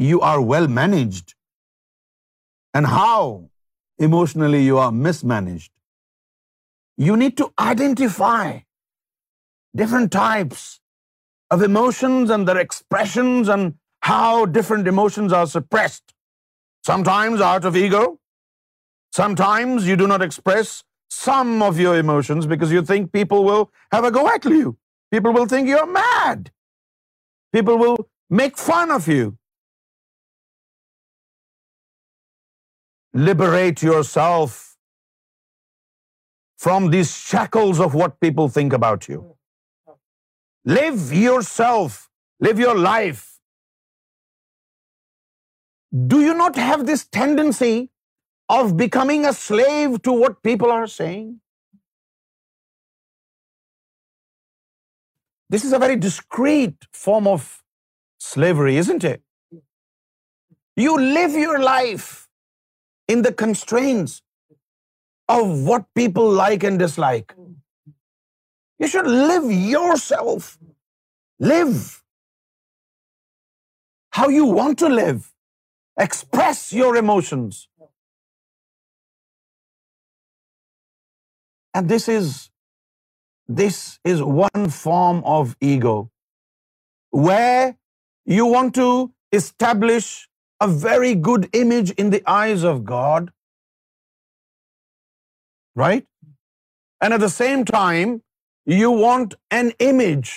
you 0.09 0.22
are 0.33 0.41
well 0.51 0.68
managed, 0.77 1.29
and 2.79 2.85
how 2.99 3.22
emotionally 4.09 4.62
you 4.66 4.79
are 4.87 4.93
mismanaged. 5.09 5.62
You 6.97 7.16
need 7.16 7.37
to 7.39 7.51
identify 7.59 8.61
different 9.83 10.12
types 10.12 10.81
of 11.51 11.62
emotions 11.62 12.31
and 12.31 12.49
their 12.49 12.59
expressions 12.59 13.49
and 13.49 13.75
how 14.11 14.47
different 14.47 14.87
emotions 14.87 15.33
are 15.33 15.47
suppressed. 15.47 16.14
Sometimes 16.87 17.41
out 17.41 17.64
of 17.64 17.77
ego. 17.77 18.20
Sometimes 19.12 19.87
you 19.87 19.97
do 19.97 20.07
not 20.07 20.22
express 20.22 20.83
some 21.09 21.62
of 21.62 21.79
your 21.81 21.97
emotions 21.97 22.47
because 22.47 22.72
you 22.72 22.83
think 22.83 23.12
people 23.12 23.45
will 23.45 23.70
have 23.93 24.05
a 24.05 24.11
go 24.11 24.27
at 24.29 24.45
you. 24.45 24.77
People 25.11 25.33
will 25.33 25.47
think 25.47 25.68
you're 25.68 25.87
mad. 25.87 26.51
People 27.53 27.79
will 27.79 27.97
make 28.29 28.59
fun 28.59 28.91
of 28.91 29.09
you. 29.09 29.37
Liberate 33.31 33.89
yourself 33.93 34.62
from 36.57 36.91
these 36.95 37.12
shackles 37.29 37.81
of 37.87 37.95
what 38.01 38.18
people 38.25 38.49
think 38.49 38.72
about 38.72 39.09
you. 39.09 39.20
Live 40.79 41.12
yourself. 41.20 42.03
Live 42.41 42.59
your 42.59 42.77
life. 42.79 43.22
Do 46.12 46.20
you 46.20 46.35
not 46.35 46.57
have 46.66 46.87
this 46.87 47.05
tendency 47.16 47.75
of 48.55 48.77
becoming 48.77 49.27
a 49.27 49.33
slave 49.33 49.99
to 50.09 50.14
what 50.25 50.41
people 50.47 50.72
are 50.77 50.87
saying? 50.99 51.29
This 55.49 55.64
is 55.64 55.72
a 55.72 55.79
very 55.79 55.97
discreet 56.07 56.89
form 57.05 57.29
of 57.35 57.51
slavery, 58.33 58.77
isn't 58.85 59.05
it? 59.12 59.22
You 60.83 60.99
live 61.01 61.37
your 61.41 61.59
life 61.61 62.12
in 63.07 63.29
the 63.29 63.35
constraints 63.47 64.20
of 65.29 65.66
what 65.66 65.85
people 65.95 66.31
like 66.41 66.62
and 66.62 66.79
dislike. 66.79 67.35
You 68.79 68.87
should 68.89 69.07
live 69.07 69.45
yourself. 69.51 70.59
Live 71.39 72.03
how 74.18 74.29
you 74.29 74.45
want 74.45 74.79
to 74.79 74.89
live. 74.89 75.33
Express 76.01 76.72
your 76.72 76.97
emotions. 76.97 77.68
And 81.72 81.89
this 81.89 82.09
is 82.09 82.51
one 84.22 84.68
form 84.70 85.22
of 85.25 85.57
ego, 85.61 86.11
where 87.11 87.77
you 88.25 88.47
want 88.47 88.75
to 88.77 89.12
establish 89.33 90.29
a 90.61 90.68
very 90.68 91.16
good 91.16 91.49
image 91.53 91.91
in 91.93 92.11
the 92.11 92.22
eyes 92.27 92.62
of 92.62 92.85
God 92.85 93.33
right? 95.83 96.07
And 97.01 97.14
at 97.16 97.22
the 97.25 97.35
same 97.35 97.64
time, 97.70 98.16
you 98.81 98.91
want 98.91 99.35
an 99.61 99.72
image 99.91 100.33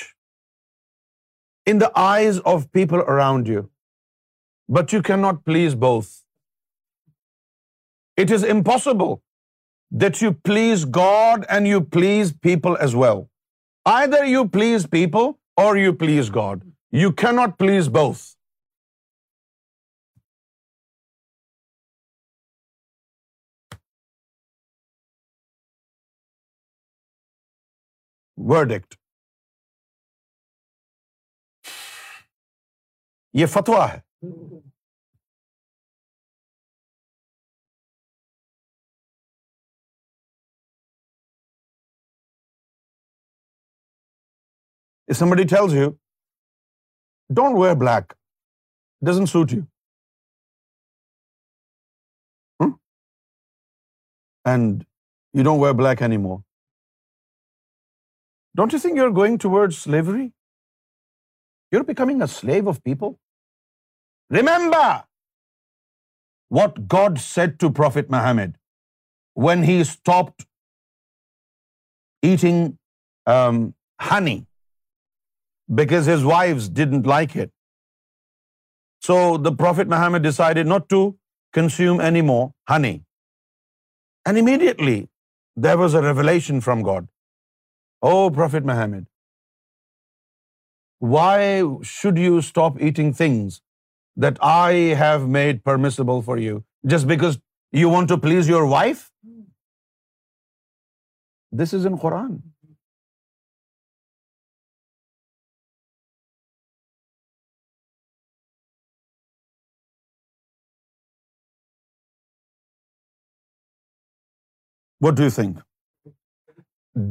in 1.73 1.81
the 1.83 1.91
eyes 1.99 2.39
of 2.53 2.71
people 2.79 3.03
around 3.15 3.53
you. 3.53 3.69
But 4.77 4.93
you 4.97 5.01
cannot 5.09 5.43
please 5.51 5.75
both. 5.83 6.11
It 8.23 8.31
is 8.37 8.43
impossible 8.55 9.17
that 10.03 10.21
you 10.21 10.31
please 10.51 10.85
God 10.99 11.45
and 11.55 11.67
you 11.67 11.81
please 11.97 12.31
people 12.49 12.77
as 12.85 12.95
well. 13.01 13.27
Either 13.89 14.23
you 14.29 14.47
please 14.55 14.87
people 14.99 15.37
or 15.65 15.69
you 15.77 15.93
please 16.05 16.33
God. 16.41 16.65
You 17.03 17.13
cannot 17.23 17.61
please 17.63 17.93
both. 18.01 18.25
Verdict 28.49 28.95
یہ 33.39 33.45
فتوا 33.53 33.85
ہے 33.93 33.99
somebody 45.19 45.43
tells 45.47 45.73
you 45.75 45.89
don't 47.35 47.57
wear 47.59 47.73
black 47.79 48.13
doesn't 49.09 49.25
suit 49.33 49.53
you 49.53 49.61
and 54.51 54.83
you 55.37 55.43
don't 55.43 55.61
wear 55.63 55.73
black 55.83 56.01
anymore 56.27 56.37
Don't 58.59 58.75
you 58.75 58.81
think 58.83 58.99
you're 58.99 59.15
going 59.17 59.35
towards 59.43 59.77
slavery? 59.79 60.25
You're 61.71 61.87
becoming 61.89 62.21
a 62.25 62.27
slave 62.35 62.67
of 62.71 62.77
people. 62.89 63.11
Remember 64.37 64.85
what 66.57 66.79
God 66.93 67.19
said 67.25 67.51
to 67.63 67.69
Prophet 67.79 68.09
Muhammad 68.15 68.55
when 69.45 69.65
he 69.67 69.75
stopped 69.89 70.45
eating 72.29 72.61
um, 73.33 73.59
honey 74.07 74.37
because 75.81 76.09
his 76.13 76.25
wives 76.31 76.69
didn't 76.79 77.09
like 77.11 77.35
it. 77.35 77.53
So 79.07 79.19
the 79.49 79.53
Prophet 79.61 79.91
Muhammad 79.91 80.25
decided 80.27 80.71
not 80.73 80.89
to 80.95 81.03
consume 81.59 82.01
any 82.09 82.25
more 82.31 82.45
honey. 82.73 82.95
And 84.25 84.43
immediately 84.43 84.97
there 85.67 85.77
was 85.83 85.99
a 86.01 86.03
revelation 86.07 86.63
from 86.69 86.83
God. 86.89 87.05
Oh, 88.09 88.25
Prophet 88.39 88.67
Muhammad, 88.69 89.05
why 91.15 91.35
should 91.93 92.19
you 92.25 92.35
stop 92.49 92.77
eating 92.89 93.09
things 93.19 93.57
that 94.25 94.37
I 94.49 94.73
have 95.01 95.25
made 95.37 95.63
permissible 95.69 96.21
for 96.27 96.35
you 96.43 96.59
just 96.93 97.09
because 97.13 97.39
you 97.81 97.89
want 97.95 98.13
to 98.13 98.19
please 98.27 98.53
your 98.53 98.61
wife? 98.65 99.01
This 101.51 101.75
is 101.79 101.85
in 101.85 101.97
Quran. 102.05 102.31
What 114.99 115.15
do 115.21 115.29
you 115.29 115.35
think? 115.41 115.63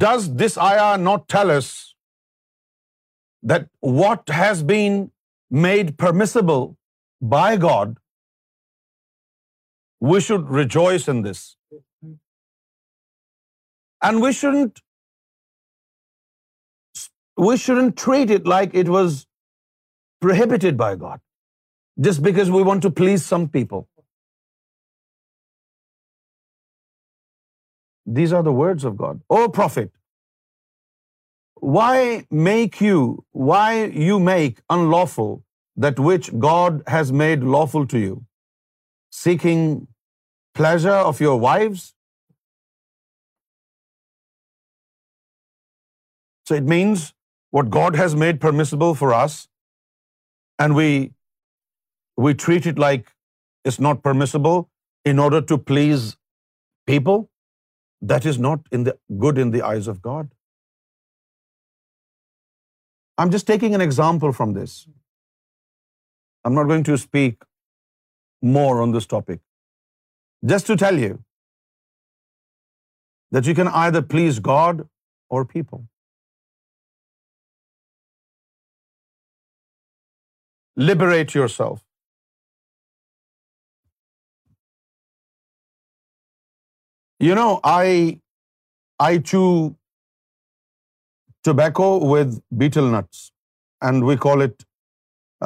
does 0.05 0.29
this 0.41 0.57
ayah 0.69 0.89
not 1.09 1.27
tell 1.35 1.53
us 1.57 1.69
that 3.53 3.69
what 4.03 4.35
has 4.39 4.65
been 4.73 4.99
made 5.67 5.93
permissible 6.05 6.67
by 7.37 7.45
God, 7.65 7.95
we 10.01 10.19
should 10.21 10.51
rejoice 10.61 11.07
in 11.15 11.23
this? 11.29 11.45
And 14.03 14.23
we 14.23 14.31
shouldn't 14.33 14.81
treat 18.05 18.33
it 18.39 18.47
like 18.47 18.75
it 18.75 18.89
was 18.89 19.27
prohibited 20.21 20.77
by 20.77 20.97
God 20.97 21.19
just 22.01 22.23
because 22.23 22.51
we 22.51 22.63
want 22.63 22.83
to 22.83 22.91
please 23.03 23.25
some 23.35 23.49
people. 23.61 23.85
These 28.07 28.33
are 28.33 28.43
the 28.49 28.57
words 28.59 28.85
of 28.85 28.97
God. 28.97 29.23
O 29.37 29.49
prophet, 29.49 29.91
why 31.77 33.73
you 34.09 34.17
make 34.33 34.63
unlawful 34.77 35.43
that 35.85 35.99
which 35.99 36.31
God 36.39 36.83
has 36.87 37.11
made 37.25 37.43
lawful 37.57 37.87
to 37.95 37.99
you, 37.99 38.23
seeking 39.11 39.89
pleasure 40.55 41.01
of 41.11 41.21
your 41.21 41.37
wives? 41.49 41.95
So 46.47 46.55
it 46.55 46.73
means 46.77 47.13
what 47.51 47.71
God 47.71 47.97
has 47.97 48.15
made 48.15 48.41
permissible 48.41 48.95
for 48.95 49.13
us, 49.13 49.49
and 50.61 50.77
we 50.77 52.35
treat 52.45 52.67
it 52.67 52.79
like 52.79 53.09
it's 53.65 53.81
not 53.81 54.05
permissible 54.05 54.69
in 55.05 55.19
order 55.19 55.41
to 55.41 55.59
please 55.59 56.15
people. 56.87 57.25
That 58.11 58.27
is 58.31 58.39
not 58.47 58.91
good 59.25 59.39
in 59.45 59.53
the 59.57 59.63
eyes 59.71 59.87
of 59.93 60.01
God. 60.03 60.29
I'm 63.19 63.31
just 63.35 63.47
taking 63.51 63.75
an 63.79 63.85
example 63.87 64.33
from 64.39 64.53
this. 64.59 64.77
I'm 66.45 66.57
not 66.59 66.69
going 66.73 66.85
to 66.89 66.97
speak 67.05 67.47
more 68.57 68.75
on 68.85 68.93
this 68.97 69.09
topic. 69.13 69.41
Just 70.53 70.69
to 70.73 70.77
tell 70.83 71.01
you 71.05 71.17
that 73.37 73.51
you 73.53 73.55
can 73.61 73.73
either 73.83 74.03
please 74.15 74.41
God 74.53 74.87
or 75.31 75.45
people. 75.57 75.83
Liberate 80.93 81.37
yourself. 81.41 81.85
You 87.25 87.35
know 87.35 87.43
I 87.71 88.01
I 89.05 89.21
chew 89.27 89.39
tobacco 91.45 91.85
with 92.11 92.35
betel 92.61 92.91
nuts 92.95 93.21
and 93.89 94.05
we 94.09 94.17
call 94.23 94.41
it 94.43 94.63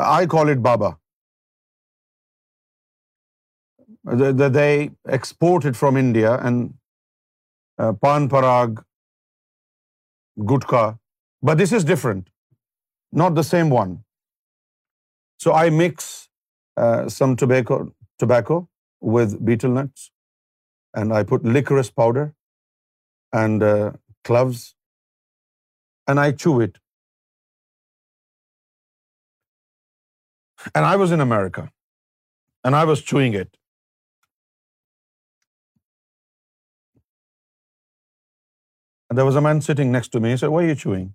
I 0.06 0.26
call 0.30 0.48
it 0.50 0.64
Baba 0.64 0.88
they 4.54 4.64
export 5.12 5.66
it 5.66 5.76
from 5.76 5.96
India 6.00 6.34
and 6.44 6.70
paan 8.00 8.28
Parag 8.28 8.80
gutka 10.54 10.88
but 11.52 11.62
this 11.64 11.72
is 11.76 11.86
different 11.92 12.30
not 13.22 13.36
the 13.36 13.42
same 13.54 13.72
one 13.80 13.96
so 15.44 15.52
I 15.60 15.70
mix 15.86 16.08
some 17.18 17.36
tobacco 17.40 17.82
tobacco 18.20 18.60
with 19.16 19.40
betel 19.50 19.82
nuts 19.84 20.10
and 20.94 21.18
I 21.18 21.22
put 21.32 21.48
licorice 21.56 21.92
powder 22.02 22.26
and 23.40 23.64
uh, 23.68 23.90
cloves, 24.30 24.62
and 26.06 26.20
I 26.20 26.30
chew 26.42 26.60
it. 26.60 26.78
And 30.74 30.84
I 30.84 30.96
was 31.02 31.12
in 31.16 31.22
America, 31.26 31.64
and 32.64 32.76
I 32.80 32.84
was 32.92 33.02
chewing 33.10 33.36
it. 33.42 33.52
And 39.08 39.18
there 39.18 39.28
was 39.28 39.36
a 39.36 39.44
man 39.46 39.60
sitting 39.68 39.92
next 39.92 40.12
to 40.16 40.20
me. 40.24 40.32
He 40.34 40.42
said, 40.42 40.54
"Why 40.56 40.64
are 40.64 40.68
you 40.70 40.80
chewing?" 40.82 41.06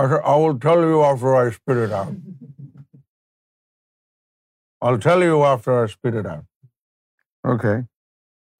I 0.00 0.06
said, 0.12 0.22
"I 0.34 0.36
will 0.44 0.56
tell 0.68 0.86
you 0.92 1.02
after 1.08 1.34
I 1.40 1.42
spit 1.58 1.82
it 1.88 1.92
out. 1.98 2.16
I'll 4.86 5.02
tell 5.08 5.26
you 5.28 5.44
after 5.50 5.82
I 5.82 5.84
spit 5.96 6.22
it 6.22 6.32
out." 6.36 6.38
Okay. 7.44 7.76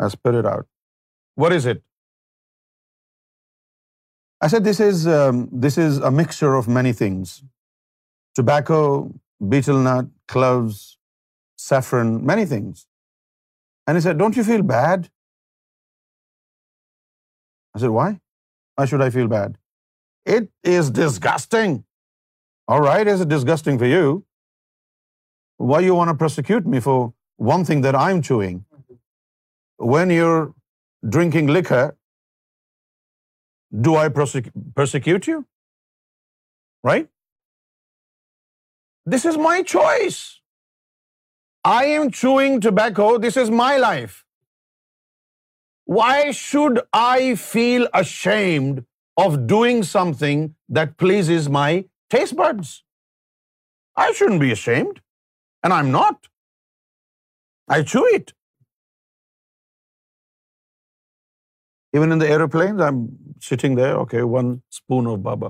I 0.00 0.08
spit 0.08 0.34
it 0.34 0.46
out. 0.46 0.66
What 1.34 1.52
is 1.52 1.66
it? 1.66 1.82
I 4.40 4.48
said 4.48 4.68
um, 5.14 5.48
this 5.52 5.76
is 5.86 5.98
a 5.98 6.10
mixture 6.10 6.54
of 6.54 6.68
many 6.68 6.92
things. 6.92 7.42
Tobacco, 8.34 9.12
betel 9.38 9.78
nut, 9.78 10.06
cloves, 10.28 10.98
saffron, 11.56 12.24
many 12.24 12.46
things. 12.46 12.86
And 13.86 13.96
he 13.96 14.02
said, 14.06 14.18
"Don't 14.22 14.36
you 14.40 14.44
feel 14.44 14.62
bad?" 14.72 15.06
I 17.76 17.82
said, 17.82 17.92
"Why? 17.98 18.08
Why 18.76 18.86
should 18.86 19.04
I 19.06 19.10
feel 19.16 19.28
bad?" 19.28 19.58
"It 20.36 20.50
is 20.76 20.90
disgusting." 21.02 21.76
"All 22.72 22.82
right, 22.86 23.12
is 23.14 23.26
it 23.26 23.32
disgusting 23.34 23.78
for 23.82 23.90
you? 23.92 24.10
Why 25.70 25.80
you 25.88 25.98
want 26.00 26.12
to 26.14 26.20
prosecute 26.24 26.70
me 26.74 26.84
for 26.88 26.96
one 27.52 27.70
thing 27.72 27.86
that 27.88 28.02
I'm 28.06 28.26
chewing?" 28.32 28.58
when 29.80 30.10
you're 30.10 30.52
drinking 31.16 31.46
liquor, 31.46 31.96
do 33.88 33.96
I 33.96 34.08
persecute 34.10 35.26
you? 35.26 35.44
Right? 36.82 37.08
This 39.06 39.24
is 39.24 39.36
my 39.36 39.62
choice. 39.62 40.40
I 41.64 41.84
am 41.84 42.10
chewing 42.10 42.60
tobacco. 42.60 43.18
This 43.18 43.36
is 43.36 43.50
my 43.50 43.76
life. 43.76 44.24
Why 45.84 46.30
should 46.30 46.80
I 46.92 47.34
feel 47.34 47.86
ashamed 47.94 48.84
of 49.16 49.46
doing 49.46 49.82
something 49.82 50.54
that 50.68 50.96
pleases 50.96 51.48
my 51.48 51.84
taste 52.08 52.36
buds? 52.36 52.84
I 53.96 54.12
shouldn't 54.12 54.40
be 54.40 54.52
ashamed, 54.52 55.00
and 55.62 55.72
I'm 55.72 55.92
not. 55.92 56.28
I 57.68 57.82
chew 57.82 58.04
it. 58.14 58.28
Even 61.92 62.12
in 62.12 62.20
the 62.20 62.26
aeroplane 62.32 62.80
I 62.80 62.94
am 62.94 62.98
sitting 63.42 63.76
there 63.76 63.88
okay 63.90 64.20
one 64.32 64.50
spoon 64.70 65.06
of 65.12 65.16
بابا 65.22 65.48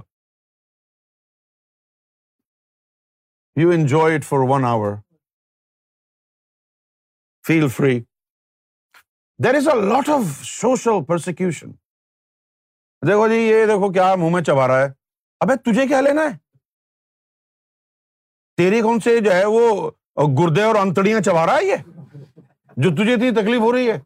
you 3.60 3.70
enjoy 3.70 4.14
it 4.16 4.24
for 4.24 4.44
one 4.48 4.64
our 4.64 4.94
feel 7.46 7.66
free 7.76 7.98
there 9.44 9.54
is 9.54 9.68
a 9.68 9.74
lot 9.88 10.08
of 10.16 10.22
social 10.50 11.04
persecution 11.08 11.70
دیکھو 13.06 13.28
جی 13.28 13.36
یہ 13.40 13.66
دیکھو 13.66 13.92
کیا 13.92 14.14
منہ 14.20 14.34
میں 14.34 14.42
چبا 14.44 14.66
رہا 14.68 14.82
ہے 14.82 14.88
ابے 15.44 15.56
تجھے 15.70 15.86
کیا 15.88 16.00
لینا 16.00 16.22
ہے 16.30 16.36
تیری 18.56 18.80
کون 18.82 19.00
سے 19.04 19.18
جو 19.24 19.32
ہے 19.34 19.44
وہ 19.56 19.90
گردے 20.42 20.62
اور 20.62 20.74
انتڑیاں 20.86 21.20
چبا 21.26 21.44
رہا 21.46 21.56
ہے 21.56 21.64
یہ 21.64 21.88
جو 22.82 22.90
تجھے 22.96 23.14
اتنی 23.14 23.30
تکلیف 23.42 23.60
ہو 23.60 23.72
رہی 23.72 23.90
ہے 23.90 23.98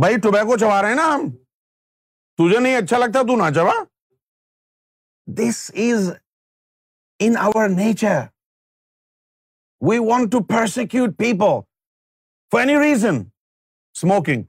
بھائی 0.00 0.16
ٹوبیکو 0.22 0.56
چبا 0.58 0.80
رہے 0.82 0.88
ہیں 0.88 0.94
نا 0.96 1.04
ہم 1.14 1.28
تجھے 2.38 2.58
نہیں 2.64 2.76
اچھا 2.76 2.96
لگتا 2.98 3.20
تو 3.28 3.36
نہ 3.40 3.50
چبا 3.54 3.72
this 5.36 5.60
is 5.84 6.10
in 7.26 7.36
our 7.42 7.68
nature 7.76 8.18
we 9.88 9.98
want 10.10 10.30
to 10.32 10.42
persecute 10.50 11.16
people 11.18 11.58
for 12.52 12.60
any 12.66 12.76
reason 12.82 13.20
smoking 13.94 14.42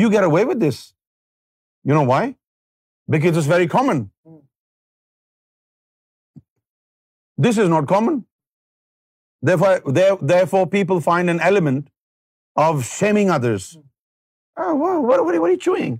you 0.00 0.10
get 0.12 0.22
away 0.28 0.44
with 0.50 0.58
this 0.68 0.82
you 1.90 1.94
know 2.02 2.06
why 2.10 2.32
back 3.12 3.26
is 3.36 3.48
very 3.50 3.68
common 3.76 4.04
this 7.48 7.58
is 7.58 7.68
not 7.78 7.88
common 7.94 8.20
there 9.46 10.44
for 10.50 10.66
people 10.72 10.98
find 11.04 11.28
an 11.30 11.40
element 11.44 11.88
of 12.66 12.84
shaming 12.90 13.30
others 13.30 13.66
chewing 15.64 15.96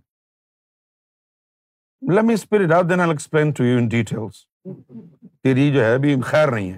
spirit 2.33 2.73
then 2.89 3.01
explain 3.01 3.51
to 3.57 3.65
you 3.65 3.79
in 3.79 3.89
details 3.89 4.43
تیری 5.45 5.71
جو 5.73 5.81
ہے 5.85 5.89
ہے 5.89 5.95
ابھی 5.95 6.21
خیر 6.27 6.51
نہیں 6.55 6.73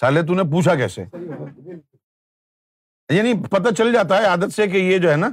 سالے 0.00 0.22
تو 0.26 0.34
نے 0.34 0.42
پوچھا 0.52 0.74
کیسے 0.76 1.04
یعنی 3.14 3.32
پتہ 3.50 3.74
چل 3.78 3.92
جاتا 3.92 4.18
ہے 4.18 4.26
عادت 4.26 4.54
سے 4.54 4.66
کہ 4.68 4.76
یہ 4.90 4.98
جو 5.02 5.10
ہے 5.10 5.16
نا 5.16 5.30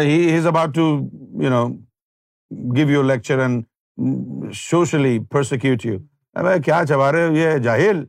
he 0.00 0.36
is 0.36 0.46
about 0.46 0.74
to 0.74 0.82
you 0.82 1.42
you 1.42 1.50
know 1.50 2.74
give 2.76 3.02
lecture 3.02 3.38
and 3.46 4.54
socially 4.68 5.18
persecute 5.30 5.86
ارے 5.86 6.58
کیا 6.64 6.84
چبا 6.86 6.86
چوارے 7.12 7.28
یہ 7.40 7.56
جاہل 7.64 8.04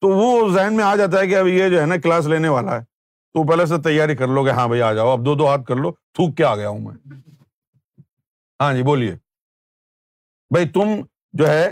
تو 0.00 0.08
وہ 0.08 0.48
ذہن 0.52 0.76
میں 0.76 0.84
آ 0.84 0.94
جاتا 0.96 1.20
ہے 1.20 1.26
کہ 1.28 1.36
اب 1.36 1.46
یہ 1.48 1.68
جو 1.68 1.80
ہے 1.80 1.86
نا 1.86 1.96
کلاس 2.02 2.26
لینے 2.32 2.48
والا 2.54 2.78
ہے 2.78 2.82
تو 3.34 3.46
پہلے 3.50 3.66
سے 3.66 3.80
تیاری 3.82 4.16
کر 4.16 4.28
لو 4.34 4.44
کہ 4.44 4.50
ہاں 4.58 4.66
بھائی 4.68 4.82
آ 4.82 4.92
جاؤ 4.94 5.08
اب 5.12 5.24
دو 5.26 5.34
دو 5.36 5.48
ہاتھ 5.48 5.64
کر 5.68 5.76
لو 5.76 5.90
تھوک 6.14 6.36
کے 6.36 6.44
آ 6.44 6.54
گیا 6.56 6.68
ہوں 6.68 6.80
میں 6.80 7.16
ہاں 8.62 8.72
جی 8.74 8.82
بولیے 8.88 9.14
بھائی 10.54 10.68
تم 10.74 10.94
جو 11.38 11.48
ہے 11.48 11.66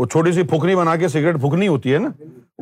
وہ 0.00 0.06
چھوٹی 0.12 0.32
سی 0.32 0.42
پھکنی 0.50 0.74
بنا 0.76 0.94
کے 0.96 1.08
سگریٹ 1.08 1.36
پھکنی 1.42 1.68
ہوتی 1.68 1.94
ہے 1.94 1.98
نا 2.04 2.08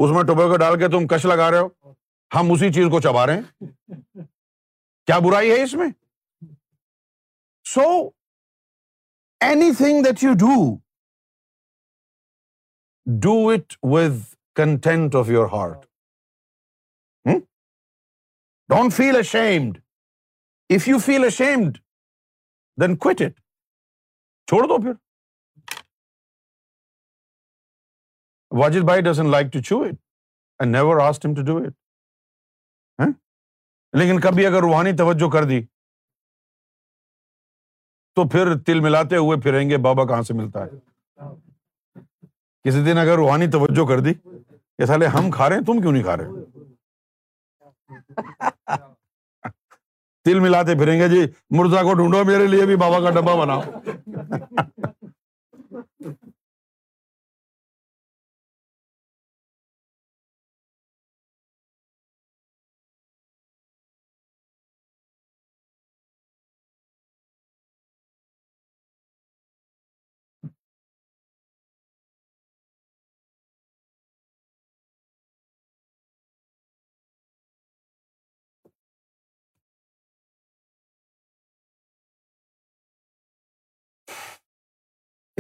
اس 0.04 0.10
میں 0.16 0.22
ٹوبیکو 0.30 0.56
ڈال 0.62 0.78
کے 0.78 0.88
تم 0.96 1.06
کش 1.06 1.24
لگا 1.26 1.50
رہے 1.50 1.58
ہو 1.58 1.92
ہم 2.34 2.50
اسی 2.52 2.72
چیز 2.72 2.86
کو 2.90 3.00
چبا 3.00 3.26
رہے 3.26 3.40
ہیں 3.40 4.22
کیا 5.06 5.18
برائی 5.26 5.50
ہے 5.50 5.62
اس 5.62 5.74
میں 5.82 5.86
so 7.74 7.82
anything 9.78 10.02
that 10.04 10.24
you 10.24 10.32
do 10.42 10.58
do 13.22 13.36
it 13.54 13.76
with 13.92 14.34
content 14.62 15.14
of 15.16 15.28
your 15.30 15.46
heart 15.52 15.84
don't 18.74 18.92
feel 18.94 19.16
ashamed 19.16 19.76
if 20.76 20.88
you 20.88 20.98
feel 21.06 21.24
ashamed 21.26 21.76
then 22.82 22.96
quit 23.06 23.20
it 23.22 23.38
چھوڑ 24.50 24.62
دو 24.68 24.80
پھر 24.82 24.92
واجد 28.62 28.84
بھائی 28.88 29.00
doesn't 29.10 29.30
like 29.30 29.52
to 29.52 29.60
chew 29.68 29.82
it 29.84 29.94
chewed 30.58 30.64
never 30.66 31.00
asked 31.08 31.22
to 31.22 31.42
do 31.46 31.56
it 31.64 31.72
لیکن 33.98 34.20
کبھی 34.20 34.46
اگر 34.46 34.60
روحانی 34.62 34.92
توجہ 34.98 35.28
کر 35.32 35.44
دی 35.48 35.60
تو 38.16 38.28
پھر 38.32 38.56
تل 38.66 38.80
ملاتے 38.80 39.16
ہوئے 39.24 39.40
پھریں 39.42 39.68
گے 39.70 39.76
بابا 39.86 40.04
کہاں 40.10 40.22
سے 40.30 40.34
ملتا 40.34 40.64
ہے 40.64 41.28
کسی 42.68 42.82
دن 42.84 42.98
اگر 42.98 43.14
روحانی 43.22 43.50
توجہ 43.52 43.86
کر 43.88 44.00
دی 44.08 44.12
کہ 44.78 44.86
سالے 44.86 45.06
ہم 45.16 45.30
کھا 45.30 45.48
رہے 45.48 45.56
ہیں 45.56 45.64
تم 45.64 45.80
کیوں 45.80 45.92
نہیں 45.92 46.02
کھا 46.02 46.16
رہے 46.16 46.44
تل 50.24 50.38
ملاتے 50.40 50.74
پھریں 50.78 50.98
گے 51.00 51.08
جی 51.08 51.20
مرزا 51.56 51.82
کو 51.82 51.94
ڈھونڈو 52.00 52.24
میرے 52.30 52.46
لیے 52.54 52.64
بھی 52.66 52.76
بابا 52.84 53.00
کا 53.00 53.10
ڈبا 53.20 53.34
بناؤ 53.44 53.60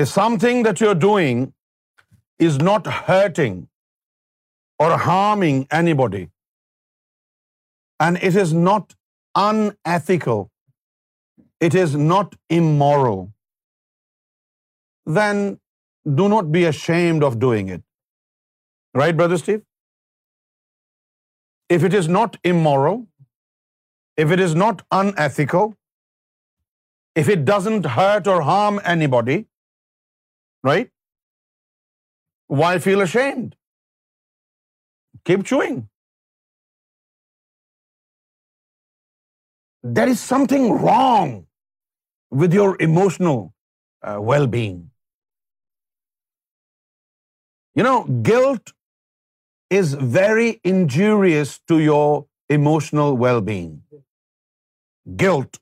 If 0.04 0.08
something 0.08 0.62
that 0.64 0.80
you're 0.84 1.02
doing 1.02 1.38
is 2.46 2.56
not 2.68 2.88
hurting 2.96 3.54
or 4.84 4.88
harming 5.04 5.60
anybody, 5.78 6.20
and 8.06 8.20
it 8.28 8.36
is 8.42 8.52
not 8.66 8.92
unethical, 9.44 10.42
it 11.70 11.78
is 11.84 11.96
not 12.12 12.36
immoral, 12.58 13.24
then 15.20 15.42
do 16.20 16.28
not 16.34 16.52
be 16.58 16.66
ashamed 16.74 17.26
of 17.30 17.40
doing 17.46 17.72
it. 17.78 17.86
Right, 19.02 19.16
Brother 19.16 19.42
Steve? 19.46 19.64
If 21.78 21.90
it 21.90 22.00
is 22.00 22.14
not 22.20 22.40
immoral, 22.54 23.02
if 24.24 24.30
it 24.36 24.46
is 24.46 24.54
not 24.66 24.86
unethical, 25.00 25.74
if 27.20 27.28
it 27.36 27.44
doesn't 27.56 27.94
hurt 28.00 28.34
or 28.36 28.40
harm 28.54 28.82
anybody, 28.98 29.42
right? 30.68 30.92
Why 32.60 32.70
feel 32.86 33.06
ashamed? 33.06 33.52
Keep 35.30 35.46
chewing. 35.50 35.78
There 39.98 40.12
is 40.12 40.22
something 40.28 40.68
wrong 40.84 41.32
with 42.42 42.56
your 42.56 42.70
emotional 42.86 43.42
uh, 43.42 44.18
well-being. 44.30 44.78
You 47.80 47.84
know, 47.88 47.98
guilt 48.30 48.72
is 49.80 49.94
very 50.18 50.48
injurious 50.72 51.52
to 51.72 51.78
your 51.82 52.06
emotional 52.60 53.18
well-being. 53.26 53.74
Guilt 55.24 55.54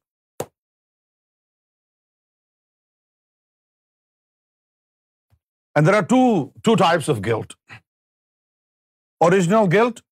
And 5.74 5.86
there 5.86 5.94
are 6.00 6.06
two 6.06 6.76
types 6.82 7.08
of 7.14 7.22
guilt: 7.28 7.54
original 9.28 9.70
guilt 9.76 10.02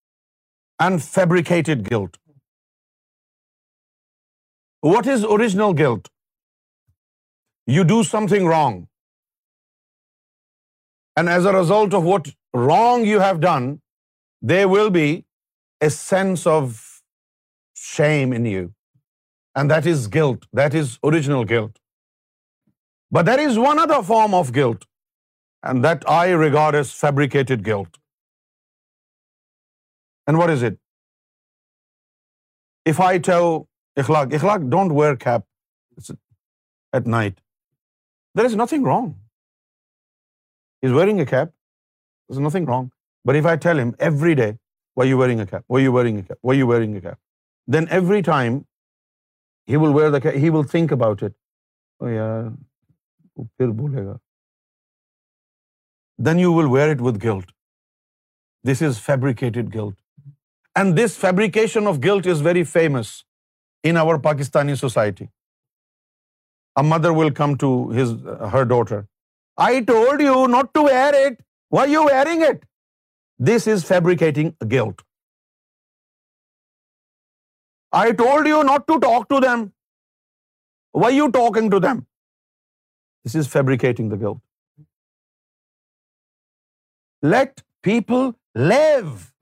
and 0.86 1.02
fabricated 1.02 1.88
guilt. 1.90 2.18
What 4.92 5.10
is 5.14 5.24
original 5.36 5.78
guilt? 5.82 6.08
You 7.74 7.84
do 7.92 8.00
something 8.12 8.48
wrong, 8.52 8.78
and 11.20 11.36
as 11.38 11.44
a 11.50 11.56
result 11.62 11.98
of 11.98 12.08
what 12.12 12.30
wrong 12.62 13.04
you 13.08 13.20
have 13.26 13.44
done, 13.48 13.68
there 14.52 14.68
will 14.68 14.90
be 14.96 15.08
a 15.88 15.90
sense 15.98 16.46
of 16.54 16.86
shame 17.84 18.34
in 18.40 18.48
you, 18.54 18.64
and 19.54 19.76
that 19.76 19.86
is 19.94 20.08
guilt. 20.18 20.48
That 20.62 20.74
is 20.82 20.98
original 21.10 21.44
guilt. 21.54 21.78
But 23.12 23.28
there 23.28 23.46
is 23.50 23.60
one 23.68 23.82
other 23.84 24.06
form 24.14 24.42
of 24.44 24.58
guilt 24.58 24.80
and 25.70 25.84
that 25.84 26.04
I 26.18 26.32
regard 26.42 26.74
as 26.74 26.92
fabricated 27.00 27.66
guilt 27.66 27.96
and 30.26 30.38
what 30.38 30.48
is 30.50 30.64
it 30.64 30.78
if 32.90 33.00
I 33.06 33.18
to 33.26 33.34
Akhlaq 34.02 34.34
Akhlaq 34.36 34.68
don't 34.70 34.92
wear 35.00 35.14
cap 35.24 36.10
at 36.94 37.06
night 37.16 37.40
there 38.38 38.44
is 38.44 38.54
nothing 38.62 38.86
wrong 38.86 39.08
is 40.86 40.92
wearing 40.96 41.20
a 41.20 41.24
cap 41.34 41.52
is 42.32 42.38
nothing 42.46 42.68
wrong 42.68 42.88
but 43.28 43.36
if 43.40 43.46
I 43.48 43.58
tell 43.62 43.80
him 43.80 43.90
every 44.06 44.34
day 44.42 44.50
why 44.96 45.10
you 45.10 45.18
wearing 45.18 45.40
a 45.40 45.46
cap 45.50 45.70
why 45.70 45.84
you 45.84 45.92
wearing 45.92 46.16
a 46.16 46.22
cap 46.22 46.44
why 46.46 46.58
you 46.58 46.66
wearing 46.68 46.94
a 46.94 47.00
cap 47.00 47.72
then 47.72 47.84
every 47.90 48.20
time 48.32 48.58
he 49.68 49.76
will 49.82 49.94
wear 50.00 50.18
the 50.18 50.28
he 50.42 50.50
will 50.56 50.66
think 50.70 50.92
about 50.92 51.22
it 51.22 51.36
یار 52.14 52.48
پھر 53.40 53.70
بولے 53.80 54.06
گا 54.06 54.16
then 56.18 56.38
you 56.38 56.52
will 56.52 56.68
wear 56.68 56.90
it 56.90 57.00
with 57.00 57.20
guilt. 57.20 57.44
This 58.62 58.82
is 58.82 58.98
fabricated 58.98 59.72
guilt. 59.72 59.94
And 60.74 60.96
this 60.96 61.16
fabrication 61.16 61.86
of 61.86 62.00
guilt 62.00 62.26
is 62.26 62.40
very 62.40 62.64
famous 62.64 63.24
in 63.82 63.96
our 63.96 64.18
Pakistani 64.18 64.76
society. 64.76 65.30
A 66.76 66.82
mother 66.82 67.12
will 67.12 67.30
come 67.30 67.56
to 67.58 67.90
her 68.50 68.64
daughter. 68.64 69.06
I 69.56 69.82
told 69.82 70.20
you 70.20 70.46
not 70.48 70.72
to 70.74 70.82
wear 70.82 71.14
it. 71.14 71.40
Why 71.68 71.84
are 71.84 71.88
you 71.88 72.04
wearing 72.04 72.40
it? 72.42 72.64
This 73.38 73.66
is 73.66 73.84
fabricating 73.84 74.56
guilt. 74.68 75.02
I 77.92 78.12
told 78.12 78.46
you 78.46 78.62
not 78.62 78.86
to 78.86 78.98
talk 79.00 79.28
to 79.28 79.40
them. 79.40 79.72
Why 80.92 81.08
are 81.08 81.18
you 81.22 81.30
talking 81.30 81.70
to 81.70 81.80
them? 81.80 82.06
This 83.22 83.34
is 83.34 83.46
fabricating 83.46 84.08
the 84.08 84.16
guilt. 84.16 84.30
Let 87.22 87.62
people 87.82 88.32
live. 88.54 89.32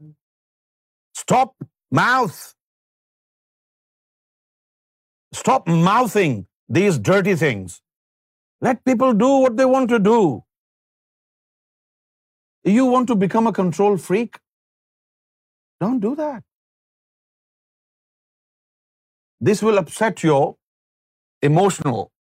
Stop 1.20 1.54
mouth. 1.90 2.40
Stop 5.40 5.66
mouthing 5.66 6.36
these 6.68 6.98
dirty 6.98 7.34
things. 7.34 7.80
Let 8.60 8.84
people 8.84 9.14
do 9.14 9.28
what 9.38 9.56
they 9.56 9.64
want 9.64 9.88
to 9.90 9.98
do. 9.98 10.20
You 12.64 12.84
want 12.84 13.06
to 13.08 13.14
become 13.14 13.46
a 13.46 13.52
control 13.52 13.96
freak? 13.96 14.38
Don't 15.80 16.00
do 16.00 16.14
that. 16.16 16.42
This 19.40 19.62
will 19.62 19.78
upset 19.78 20.22
your 20.22 20.56
emotional 21.40 22.12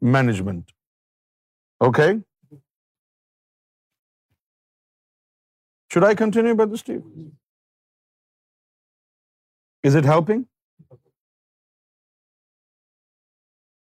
management. 0.00 0.74
Okay? 1.90 2.12
Should 5.94 6.04
I 6.08 6.14
continue, 6.18 6.52
Brother 6.58 6.78
Steve? 6.80 7.00
Is 9.90 9.94
it 10.00 10.08
helping? 10.12 10.46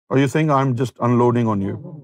Or 0.10 0.18
you 0.18 0.28
think 0.28 0.52
I'm 0.60 0.78
just 0.86 1.10
unloading 1.10 1.56
on 1.56 1.70
you? 1.70 2.00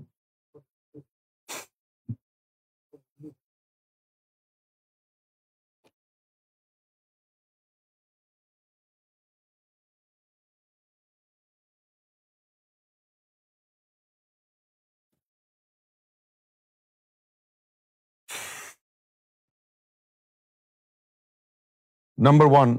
Number 22.26 22.48
one, 22.54 22.72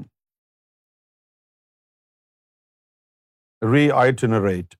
reiterate. 3.73 4.75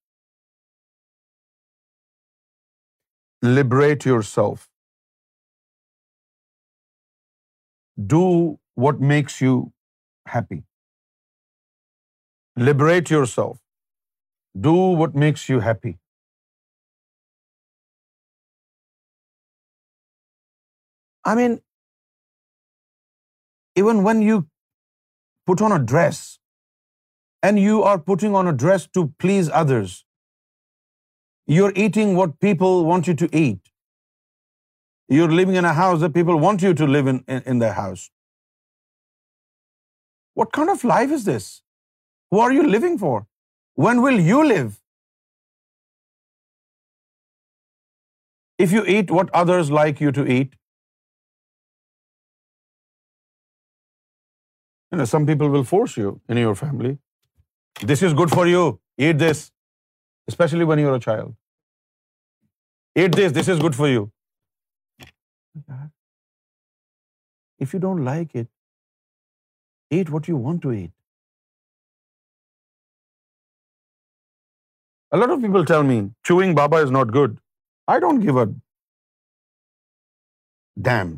Liberate 3.58 4.08
yourself. 4.10 4.66
Do 8.16 8.26
what 8.88 9.00
makes 9.14 9.40
you 9.44 9.54
happy. 10.34 10.60
Liberate 12.72 13.14
yourself. 13.16 13.58
Do 14.68 14.76
what 15.04 15.16
makes 15.26 15.50
you 15.54 15.64
happy. 15.70 15.96
I 21.34 21.40
mean, 21.42 21.58
even 23.80 24.04
when 24.08 24.22
you 24.28 24.38
put 25.50 25.64
on 25.68 25.76
a 25.78 25.82
dress, 25.94 26.22
and 27.48 27.62
you 27.64 27.82
are 27.90 27.98
putting 28.12 28.38
on 28.38 28.52
a 28.52 28.54
dress 28.62 28.86
to 28.98 29.02
please 29.26 29.50
others, 29.62 29.98
you're 31.58 31.74
eating 31.84 32.16
what 32.22 32.40
people 32.48 32.80
want 32.90 33.12
you 33.12 33.16
to 33.24 33.30
eat. 33.44 33.62
You're 35.18 35.36
living 35.40 35.60
in 35.62 35.68
a 35.70 35.76
house 35.80 36.02
that 36.02 36.18
people 36.18 36.42
want 36.48 36.66
you 36.68 36.72
to 36.82 36.88
live 36.96 37.12
in 37.12 37.64
their 37.64 37.76
house. 37.78 38.04
What 40.40 40.52
kind 40.58 40.72
of 40.74 40.84
life 40.92 41.16
is 41.20 41.26
this? 41.30 41.48
Who 42.32 42.44
are 42.44 42.52
you 42.58 42.68
living 42.68 43.00
for? 43.06 43.16
When 43.86 44.04
will 44.04 44.20
you 44.28 44.44
live? 44.50 44.70
If 48.64 48.78
you 48.78 48.86
eat 48.96 49.18
what 49.18 49.36
others 49.44 49.76
like 49.84 50.08
you 50.08 50.16
to 50.22 50.32
eat, 50.40 50.48
You 54.94 54.98
know, 55.00 55.08
some 55.16 55.26
people 55.30 55.56
will 55.56 55.66
force 55.72 55.96
you 56.02 56.14
in 56.34 56.42
your 56.44 56.56
family. 56.60 56.94
This 57.94 58.04
is 58.06 58.16
good 58.22 58.32
for 58.38 58.46
you. 58.52 58.64
Eat 59.08 59.20
this. 59.24 59.44
Especially 60.34 60.68
when 60.72 60.82
you're 60.82 60.96
a 61.00 61.06
child. 61.06 61.36
Eat 63.04 63.18
this. 63.20 63.36
This 63.40 63.52
is 63.56 63.62
good 63.66 63.78
for 63.82 63.90
you. 63.90 64.08
If 67.66 67.78
you 67.78 67.84
don't 67.86 68.08
like 68.10 68.42
it, 68.44 68.52
eat 70.00 70.16
what 70.16 70.32
you 70.32 70.42
want 70.48 70.66
to 70.66 70.74
eat. 70.80 70.96
A 75.18 75.22
lot 75.22 75.36
of 75.36 75.46
people 75.46 75.72
tell 75.72 75.88
me, 75.94 75.96
chewing 76.30 76.60
Baba 76.60 76.84
is 76.88 76.92
not 76.98 77.16
good. 77.20 77.40
I 77.94 77.96
don't 78.04 78.28
give 78.28 78.44
a 78.44 78.50
damn. 80.92 81.18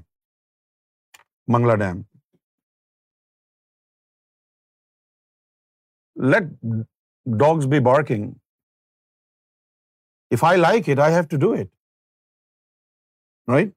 Mangla 1.57 1.84
damn. 1.84 1.99
let 6.30 6.49
dogs 7.43 7.68
be 7.76 7.80
barking. 7.89 8.26
If 10.38 10.43
I 10.43 10.55
like 10.64 10.89
it, 10.95 10.99
I 11.07 11.09
have 11.18 11.28
to 11.36 11.38
do 11.38 11.53
it. 11.53 11.70
Right? 13.47 13.74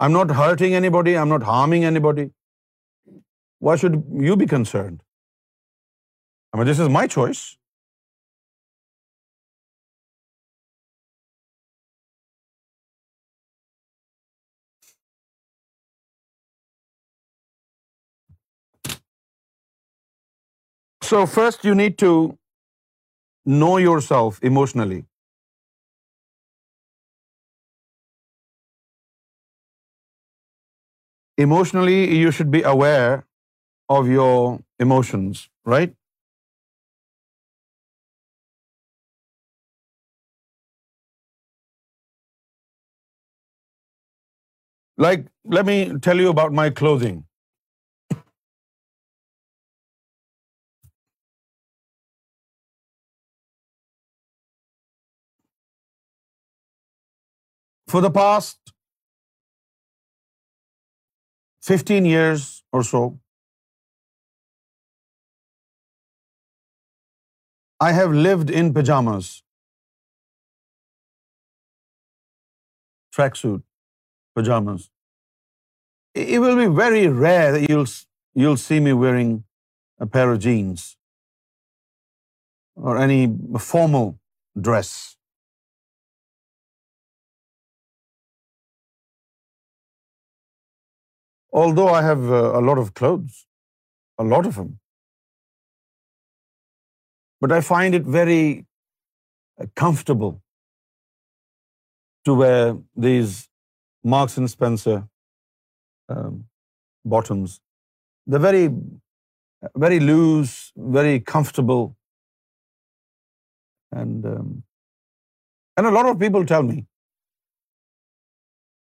I'm 0.00 0.12
not 0.12 0.34
hurting 0.42 0.74
anybody. 0.74 1.16
I'm 1.18 1.32
not 1.34 1.42
harming 1.42 1.84
anybody. 1.84 2.30
Why 3.58 3.76
should 3.76 4.00
you 4.28 4.36
be 4.36 4.46
concerned? 4.46 5.00
I 6.52 6.58
mean, 6.58 6.66
this 6.72 6.78
is 6.78 6.94
my 7.00 7.06
choice. 7.18 7.50
So 21.06 21.18
first 21.32 21.66
you 21.68 21.72
need 21.78 21.96
to 22.02 22.10
know 23.62 23.74
yourself 23.86 24.36
emotionally. 24.50 25.00
Emotionally, 31.46 31.98
you 32.20 32.30
should 32.38 32.50
be 32.54 32.62
aware 32.70 33.10
of 33.96 34.08
your 34.12 34.38
emotions, 34.86 35.44
right? 35.74 35.94
Like, 45.08 45.28
let 45.58 45.70
me 45.72 45.78
tell 46.08 46.26
you 46.26 46.34
about 46.38 46.60
my 46.62 46.68
clothing. 46.82 47.22
For 57.94 58.00
the 58.04 58.14
past 58.14 58.72
15 61.66 62.08
years 62.08 62.46
or 62.78 62.80
so, 62.88 63.02
I 67.86 67.92
have 67.98 68.16
lived 68.24 68.50
in 68.62 68.72
pajamas, 68.80 69.30
tracksuit, 73.20 73.64
pajamas. 74.34 74.90
It 76.26 76.44
will 76.48 76.60
be 76.64 76.68
very 76.84 77.06
rare 77.28 77.48
that 77.56 77.70
you'll 77.70 78.62
see 78.66 78.82
me 78.90 78.98
wearing 79.06 79.34
a 80.10 80.12
pair 80.18 80.34
of 80.34 80.44
jeans 80.50 80.90
or 82.84 83.00
any 83.08 83.24
formal 83.72 84.16
dress. 84.70 85.04
Although 91.62 91.90
I 91.96 91.98
have 92.02 92.32
uh, 92.38 92.40
a 92.60 92.62
lot 92.68 92.80
of 92.82 92.88
clothes, 93.00 93.42
a 94.22 94.24
lot 94.30 94.46
of 94.50 94.56
them. 94.60 94.70
But 97.44 97.52
I 97.56 97.58
find 97.68 97.98
it 97.98 98.08
very 98.16 98.46
uh, 98.58 99.66
comfortable 99.82 100.32
to 102.28 102.38
wear 102.40 102.72
these 103.06 103.36
Marks 104.14 104.36
and 104.42 104.50
Spencer 104.54 104.96
um, 106.16 106.34
bottoms. 107.14 107.54
They're 108.32 108.52
uh, 108.52 109.70
very 109.86 110.00
loose, 110.10 110.56
very 110.98 111.14
comfortable. 111.34 111.86
Um, 113.94 114.50
and 115.76 115.86
a 115.86 115.96
lot 116.00 116.12
of 116.12 116.20
people 116.26 116.52
tell 116.56 116.68
me, 116.74 116.84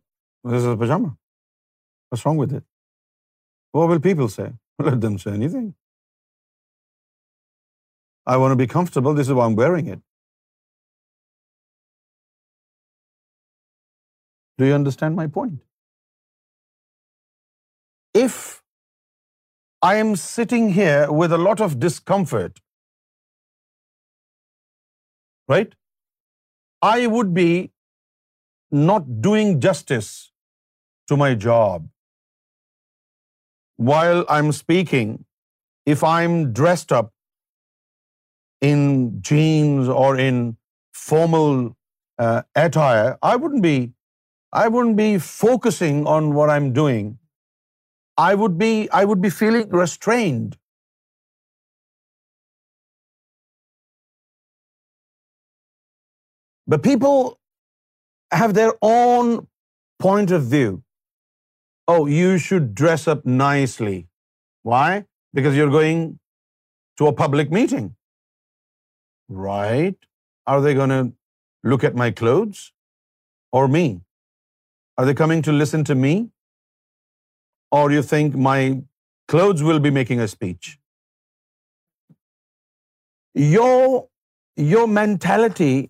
of 21.63 21.75
discomfort 21.81 22.59
right 25.51 25.75
I 26.93 27.07
would 27.13 27.35
be 27.37 27.51
not 28.71 29.21
doing 29.23 29.61
justice 29.61 30.33
to 31.09 31.17
my 31.17 31.35
job. 31.35 31.89
While 33.77 34.25
I'm 34.29 34.53
speaking, 34.53 35.25
if 35.87 36.05
I'm 36.05 36.53
dressed 36.53 36.93
up 36.93 37.13
in 38.61 39.23
jeans 39.23 39.89
or 39.89 40.17
in 40.17 40.57
formal 40.93 41.77
uh, 42.19 42.43
attire, 42.55 43.17
I 43.23 43.37
wouldn't 43.37 44.97
be 44.97 45.19
focusing 45.19 46.07
on 46.07 46.35
what 46.35 46.51
I'm 46.51 46.73
doing. 46.73 47.19
I 48.17 48.35
would 48.35 48.59
be 48.59 49.31
feeling 49.31 49.69
restrained. 49.71 50.59
But 56.67 56.83
people 56.83 57.27
have 58.33 58.55
their 58.55 58.73
own 58.83 59.47
point 59.99 60.31
of 60.31 60.43
view. 60.55 60.83
Oh, 61.89 62.07
you 62.07 62.39
should 62.39 62.75
dress 62.75 63.09
up 63.09 63.25
nicely. 63.25 64.09
Why? 64.63 65.05
Because 65.33 65.57
you're 65.57 65.71
going 65.71 66.19
to 66.99 67.07
a 67.07 67.13
public 67.13 67.51
meeting. 67.51 67.95
Right? 69.29 69.97
Are 70.47 70.61
they 70.61 70.75
going 70.75 70.91
to 70.91 71.13
look 71.63 71.85
at 71.85 71.95
my 71.95 72.11
clothes 72.11 72.73
or 73.53 73.69
me? 73.69 74.03
Are 74.99 75.07
they 75.07 75.15
coming 75.15 75.43
to 75.43 75.53
listen 75.53 75.85
to 75.85 75.95
me? 75.95 76.31
Or 77.71 77.91
you 77.93 78.03
think 78.03 78.35
my 78.35 78.83
clothes 79.29 79.63
will 79.63 79.79
be 79.79 79.91
making 79.91 80.21
a 80.21 80.29
speech? 80.29 80.79
Your 83.35 84.87
mentality 85.03 85.87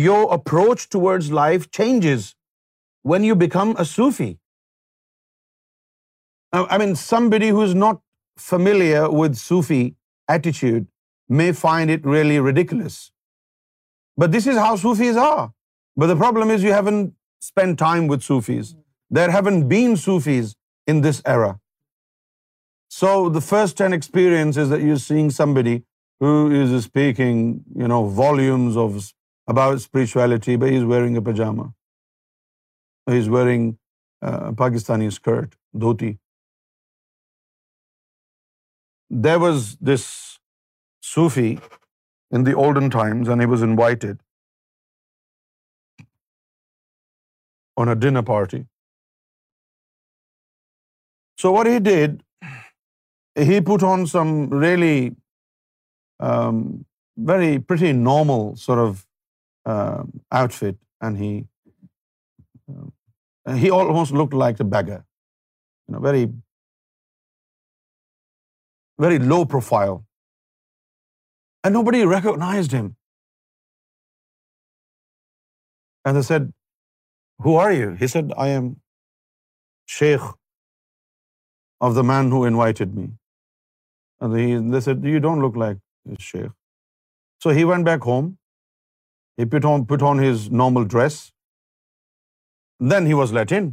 your 0.00 0.20
approach 0.34 0.84
towards 0.94 1.32
life 1.38 1.68
changes 1.78 2.28
when 3.12 3.26
you 3.28 3.36
become 3.42 3.74
a 3.84 3.86
Sufi. 3.92 4.30
I 6.58 6.78
mean, 6.78 6.94
somebody 7.04 7.48
who's 7.48 7.74
not 7.82 8.02
familiar 8.50 9.02
with 9.20 9.38
Sufi 9.42 9.82
attitude 10.34 10.88
may 11.40 11.50
find 11.60 11.92
it 11.96 12.06
really 12.14 12.40
ridiculous. 12.46 12.98
But 14.20 14.32
this 14.32 14.46
is 14.52 14.58
how 14.62 14.72
Sufis 14.82 15.20
are. 15.26 15.52
But 15.96 16.12
the 16.12 16.18
problem 16.24 16.50
is 16.50 16.66
you 16.66 16.74
haven't 16.76 17.14
spent 17.46 17.78
time 17.84 18.06
with 18.12 18.24
Sufis. 18.26 18.74
There 19.18 19.30
haven't 19.36 19.64
been 19.72 19.96
Sufis 20.02 20.52
in 20.94 21.00
this 21.06 21.22
era. 21.24 21.52
So 22.88 23.14
the 23.38 23.44
first-hand 23.48 23.98
experience 24.00 24.60
is 24.64 24.70
that 24.74 24.86
you're 24.88 25.02
seeing 25.04 25.32
somebody 25.38 25.82
who 26.24 26.32
is 26.52 26.76
speaking, 26.90 27.48
volumes 28.24 28.82
of 28.86 29.02
about 29.46 29.80
spirituality, 29.84 30.56
but 30.56 30.70
he's 30.70 30.84
wearing 30.92 31.16
a 31.16 31.22
pajama. 31.22 31.68
He's 33.12 33.28
wearing 33.28 33.70
uh, 33.70 34.40
a 34.48 34.52
Pakistani 34.62 35.12
skirt, 35.12 35.56
dhoti. 35.74 36.10
There 39.28 39.38
was 39.38 39.76
this 39.76 40.04
Sufi 41.12 41.60
in 42.30 42.44
the 42.44 42.54
olden 42.64 42.90
times, 42.90 43.28
and 43.28 43.40
he 43.40 43.46
was 43.46 43.62
invited 43.62 44.20
on 47.76 47.88
a 47.88 47.96
dinner 47.96 48.22
party. 48.22 48.66
So 51.36 51.52
what 51.52 51.66
he 51.66 51.78
did, 51.80 52.22
he 53.50 53.60
put 53.60 53.82
on 53.82 54.06
some 54.06 54.32
really 54.48 55.16
um, 56.20 56.84
very 57.18 57.58
pretty 57.66 57.92
normal 57.92 58.56
sort 58.68 58.86
of 58.86 59.00
um, 59.70 60.08
outfit, 60.32 60.76
um, 61.00 61.20
and 63.46 63.60
he 63.64 63.70
almost 63.70 64.10
looked 64.10 64.34
like 64.34 64.58
a 64.58 64.64
beggar, 64.64 65.04
very 65.88 66.26
low 69.32 69.44
profile, 69.44 70.02
and 71.62 71.72
nobody 71.72 72.02
recognized 72.04 72.72
him. 72.72 72.90
And 76.04 76.16
they 76.16 76.24
said, 76.32 76.50
"Who 77.46 77.54
are 77.62 77.70
you?" 77.76 77.94
He 78.02 78.10
said, 78.18 78.36
"I 78.46 78.48
am 78.58 78.68
Sheikh 80.00 80.28
of 81.80 81.98
the 82.02 82.08
man 82.12 82.36
who 82.36 82.44
invited 82.52 83.00
me." 83.00 83.08
And 84.18 84.70
they 84.74 84.84
said, 84.90 85.10
"You 85.16 85.24
don't 85.32 85.50
look 85.50 85.64
like 85.68 85.82
a 86.14 86.22
Sheikh." 86.34 87.42
So 87.44 87.60
he 87.60 87.68
went 87.74 87.92
back 87.94 88.14
home 88.14 88.30
he 89.40 89.46
put 89.46 90.02
on 90.10 90.22
his 90.24 90.50
normal 90.62 90.86
dress. 90.96 91.18
Then 92.92 93.06
he 93.06 93.18
was 93.22 93.34
let 93.38 93.54
in. 93.58 93.70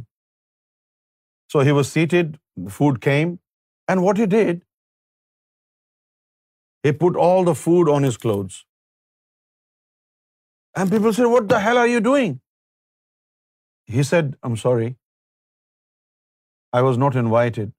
So 1.52 1.60
he 1.68 1.72
was 1.78 1.92
seated, 1.92 2.34
the 2.64 2.72
food 2.76 3.00
came, 3.06 3.38
and 3.88 4.02
what 4.02 4.18
he 4.22 4.26
did, 4.34 4.60
he 6.84 6.92
put 6.92 7.16
all 7.26 7.48
the 7.48 7.56
food 7.62 7.88
on 7.94 8.04
his 8.10 8.16
clothes. 8.26 8.64
And 10.76 10.94
people 10.94 11.16
said, 11.18 11.30
"What 11.34 11.50
the 11.54 11.60
hell 11.64 11.82
are 11.84 11.88
you 11.92 12.00
doing?" 12.06 12.36
He 13.96 14.06
said, 14.10 14.30
"I'm 14.46 14.56
sorry. 14.64 14.88
I 16.78 16.82
was 16.88 17.00
not 17.04 17.18
invited. 17.24 17.72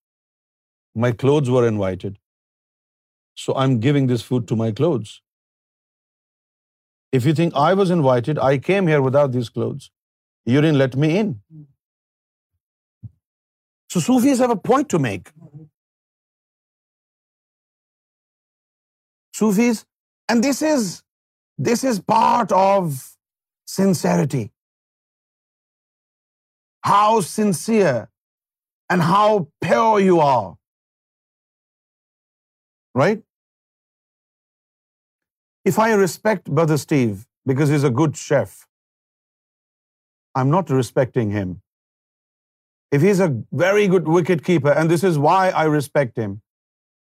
My 1.06 1.12
clothes 1.24 1.54
were 1.58 1.68
invited. 1.74 2.18
So 3.44 3.56
I'm 3.64 3.78
giving 3.86 4.12
this 4.14 4.28
food 4.32 4.50
to 4.54 4.64
my 4.66 4.72
clothes." 4.84 5.20
If 7.20 7.26
you 7.30 7.34
think 7.40 7.58
I 7.62 7.70
was 7.82 7.92
invited, 7.98 8.40
I 8.50 8.54
came 8.70 8.88
here 8.94 9.02
without 9.08 9.32
these 9.32 9.50
clothes. 9.58 9.90
You 10.54 10.62
didn't 10.66 10.82
let 10.82 10.96
me 11.04 11.12
in. 11.22 11.32
So 13.94 14.02
Sufis 14.06 14.44
have 14.44 14.54
a 14.54 14.62
point 14.70 14.90
to 14.96 15.00
make. 15.06 15.34
Sufis, 19.40 19.82
and 20.30 20.48
this 20.48 21.84
is 21.92 22.02
part 22.14 22.56
of 22.60 23.02
sincerity. 23.74 24.46
How 26.92 27.10
sincere 27.32 27.98
and 28.94 29.06
how 29.08 29.28
pure 29.68 30.00
you 30.12 30.24
are. 30.28 30.50
Right? 33.04 33.20
If 35.70 35.80
I 35.88 35.88
respect 36.02 36.52
Brother 36.60 36.78
Steve 36.84 37.26
because 37.52 37.70
he's 37.70 37.84
a 37.90 37.96
good 38.02 38.16
chef, 38.22 38.54
I'm 40.36 40.52
not 40.52 40.72
respecting 40.78 41.34
him. 41.38 41.58
If 42.98 43.04
he's 43.08 43.20
a 43.24 43.28
very 43.64 43.88
good 43.92 44.08
wicket 44.14 44.44
keeper, 44.48 44.72
and 44.72 44.92
this 44.94 45.04
is 45.10 45.20
why 45.26 45.42
I 45.50 45.64
respect 45.74 46.18
him, 46.24 46.38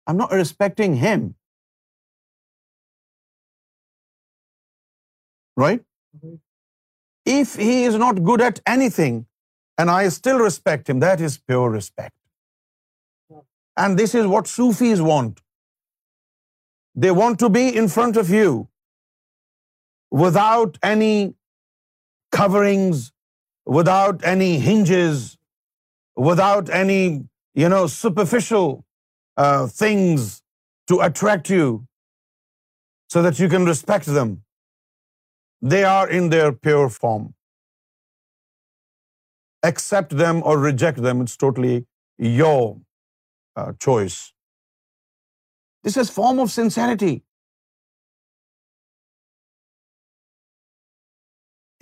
I'm 0.07 0.17
not 0.17 0.33
respecting 0.41 0.97
him. 1.03 1.27
Right? 5.63 5.85
Mm-hmm. 6.17 6.35
If 7.37 7.55
he 7.67 7.75
is 7.85 7.95
not 8.03 8.23
good 8.29 8.41
at 8.41 8.59
anything 8.75 9.25
and 9.77 9.91
I 9.91 10.09
still 10.17 10.39
respect 10.39 10.91
him, 10.93 10.99
that 10.99 11.21
is 11.21 11.37
pure 11.51 11.71
respect. 11.79 12.15
And 13.83 13.97
this 14.03 14.13
is 14.23 14.27
what 14.35 14.53
Sufis 14.57 15.07
want. 15.13 15.31
They 16.95 17.11
want 17.19 17.39
to 17.43 17.49
be 17.55 17.63
in 17.81 17.87
front 17.95 18.17
of 18.21 18.29
you 18.29 18.49
without 20.23 20.77
any 20.89 21.13
coverings, 22.35 23.01
without 23.79 24.27
any 24.31 24.51
hinges, 24.65 25.23
without 26.29 26.69
any, 26.81 27.01
superficial 27.95 28.69
uh, 29.43 29.67
things 29.81 30.29
to 30.91 30.99
attract 31.07 31.51
you 31.55 31.67
so 33.15 33.23
that 33.25 33.39
you 33.43 33.47
can 33.53 33.69
respect 33.73 34.11
them. 34.17 34.35
They 35.73 35.83
are 35.89 36.09
in 36.19 36.29
their 36.35 36.51
pure 36.67 36.89
form. 36.89 37.29
Accept 39.71 40.17
them 40.23 40.43
or 40.43 40.57
reject 40.59 41.01
them. 41.07 41.25
It's 41.25 41.41
totally 41.47 41.85
your 42.35 42.77
uh, 43.55 43.71
choice. 43.89 44.21
This 45.87 45.97
is 46.03 46.09
form 46.17 46.39
of 46.43 46.51
sincerity. 46.51 47.13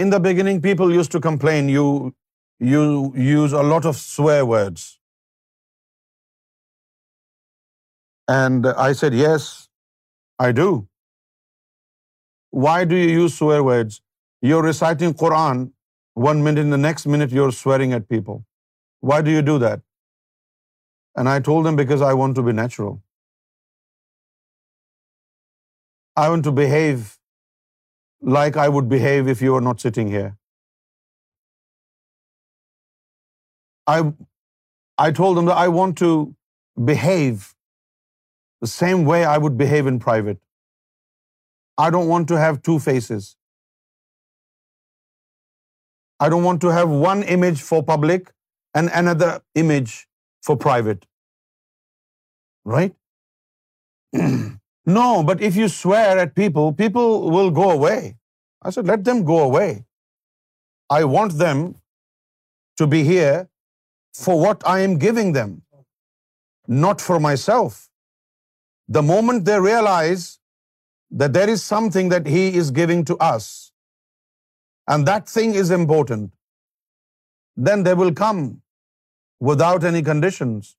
In 0.06 0.14
the 0.14 0.20
beginning, 0.20 0.62
people 0.62 0.94
used 0.94 1.12
to 1.16 1.22
complain, 1.30 1.70
you 2.74 2.82
use 3.40 3.54
a 3.60 3.66
lot 3.72 3.88
of 3.92 3.98
swear 3.98 4.46
words. 4.52 4.86
And 8.38 8.66
I 8.86 8.92
said, 8.94 9.18
yes, 9.28 9.50
I 10.48 10.52
do. 10.62 10.70
Why 12.66 12.78
do 12.94 12.96
you 13.04 13.14
use 13.18 13.38
swear 13.44 13.64
words? 13.70 14.02
You're 14.42 14.64
reciting 14.68 15.14
Quran 15.14 15.64
1 16.32 16.44
minute, 16.48 16.64
and 16.64 16.76
the 16.78 16.82
next 16.88 17.12
minute 17.18 17.38
you're 17.38 17.54
swearing 17.60 17.96
at 18.00 18.10
people. 18.16 18.42
Why 19.12 19.22
do 19.30 19.38
you 19.38 19.46
do 19.54 19.60
that? 19.68 19.88
And 21.16 21.36
I 21.38 21.38
told 21.52 21.70
them, 21.70 21.82
because 21.84 22.10
I 22.12 22.14
want 22.24 22.38
to 22.42 22.50
be 22.52 22.60
natural. 22.64 23.00
I 26.16 26.30
want 26.30 26.44
to 26.44 26.52
behave 26.52 27.18
like 28.22 28.58
I 28.58 28.68
would 28.70 28.88
behave 28.90 29.28
if 29.28 29.42
you 29.42 29.54
were 29.54 29.66
not 29.68 29.80
sitting 29.80 30.10
here. 30.10 30.36
I 33.94 35.12
told 35.12 35.36
them 35.38 35.48
that 35.48 35.58
I 35.58 35.68
want 35.68 35.98
to 35.98 36.34
behave 36.90 37.56
the 38.62 38.70
same 38.74 39.04
way 39.06 39.26
I 39.26 39.38
would 39.38 39.58
behave 39.58 39.88
in 39.88 39.98
private. 40.00 40.40
I 41.78 41.90
don't 41.90 42.08
want 42.08 42.28
to 42.30 42.38
have 42.38 42.62
two 42.62 42.78
faces. 42.80 43.36
I 46.20 46.30
don't 46.30 46.44
want 46.44 46.62
to 46.62 46.70
have 46.70 46.90
one 46.90 47.24
image 47.24 47.62
for 47.62 47.82
public 47.84 48.32
and 48.74 48.90
another 48.94 49.42
image 49.56 50.08
for 50.42 50.56
private. 50.56 51.06
Right? 52.64 52.96
No, 54.86 55.24
but 55.24 55.42
if 55.42 55.56
you 55.56 55.68
swear 55.68 56.18
at 56.18 56.34
people, 56.36 56.74
people 56.74 57.30
will 57.30 57.52
go 57.52 57.70
away. 57.70 58.18
I 58.64 58.70
said, 58.72 58.88
let 58.88 59.04
them 59.04 59.24
go 59.24 59.40
away. 59.40 59.86
I 60.90 61.04
want 61.04 61.38
them 61.38 61.76
to 62.78 62.88
be 62.88 63.04
here 63.04 63.48
for 64.14 64.40
what 64.40 64.66
I 64.68 64.80
am 64.80 64.98
giving 64.98 65.34
them, 65.34 65.62
not 66.68 67.00
for 67.00 67.20
myself. 67.20 67.90
The 68.88 69.04
moment 69.04 69.46
they 69.46 69.60
realize 69.60 70.40
that 71.12 71.34
there 71.34 71.50
is 71.50 71.64
something 71.64 72.10
that 72.10 72.26
He 72.26 72.56
is 72.56 72.72
giving 72.72 73.06
to 73.06 73.18
us, 73.18 73.72
and 74.88 75.06
that 75.06 75.30
thing 75.30 75.54
is 75.54 75.70
important, 75.70 76.34
then 77.56 77.84
they 77.84 77.94
will 77.94 78.14
come 78.14 78.62
without 79.40 79.84
any 79.84 80.02
conditions. 80.02 80.70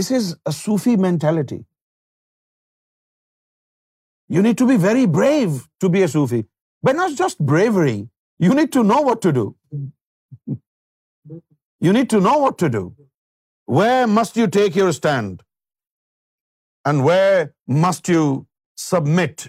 This 0.00 0.10
is 0.16 0.26
a 0.50 0.52
Sufi 0.58 0.94
mentality. 1.04 1.58
You 4.34 4.42
need 4.46 4.58
to 4.60 4.66
be 4.70 4.76
very 4.84 5.06
brave 5.16 5.56
to 5.84 5.88
be 5.94 6.02
a 6.06 6.08
Sufi. 6.14 6.42
But 6.82 6.96
not 6.98 7.16
just 7.20 7.40
bravery. 7.50 7.98
You 8.46 8.54
need 8.58 8.72
to 8.76 8.82
know 8.90 8.98
what 9.10 9.26
to 9.28 9.36
do. 9.42 9.46
You 11.84 11.92
need 11.94 12.08
to 12.10 12.18
know 12.24 12.34
what 12.40 12.54
to 12.60 12.68
do. 12.74 12.80
Where 13.78 14.04
must 14.18 14.38
you 14.40 14.44
take 14.56 14.76
your 14.78 14.92
stand? 14.98 15.42
And 16.88 17.04
where 17.06 17.40
must 17.82 18.10
you 18.12 18.22
submit 18.84 19.44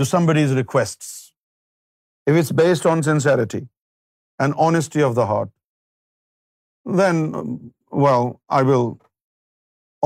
to 0.00 0.06
somebody's 0.12 0.54
requests? 0.60 1.10
If 2.32 2.40
it's 2.40 2.50
based 2.62 2.90
on 2.94 3.04
sincerity 3.10 3.62
and 4.38 4.58
honesty 4.66 5.06
of 5.08 5.14
the 5.20 5.28
heart, 5.30 5.52
then, 7.02 7.22
um, 7.32 7.48
well, 8.06 8.26
I 8.48 8.62
will 8.72 8.90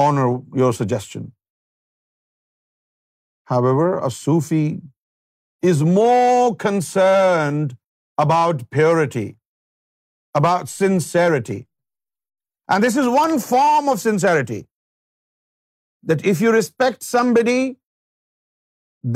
honor 0.02 0.26
your 0.62 0.72
suggestion. 0.72 1.30
However, 3.52 3.86
a 3.98 4.10
Sufi 4.16 4.82
is 5.72 5.82
more 5.94 6.54
concerned 6.64 7.76
about 8.26 8.68
purity, 8.76 9.26
about 10.42 10.68
sincerity. 10.74 11.58
And 12.68 12.84
this 12.84 12.96
is 13.02 13.16
one 13.16 13.38
form 13.40 13.90
of 13.94 14.00
sincerity, 14.00 14.60
that 16.12 16.24
if 16.34 16.40
you 16.40 16.52
respect 16.52 17.10
somebody, 17.10 17.58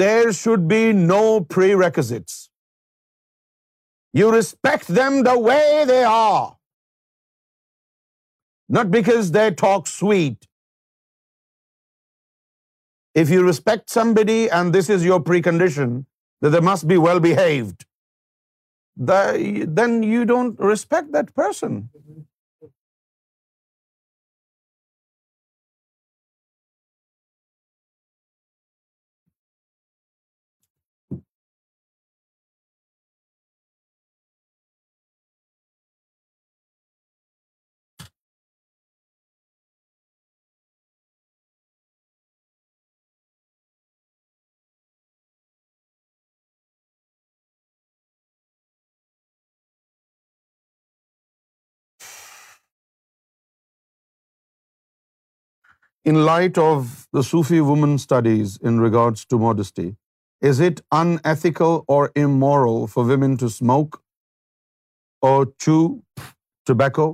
there 0.01 0.33
should 0.41 0.69
be 0.69 0.83
no 0.93 1.23
prerequisites. 1.57 2.37
You 4.13 4.31
respect 4.35 4.89
them 4.99 5.23
the 5.31 5.39
way 5.51 5.85
they 5.93 6.03
are, 6.11 6.59
not 8.79 8.91
because 8.99 9.33
they 9.39 9.49
talk 9.65 9.93
sweet 9.95 10.37
if 13.15 13.31
you 13.31 13.45
respect 13.45 13.91
somebody 13.91 14.51
and 14.51 14.73
this 14.73 14.89
is 14.91 15.05
your 15.05 15.21
precondition, 15.21 16.05
that 16.41 16.51
they 16.51 16.61
must 16.61 16.87
be 16.87 16.99
well 16.99 17.21
behaved, 17.21 17.87
then 18.97 20.03
you 20.03 20.25
don't 20.25 20.59
respect 20.59 21.13
that 21.13 21.35
person. 21.35 21.89
Mm-hmm. 21.97 22.15
In 56.09 56.19
light 56.25 56.59
of 56.65 56.85
the 57.17 57.23
Sufi 57.29 57.59
woman 57.71 57.97
studies 58.03 58.53
in 58.69 58.77
regards 58.81 59.25
to 59.31 59.39
modesty, 59.39 59.87
is 60.51 60.61
it 60.67 60.79
unethical 60.99 61.75
or 61.97 61.99
immoral 62.23 62.79
for 62.93 63.03
women 63.09 63.35
to 63.43 63.49
smoke 63.57 63.99
or 65.31 65.35
chew 65.65 65.83
tobacco 66.71 67.07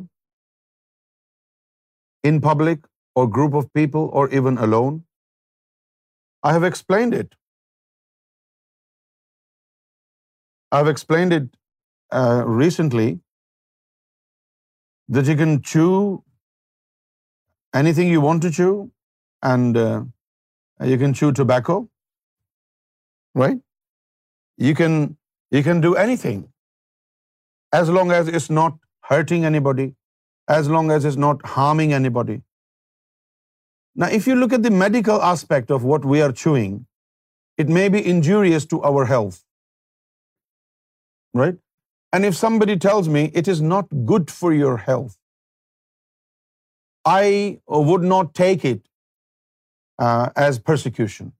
in 2.30 2.40
public 2.46 2.84
or 3.16 3.24
group 3.38 3.56
of 3.62 3.66
people 3.78 4.06
or 4.20 4.24
even 4.40 4.60
alone? 4.68 5.01
I 6.51 6.52
have 6.59 6.70
explained 6.70 7.18
it. 7.22 7.34
I've 10.70 10.92
explained 10.94 11.38
it 11.40 11.48
uh, 12.20 12.44
recently 12.62 13.10
that 15.06 15.32
you 15.32 15.42
can 15.44 15.60
chew 15.72 16.20
anything 17.80 18.10
you 18.14 18.22
want 18.26 18.44
to 18.44 18.52
chew, 18.59 18.72
and 19.52 19.76
uh, 19.86 20.02
you 20.90 20.98
can 21.02 21.14
chew 21.20 21.32
tobacco, 21.40 21.76
right? 23.42 23.60
You 24.68 24.74
can 24.74 25.80
do 25.86 25.94
anything, 26.06 26.40
as 27.80 27.90
long 27.96 28.12
as 28.18 28.30
it's 28.38 28.51
not 28.60 28.76
hurting 29.10 29.44
anybody, 29.44 29.86
as 30.56 30.68
long 30.74 30.90
as 30.98 31.09
it's 31.10 31.20
not 31.26 31.46
harming 31.55 31.92
anybody. 32.01 32.36
Now, 34.02 34.09
if 34.18 34.26
you 34.28 34.36
look 34.36 34.55
at 34.59 34.62
the 34.62 34.74
medical 34.84 35.20
aspect 35.32 35.72
of 35.78 35.84
what 35.92 36.06
we 36.12 36.22
are 36.28 36.32
chewing, 36.44 36.72
it 37.56 37.68
may 37.80 37.88
be 37.96 38.06
injurious 38.14 38.64
to 38.72 38.82
our 38.92 39.05
health, 39.10 39.42
right? 41.42 41.60
And 42.12 42.24
if 42.24 42.36
somebody 42.38 42.76
tells 42.86 43.12
me 43.18 43.24
it 43.42 43.48
is 43.55 43.60
not 43.74 43.94
good 44.14 44.34
for 44.38 44.55
your 44.62 44.78
health, 44.88 45.12
I 47.12 47.59
would 47.66 48.02
not 48.02 48.34
take 48.34 48.64
it 48.64 48.80
uh, 49.98 50.30
as 50.34 50.59
persecution. 50.59 51.32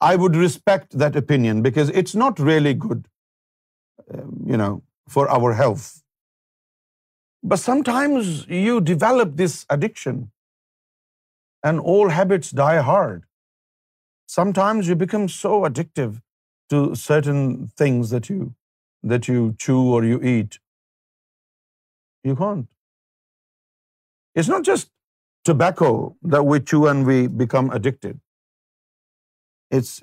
I 0.00 0.16
would 0.16 0.36
respect 0.36 0.98
that 0.98 1.16
opinion 1.16 1.62
because 1.62 1.90
it's 1.90 2.14
not 2.14 2.38
really 2.38 2.74
good, 2.74 3.06
um, 4.14 4.82
for 5.08 5.28
our 5.36 5.52
health. 5.54 6.02
But 7.42 7.58
sometimes 7.58 8.46
you 8.48 8.80
develop 8.80 9.36
this 9.36 9.66
addiction 9.68 10.30
and 11.62 11.80
all 11.80 12.08
habits 12.08 12.50
die 12.50 12.80
hard. 12.80 13.24
Sometimes 14.26 14.88
you 14.88 14.94
become 14.94 15.28
so 15.28 15.62
addictive 15.68 16.20
to 16.70 16.94
certain 16.94 17.40
things 17.82 18.10
that 18.10 19.24
you 19.28 19.40
chew 19.66 19.82
or 19.94 20.04
you 20.04 20.20
eat. 20.34 20.60
You 22.22 22.36
can't. 22.36 22.62
It's 24.36 24.48
not 24.48 24.64
just 24.66 24.88
tobacco 25.46 25.90
the 26.32 26.38
we 26.40 26.46
we 26.48 26.52
we 26.58 26.64
chew 26.66 26.84
and 26.88 27.06
become 27.38 27.68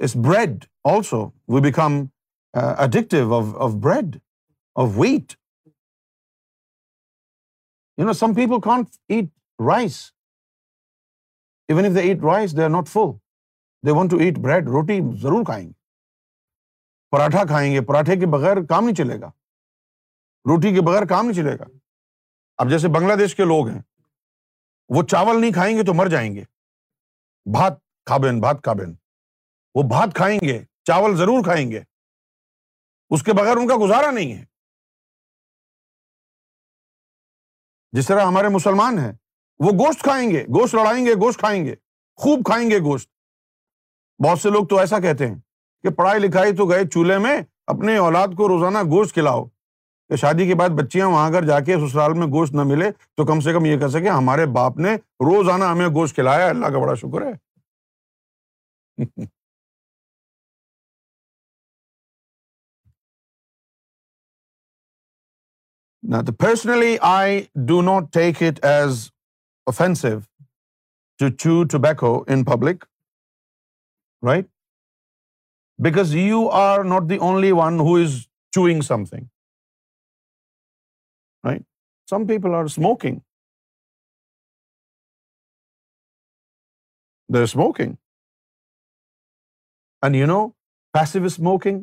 become 0.08 0.24
bread 0.24 0.26
bread 0.26 0.66
also 0.90 1.24
of 3.38 3.56
of 3.56 4.98
wheat 5.00 5.36
you 7.98 8.06
know 8.06 8.14
some 8.20 8.34
people 8.36 8.62
can't 8.70 8.96
eat 9.16 9.26
rice 9.72 10.00
even 11.74 11.86
if 11.86 11.96
they 12.58 12.64
are 12.64 12.70
not 12.70 12.90
for 12.90 13.14
they 13.88 13.92
want 14.00 14.12
to 14.12 14.18
eat 14.24 14.40
bread 14.48 14.68
roti 14.78 15.00
ضرور 15.22 15.44
کھائیں 15.46 15.68
گے 15.68 15.74
پراٹھا 17.12 17.44
کھائیں 17.48 17.72
گے 17.74 17.82
پراٹھے 17.88 18.16
کے 18.20 18.26
بغیر 18.40 18.64
کام 18.70 18.84
نہیں 18.86 18.96
چلے 18.96 19.20
گا 19.22 19.30
روٹی 20.50 20.74
کے 20.76 20.82
بغیر 20.88 21.06
کام 21.08 21.26
نہیں 21.28 21.42
چلے 21.44 21.58
گا 21.60 21.66
اب 22.62 22.70
جیسے 22.70 22.88
بنگلہ 22.96 23.16
دیش 23.20 23.36
کے 23.36 23.44
لوگ 23.54 23.68
ہیں 23.68 23.80
وہ 24.96 25.02
چاول 25.12 25.40
نہیں 25.42 25.52
کھائیں 25.54 25.76
گے 25.78 25.84
تو 25.86 25.94
مر 25.94 26.08
جائیں 26.10 26.34
گے 26.36 26.44
بھات 27.54 27.74
کھا 28.06 28.16
بین 28.24 28.40
بھات 28.42 28.64
کھا 28.64 28.72
بین 28.80 28.94
وہ 29.76 29.84
بھات 29.90 30.14
کھائیں 30.16 30.40
گے 30.48 30.58
چاول 30.88 31.16
ضرور 31.18 31.44
کھائیں 31.44 31.70
گے 31.72 31.82
اس 33.16 33.24
کے 33.24 33.34
بغیر 33.38 33.58
ان 33.58 33.68
کا 33.68 33.76
گزارا 33.84 34.10
نہیں 34.12 34.34
ہے 34.38 34.44
جس 37.98 38.08
طرح 38.08 38.26
ہمارے 38.26 38.48
مسلمان 38.56 38.98
ہیں 39.00 39.12
وہ 39.66 39.72
گوشت 39.86 40.04
کھائیں 40.04 40.30
گے 40.32 40.44
گوشت 40.60 40.76
لڑائیں 40.76 41.06
گے 41.06 41.14
گوشت 41.22 41.40
کھائیں 41.40 41.64
گے 41.66 41.76
خوب 42.24 42.46
کھائیں 42.52 42.70
گے 42.72 42.80
گوشت 42.90 43.10
بہت 44.26 44.40
سے 44.40 44.50
لوگ 44.58 44.66
تو 44.74 44.78
ایسا 44.80 45.00
کہتے 45.08 45.28
ہیں 45.28 45.36
کہ 45.84 45.90
پڑھائی 46.00 46.20
لکھائی 46.28 46.56
تو 46.56 46.66
گئے 46.70 46.86
چولہے 46.94 47.18
میں 47.28 47.38
اپنے 47.76 47.98
اولاد 48.08 48.36
کو 48.38 48.48
روزانہ 48.48 48.84
گوشت 48.92 49.14
کھلاؤ 49.14 49.44
کہ 50.12 50.16
شادی 50.22 50.46
کے 50.48 50.56
بعد 50.60 50.70
بچیاں 50.78 51.06
وہاں 51.08 51.30
گھر 51.32 51.46
جا 51.48 51.60
کے 51.68 51.76
سسرال 51.80 52.14
میں 52.20 52.26
گوشت 52.32 52.54
نہ 52.56 52.62
ملے 52.72 52.90
تو 53.18 53.26
کم 53.26 53.40
سے 53.44 53.52
کم 53.54 53.66
یہ 53.66 53.78
کہہ 53.80 53.88
سکے 53.94 54.10
ہمارے 54.10 54.46
باپ 54.56 54.78
نے 54.86 54.96
روزانہ 55.28 55.66
ہمیں 55.72 55.88
گوشت 55.98 56.16
کھلایا 56.16 56.48
اللہ 56.50 56.72
کا 56.74 56.80
بڑا 56.80 56.96
شکر 57.02 57.26
ہے 57.28 57.38
personally 66.40 66.96
I 67.14 67.40
do 67.68 67.82
not 67.94 68.12
take 68.14 68.44
it 68.50 68.64
as 68.76 69.10
offensive 69.72 70.14
to 71.20 71.30
chew 71.40 71.64
tobacco 71.90 72.04
who 72.04 72.14
in 72.34 72.44
public 72.56 72.86
right 74.30 74.50
because 75.90 76.16
you 76.28 76.48
are 76.68 76.84
not 77.00 77.10
the 77.10 77.18
only 77.30 77.52
one 77.66 77.80
who 77.90 77.96
is 78.04 78.24
chewing 78.56 78.82
something 79.16 79.26
Some 82.12 82.26
people 82.30 82.56
are 82.60 82.68
smoking. 82.76 83.20
They're 87.34 87.52
smoking. 87.52 87.92
And 90.08 90.20
you 90.20 90.28
know, 90.32 90.42
passive 90.98 91.28
smoking 91.38 91.80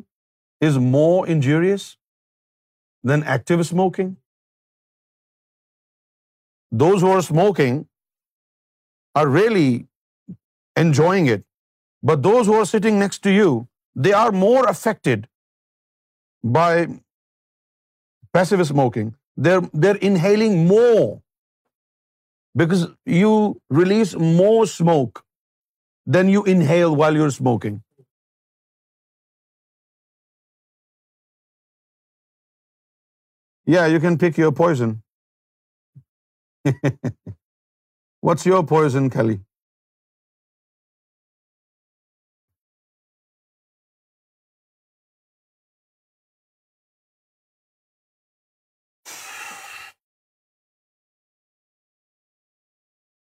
is 0.69 0.79
more 0.95 1.19
injurious 1.35 1.85
than 3.11 3.27
active 3.35 3.65
smoking. 3.71 4.09
Those 6.83 7.05
who 7.05 7.13
are 7.19 7.25
smoking 7.27 7.79
are 9.21 9.27
really 9.41 9.69
enjoying 10.83 11.31
it. 11.37 11.45
But 12.11 12.27
those 12.27 12.51
who 12.51 12.59
are 12.63 12.69
sitting 12.73 12.99
next 13.03 13.25
to 13.29 13.39
you, 13.39 13.53
they 14.07 14.17
are 14.23 14.41
more 14.47 14.65
affected 14.73 15.29
by 16.59 16.73
passive 18.37 18.69
smoking. 18.75 19.07
There 19.45 19.59
there 19.83 19.95
inhaling 20.07 20.67
more 20.67 20.81
because 22.59 22.81
you 23.19 23.29
release 23.79 24.15
more 24.39 24.49
smoke 24.61 25.19
then 26.13 26.29
you 26.29 26.41
inhale 26.53 26.95
while 26.99 27.15
your 27.17 27.27
smoking 27.27 27.77
yeah 33.73 33.85
you 33.93 33.99
can 34.01 34.17
pick 34.17 34.39
your 34.39 34.53
poison 34.57 34.91
what's 38.27 38.47
your 38.47 38.67
poison 38.69 39.09
خیلی 39.13 39.37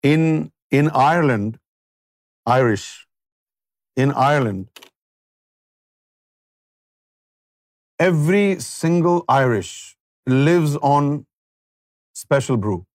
in 0.06 0.90
Ireland, 1.12 1.60
Irish, 2.46 2.88
in 3.96 4.12
Ireland, 4.12 4.82
every 8.00 8.48
single 8.62 9.24
Irish 9.28 9.72
lives 10.28 10.76
on 10.94 11.14
special 12.26 12.58
brew. 12.58 12.82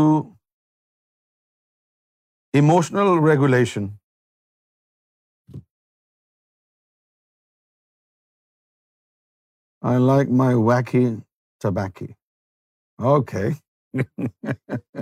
emotional 2.63 3.13
regulation. 3.27 3.91
I 9.93 9.97
like 10.09 10.37
my 10.43 10.51
wacky 10.71 11.07
tabacky. 11.65 12.11
Okay. 13.15 13.49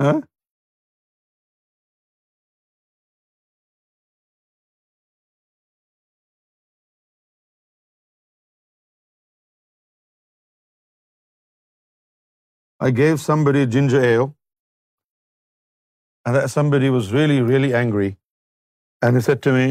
Huh? 0.00 0.18
I 12.88 12.90
gave 12.96 13.20
somebody 13.20 13.66
ginger 13.76 14.00
ale, 14.08 14.26
and 16.24 16.36
that 16.36 16.50
somebody 16.52 16.90
was 16.96 17.12
really, 17.12 17.40
really 17.50 17.72
angry. 17.82 18.12
And 19.02 19.18
he 19.18 19.24
said 19.28 19.42
to 19.48 19.56
me, 19.58 19.66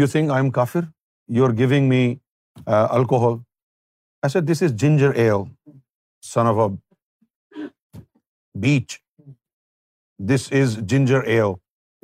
"You 0.00 0.10
think 0.16 0.36
I'm 0.40 0.52
kafir? 0.60 0.84
You're 1.38 1.52
giving 1.62 1.88
me 1.94 2.02
uh, 2.10 2.86
alcohol." 2.98 3.40
I 4.28 4.34
said, 4.36 4.50
"This 4.52 4.64
is 4.68 4.76
ginger 4.84 5.12
ale, 5.26 5.48
son 6.34 6.54
of 6.54 6.62
a 6.68 6.70
beach." 8.68 8.94
This 10.24 10.48
is 10.52 10.76
ginger 10.90 11.20
Eve 11.26 11.54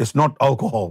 is 0.00 0.10
not 0.18 0.34
alcohol 0.40 0.90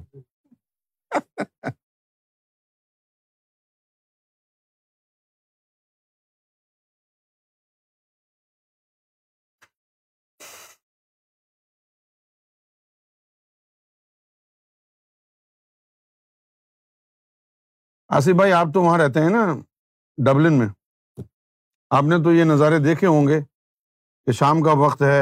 Asif 18.14 18.30
بھائی 18.38 18.52
آپ 18.53 18.68
تو 18.73 18.81
وہاں 18.84 18.98
رہتے 18.99 19.22
ہیں 19.22 19.30
نا 19.30 19.45
Dublin 20.26 20.57
میں 20.60 20.68
آپ 21.98 22.03
نے 22.07 22.23
تو 22.23 22.34
یہ 22.34 22.43
نظارے 22.43 22.80
دیکھے 22.84 23.07
ہوں 23.07 23.27
گے 23.27 23.39
کہ 24.26 24.31
شام 24.41 24.61
کا 24.64 24.72
وقت 24.85 25.02
ہے 25.02 25.22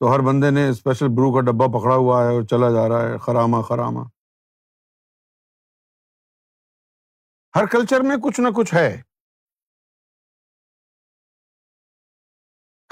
تو 0.00 0.08
ہر 0.12 0.20
بندے 0.26 0.48
نے 0.50 0.62
اسپیشل 0.68 1.06
برو 1.16 1.30
کا 1.32 1.40
ڈبہ 1.50 1.66
پکڑا 1.78 1.94
ہوا 1.94 2.20
ہے 2.24 2.28
اور 2.34 2.42
چلا 2.50 2.68
جا 2.72 2.86
رہا 2.88 3.08
ہے 3.10 3.16
خراما 3.24 3.60
خراما 3.68 4.02
ہر 7.56 7.66
کلچر 7.72 8.00
میں 8.10 8.16
کچھ 8.24 8.40
نہ 8.40 8.48
کچھ 8.56 8.72
ہے 8.74 8.86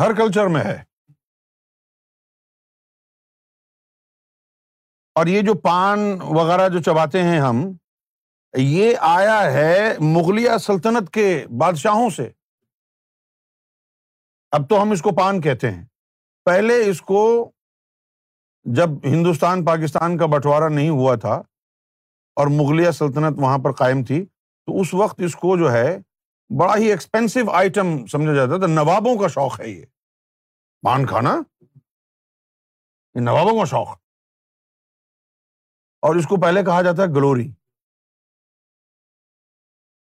ہر 0.04 0.14
کلچر 0.18 0.46
میں 0.56 0.62
ہے 0.64 0.76
اور 5.18 5.26
یہ 5.36 5.40
جو 5.46 5.54
پان 5.64 6.00
وغیرہ 6.42 6.68
جو 6.78 6.82
چباتے 6.92 7.22
ہیں 7.32 7.38
ہم 7.48 7.62
یہ 8.68 9.08
آیا 9.16 9.40
ہے 9.60 9.72
مغلیہ 10.14 10.58
سلطنت 10.70 11.12
کے 11.14 11.26
بادشاہوں 11.60 12.08
سے 12.20 12.30
اب 14.58 14.68
تو 14.70 14.82
ہم 14.82 14.90
اس 14.90 15.02
کو 15.02 15.14
پان 15.16 15.40
کہتے 15.40 15.70
ہیں 15.70 15.84
پہلے 16.48 16.74
اس 16.90 17.00
کو 17.08 17.22
جب 18.76 18.90
ہندوستان 19.14 19.64
پاکستان 19.64 20.16
کا 20.18 20.26
بٹوارا 20.34 20.68
نہیں 20.76 20.88
ہوا 21.00 21.14
تھا 21.24 21.32
اور 22.40 22.46
مغلیہ 22.58 22.90
سلطنت 22.98 23.38
وہاں 23.42 23.58
پر 23.64 23.72
قائم 23.80 24.02
تھی 24.10 24.20
تو 24.26 24.80
اس 24.80 24.92
وقت 25.00 25.20
اس 25.26 25.34
کو 25.42 25.56
جو 25.64 25.72
ہے 25.72 25.90
بڑا 26.60 26.76
ہی 26.76 26.90
ایکسپینسو 26.92 27.50
آئٹم 27.60 27.90
سمجھا 28.12 28.34
جاتا 28.34 28.58
تھا 28.64 28.72
نوابوں 28.74 29.14
کا 29.22 29.28
شوق 29.36 29.58
ہے 29.60 29.68
یہ 29.70 29.84
پان 30.88 31.06
کھانا 31.12 31.34
یہ 31.60 33.20
نوابوں 33.28 33.58
کا 33.60 33.64
شوق 33.76 33.90
اور 36.06 36.14
اس 36.22 36.26
کو 36.32 36.40
پہلے 36.46 36.62
کہا 36.70 36.80
جاتا 36.90 37.02
ہے 37.02 37.08
گلوری 37.20 37.48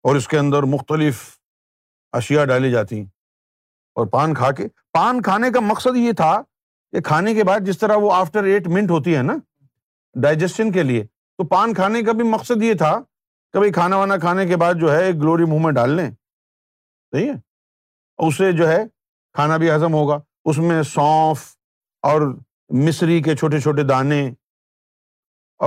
اور 0.07 0.15
اس 0.15 0.27
کے 0.27 0.37
اندر 0.47 0.71
مختلف 0.77 1.25
اشیاء 2.21 2.43
ڈالی 2.53 2.71
جاتی 2.71 3.03
اور 3.99 4.07
پان 4.07 4.33
کھا 4.33 4.51
کے 4.57 4.67
پان 4.93 5.21
کھانے 5.21 5.49
کا 5.53 5.59
مقصد 5.59 5.97
یہ 5.97 6.11
تھا 6.17 6.31
کہ 6.93 6.99
کھانے 7.07 7.33
کے 7.35 7.43
بعد 7.47 7.65
جس 7.69 7.77
طرح 7.77 7.95
وہ 8.03 8.11
آفٹر 8.15 8.43
ایٹ 8.51 8.67
منٹ 8.77 8.91
ہوتی 8.91 9.15
ہے 9.15 9.21
نا 9.29 9.33
ڈائجسٹن 10.23 10.71
کے 10.71 10.83
لیے 10.83 11.03
تو 11.37 11.45
پان 11.53 11.73
کھانے 11.79 12.01
کا 12.07 12.11
بھی 12.19 12.23
مقصد 12.29 12.63
یہ 12.63 12.73
تھا 12.83 12.91
کہ 13.53 13.59
بھائی 13.59 13.71
کھانا 13.79 13.97
وانا 14.03 14.17
کھانے 14.27 14.45
کے 14.47 14.57
بعد 14.63 14.79
جو 14.85 14.91
ہے 14.93 15.01
ایک 15.05 15.15
گلوری 15.23 15.45
منہ 15.53 15.63
میں 15.65 15.71
ڈال 15.79 15.91
لیں 15.95 16.09
صحیح 16.09 17.27
ہے 17.31 18.25
اس 18.27 18.37
سے 18.37 18.51
جو 18.61 18.67
ہے 18.69 18.79
کھانا 19.41 19.57
بھی 19.63 19.71
ہضم 19.71 19.93
ہوگا 19.99 20.19
اس 20.51 20.57
میں 20.69 20.81
سونف 20.93 21.43
اور 22.13 22.21
مصری 22.87 23.21
کے 23.29 23.35
چھوٹے 23.43 23.59
چھوٹے 23.67 23.83
دانے 23.93 24.25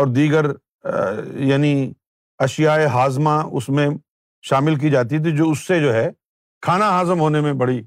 اور 0.00 0.06
دیگر 0.16 0.52
یعنی 1.52 1.74
اشیاء 2.48 2.76
ہاضمہ 2.98 3.38
اس 3.58 3.68
میں 3.78 3.88
شامل 4.52 4.76
کی 4.84 4.90
جاتی 4.90 5.18
تھی 5.22 5.36
جو 5.36 5.50
اس 5.50 5.66
سے 5.66 5.80
جو 5.80 5.92
ہے 6.00 6.10
کھانا 6.66 6.88
ہاضم 6.98 7.20
ہونے 7.28 7.40
میں 7.46 7.52
بڑی 7.64 7.82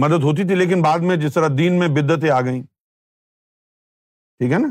مدد 0.00 0.22
ہوتی 0.22 0.46
تھی 0.48 0.54
لیکن 0.54 0.82
بعد 0.82 0.98
میں 1.08 1.16
جس 1.16 1.34
طرح 1.34 1.48
دین 1.58 1.78
میں 1.78 1.88
بدتیں 2.00 2.30
آ 2.30 2.40
گئیں 2.44 2.62
ٹھیک 4.38 4.52
ہے 4.52 4.58
نا 4.58 4.68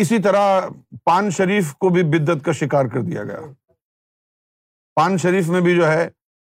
اسی 0.00 0.18
طرح 0.22 0.68
پان 1.04 1.30
شریف 1.36 1.72
کو 1.80 1.88
بھی 1.94 2.02
بدت 2.18 2.44
کا 2.44 2.52
شکار 2.60 2.84
کر 2.94 3.02
دیا 3.02 3.22
گیا 3.24 3.40
پان 4.96 5.16
شریف 5.22 5.48
میں 5.48 5.60
بھی 5.60 5.74
جو 5.76 5.90
ہے 5.90 6.08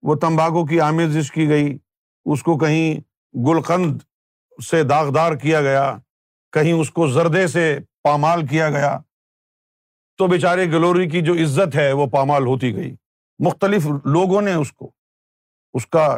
وہ 0.09 0.15
تمباکو 0.23 0.65
کی 0.67 0.81
آمیزش 0.81 1.31
کی 1.33 1.49
گئی 1.49 1.77
اس 2.33 2.43
کو 2.43 2.57
کہیں 2.59 3.01
گلقند 3.49 3.99
سے 4.71 4.83
داغدار 4.91 5.35
کیا 5.43 5.61
گیا 5.63 5.95
کہیں 6.53 6.73
اس 6.73 6.91
کو 6.91 7.07
زردے 7.13 7.47
سے 7.47 7.69
پامال 8.05 8.47
کیا 8.47 8.69
گیا 8.71 8.99
تو 10.19 10.27
بیچارے 10.27 10.65
گلوری 10.71 11.09
کی 11.11 11.21
جو 11.25 11.33
عزت 11.43 11.75
ہے 11.77 11.91
وہ 11.99 12.07
پامال 12.13 12.47
ہوتی 12.47 12.75
گئی 12.77 12.95
مختلف 13.47 13.87
لوگوں 14.15 14.41
نے 14.43 14.53
اس 14.61 14.73
کو 14.73 14.91
اس 15.77 15.87
کا 15.87 16.09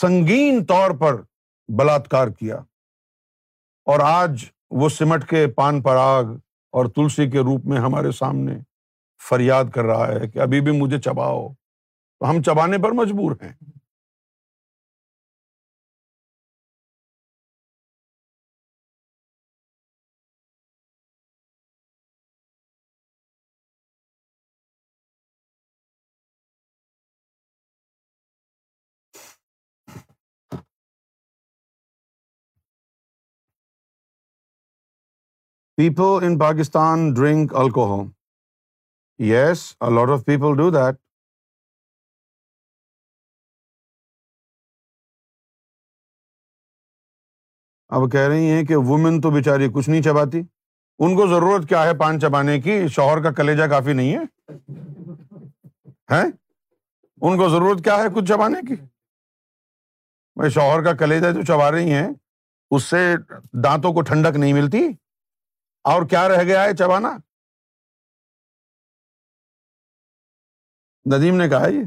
سنگین 0.00 0.64
طور 0.66 0.90
پر 1.00 1.20
بلاکار 1.78 2.28
کیا 2.38 2.56
اور 3.90 4.00
آج 4.04 4.44
وہ 4.80 4.88
سمٹ 4.88 5.28
کے 5.30 5.46
پان 5.56 5.82
پراگ 5.82 6.34
اور 6.76 6.86
تلسی 6.94 7.28
کے 7.30 7.38
روپ 7.44 7.64
میں 7.72 7.78
ہمارے 7.80 8.10
سامنے 8.18 8.54
فریاد 9.28 9.64
کر 9.74 9.84
رہا 9.84 10.06
ہے 10.14 10.28
کہ 10.30 10.38
ابھی 10.46 10.60
بھی 10.60 10.72
مجھے 10.80 11.00
چباؤ 11.00 11.46
تو 12.18 12.30
ہم 12.30 12.42
چبانے 12.46 12.78
پر 12.82 12.92
مجبور 13.02 13.32
ہیں 13.42 13.52
people 35.80 36.24
in 36.24 36.36
Pakistan 36.38 36.98
drink 37.14 37.54
alcohol 37.62 38.04
yes 39.26 39.64
a 39.80 39.88
lot 39.94 40.08
of 40.10 40.24
people 40.26 40.56
do 40.56 40.68
that 40.76 40.94
اب 47.98 48.08
کہہ 48.12 48.28
رہی 48.28 48.46
ہیں 48.50 48.62
کہ 48.66 48.76
وومین 48.90 49.14
تو 49.20 49.30
بیچاری 49.36 49.66
کچھ 49.74 49.88
نہیں 49.90 50.02
چباتی 50.08 50.40
ان 50.98 51.10
کو 51.16 51.22
ضرورت 51.34 51.62
کیا 51.68 51.82
ہے 51.86 51.92
پان 51.98 52.12
چبانے 52.20 52.56
کی 52.60 52.72
شوہر 52.96 53.18
کا 53.22 53.30
کلیجا 53.42 53.66
کافی 53.76 53.92
نہیں 54.00 54.12
ہے 54.14 54.24
ان 56.22 57.32
کو 57.38 57.48
ضرورت 57.56 57.78
کیا 57.84 57.96
ہے 58.02 58.08
کچھ 58.14 58.24
چبانے 58.28 58.60
کی 58.68 58.74
بھائی 60.36 60.50
شوہر 60.60 60.84
کا 60.84 60.92
کلیجا 61.04 61.30
جو 61.30 61.42
چبا 61.52 61.70
رہی 61.72 61.90
ہیں 61.92 62.08
اس 62.76 62.82
سے 62.90 62.98
دانتوں 63.64 63.92
کو 63.94 64.00
ٹھنڈک 64.12 64.36
نہیں 64.36 64.52
ملتی 64.62 64.78
اور 65.90 66.02
کیا 66.10 66.28
رہ 66.28 66.42
گیا 66.46 66.62
ہے 66.62 66.72
چبانا 66.78 67.10
ندیم 71.12 71.36
نے 71.40 71.48
کہا 71.48 71.66
یہ 71.72 71.82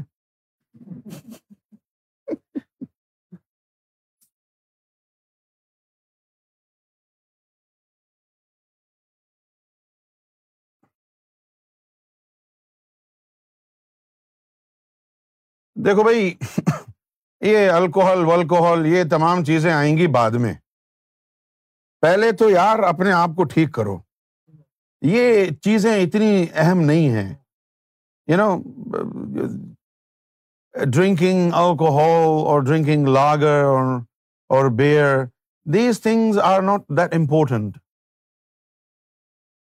دیکھو 15.84 16.02
بھائی 16.02 16.32
یہ 17.50 17.68
الکوہل 17.70 18.24
ولکوہل 18.32 18.86
یہ 18.94 19.02
تمام 19.10 19.44
چیزیں 19.52 19.72
آئیں 19.72 19.96
گی 19.98 20.06
بعد 20.16 20.40
میں 20.46 20.54
پہلے 22.02 22.30
تو 22.38 22.48
یار 22.50 22.78
اپنے 22.88 23.12
آپ 23.12 23.30
کو 23.36 23.44
ٹھیک 23.54 23.72
کرو 23.74 23.96
یہ 25.14 25.44
چیزیں 25.64 25.94
اتنی 25.94 26.44
اہم 26.62 26.80
نہیں 26.90 27.08
ہیں 27.16 27.34
you 28.30 28.36
know 28.36 28.56
drinking 30.92 31.50
alcohol 31.60 32.46
or 32.52 32.60
drinking 32.66 33.08
lager 33.08 33.64
or 34.58 34.70
beer 34.78 35.16
these 35.74 36.00
things 36.02 36.38
are 36.50 36.62
not 36.62 36.88
that 36.98 37.14
important 37.14 37.76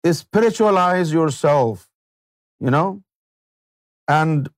spiritualise 0.08 1.12
yourself 1.40 1.86
you 2.64 2.70
know 2.70 2.84
and 4.16 4.48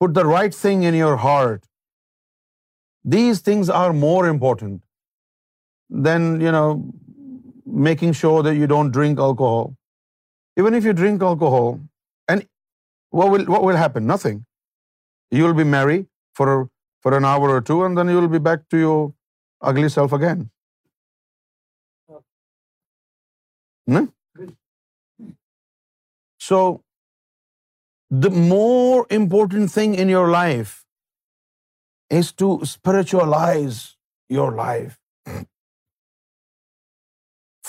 put 0.00 0.16
the 0.16 0.22
right 0.32 0.54
thing 0.60 0.84
in 0.88 0.94
your 0.94 1.16
heart 1.24 1.64
these 3.12 3.42
things 3.44 3.70
are 3.80 3.90
more 4.04 4.28
important 4.28 4.80
then, 5.88 6.40
you 6.40 6.50
know, 6.50 6.84
making 7.64 8.12
sure 8.12 8.42
that 8.42 8.54
you 8.54 8.66
don't 8.66 8.90
drink 8.90 9.18
alcohol. 9.18 9.74
Even 10.56 10.74
if 10.74 10.84
you 10.84 10.92
drink 10.92 11.22
alcohol, 11.22 11.80
and 12.28 12.46
what 13.10 13.62
will 13.62 13.76
happen? 13.76 14.06
Nothing. 14.06 14.44
You'll 15.30 15.54
be 15.54 15.64
merry 15.64 16.06
for 16.34 16.70
an 17.04 17.24
hour 17.24 17.48
or 17.50 17.60
two, 17.60 17.84
and 17.84 17.98
then 17.98 18.08
you'll 18.08 18.28
be 18.28 18.38
back 18.38 18.68
to 18.70 18.78
your 18.78 19.14
ugly 19.60 19.88
self 19.88 20.12
again. 20.12 20.50
No? 23.86 24.08
Hmm? 24.36 25.32
So 26.38 26.82
the 28.10 28.30
more 28.30 29.06
important 29.10 29.70
thing 29.72 29.94
in 29.94 30.08
your 30.08 30.28
life 30.30 30.84
is 32.08 32.32
to 32.34 32.64
spiritualize 32.64 33.96
your 34.28 34.52
life. 34.52 34.94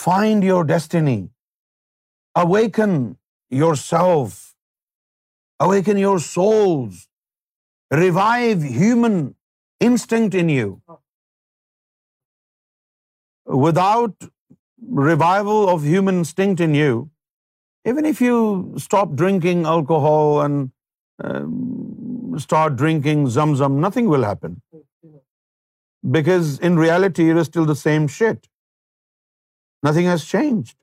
Find 0.02 0.44
your 0.48 0.64
destiny. 0.70 1.20
Awaken 2.44 2.94
yourself. 3.64 4.38
Awaken 5.68 6.02
your 6.04 6.18
souls. 6.28 7.04
Revive 8.00 8.66
human 8.78 9.20
instinct 9.90 10.36
in 10.42 10.52
you. 10.56 10.72
Without 13.66 14.28
revival 15.12 15.70
of 15.76 15.88
human 15.94 16.20
instinct 16.24 16.66
in 16.66 16.76
you, 16.80 16.98
even 17.92 18.10
if 18.10 18.22
you 18.26 18.36
stop 18.86 19.16
drinking 19.22 19.64
alcohol 19.76 20.30
and 20.42 21.26
um, 21.30 21.48
start 22.44 22.76
drinking 22.82 23.24
Zam 23.38 23.56
Zam, 23.62 23.80
nothing 23.88 24.12
will 24.14 24.28
happen. 24.30 24.62
Because 26.20 26.54
in 26.70 26.78
reality, 26.84 27.30
it 27.32 27.42
is 27.46 27.52
still 27.54 27.74
the 27.74 27.82
same 27.86 28.08
shit. 28.20 28.46
Nothing 29.88 30.08
has 30.08 30.22
change 30.30 30.74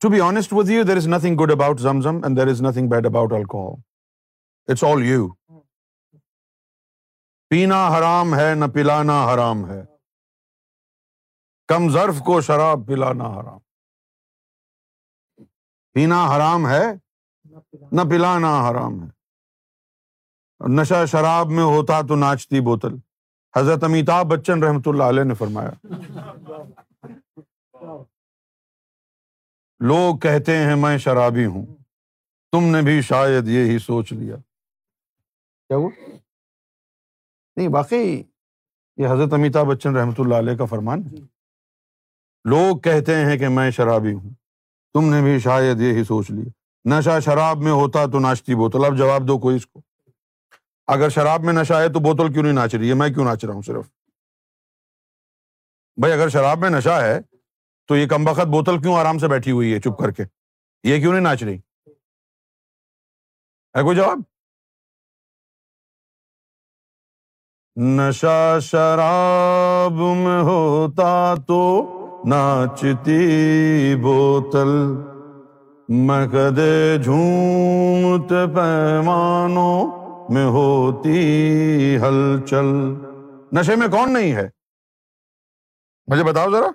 to 0.00 0.08
be 0.10 0.20
honest 0.20 0.52
with 0.52 0.68
you 0.70 0.82
there 0.88 0.96
is 0.96 1.06
nothing 1.14 1.36
good 1.42 1.50
about 1.52 1.80
Zamzam 1.80 2.16
and 2.24 2.38
there 2.38 2.48
is 2.52 2.60
nothing 2.66 2.88
bad 2.90 3.06
about 3.06 3.32
alcohol 3.38 3.80
it's 4.72 4.84
all 4.84 5.02
you 5.06 5.28
پینا 7.50 7.86
حرام 7.96 8.34
ہے 8.38 8.54
نہ 8.60 8.64
پلانا 8.74 9.18
حرام 9.32 9.64
ہے 9.70 9.80
کم 11.68 11.88
ظرف 11.92 12.18
کو 12.26 12.40
شراب 12.48 12.86
پلانا 12.86 13.26
حرام 13.38 13.58
پینا 15.94 16.24
حرام 16.34 16.66
ہے 16.68 16.82
نہ 17.96 18.08
پلانا 18.10 18.58
حرام 18.70 19.02
ہے 19.04 20.68
نشہ 20.80 21.04
شراب 21.10 21.50
میں 21.58 21.64
ہوتا 21.72 22.00
تو 22.08 22.16
ناچتی 22.16 22.60
بوتل 22.70 22.96
حضرت 23.56 23.82
امیتابھ 23.84 24.26
بچن 24.28 24.62
رحمت 24.62 24.86
اللہ 24.88 25.08
علیہ 25.12 25.24
نے 25.24 25.34
فرمایا 25.34 25.72
لوگ 29.90 30.16
کہتے 30.22 30.56
ہیں 30.56 30.76
میں 30.82 30.96
شرابی 31.04 31.44
ہوں 31.44 31.66
تم 32.52 32.64
نے 32.76 32.82
بھی 32.86 33.00
شاید 33.08 33.48
یہی 33.48 33.78
سوچ 33.86 34.12
لیا 34.12 34.36
کیا 34.36 35.76
وہ 35.82 35.88
نہیں 37.56 37.68
باقی 37.76 37.98
یہ 38.00 39.06
حضرت 39.10 39.32
امیتابھ 39.34 39.68
بچن 39.74 39.96
رحمت 39.96 40.20
اللہ 40.20 40.34
علیہ 40.44 40.56
کا 40.56 40.64
فرمان 40.72 41.02
ہے 41.10 41.16
لوگ 42.50 42.78
کہتے 42.84 43.14
ہیں 43.24 43.36
کہ 43.38 43.48
میں 43.58 43.70
شرابی 43.70 44.12
ہوں 44.12 44.30
تم 44.94 45.12
نے 45.14 45.20
بھی 45.22 45.38
شاید 45.40 45.80
یہی 45.80 46.04
سوچ 46.04 46.30
لیا 46.30 46.50
نشہ 46.96 47.18
شراب 47.24 47.58
میں 47.62 47.72
ہوتا 47.72 48.04
تو 48.12 48.20
ناشتی 48.20 48.54
بوتل 48.62 48.84
اب 48.84 48.96
جواب 48.98 49.28
دو 49.28 49.38
کوئی 49.38 49.56
اس 49.56 49.66
کو 49.66 49.80
اگر 50.92 51.08
شراب 51.08 51.44
میں 51.44 51.52
نشہ 51.52 51.74
ہے 51.80 51.88
تو 51.92 52.00
بوتل 52.04 52.32
کیوں 52.32 52.42
نہیں 52.42 52.52
ناچ 52.52 52.74
رہی 52.74 52.88
ہے 52.88 52.94
میں 53.02 53.08
کیوں 53.10 53.24
ناچ 53.24 53.44
رہا 53.44 53.52
ہوں 53.54 53.62
صرف 53.66 53.84
بھائی 56.00 56.12
اگر 56.12 56.28
شراب 56.34 56.58
میں 56.64 56.70
نشہ 56.70 56.96
ہے 57.02 57.18
تو 57.88 57.96
یہ 57.96 58.06
کم 58.08 58.24
بخت 58.24 58.46
بوتل 58.54 58.80
کیوں 58.82 58.94
آرام 58.96 59.18
سے 59.18 59.28
بیٹھی 59.28 59.52
ہوئی 59.52 59.72
ہے 59.74 59.80
چپ 59.86 59.98
کر 59.98 60.10
کے 60.18 60.24
یہ 60.88 60.98
کیوں 61.00 61.12
نہیں 61.12 61.22
ناچ 61.22 61.42
رہی 61.42 61.58
ہے 63.76 63.82
کوئی 63.84 63.96
جواب 63.96 64.20
نشا 68.00 68.36
شراب 68.70 70.00
میں 70.20 70.40
ہوتا 70.52 71.12
تو 71.46 71.60
ناچتی 72.32 73.94
بوتل 74.02 74.76
جھومتے 77.02 78.46
پیمانوں 78.54 80.00
میں 80.32 80.44
ہوتی 80.54 81.16
ہلچل 82.02 82.68
نشے 83.58 83.74
میں 83.76 83.86
کون 83.94 84.12
نہیں 84.12 84.32
ہے 84.34 84.46
مجھے 86.10 86.24
بتاؤ 86.24 86.50
ذرا 86.52 86.70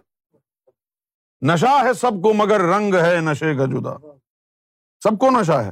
نشا 1.52 1.72
ہے 1.88 1.94
سب 2.02 2.22
کو 2.24 2.34
مگر 2.42 2.62
رنگ 2.74 2.94
ہے 3.04 3.16
نشے 3.30 3.54
کا 3.62 3.66
جدا 3.72 3.94
سب 5.04 5.18
کو 5.24 5.30
نشہ 5.40 5.58
ہے 5.66 5.72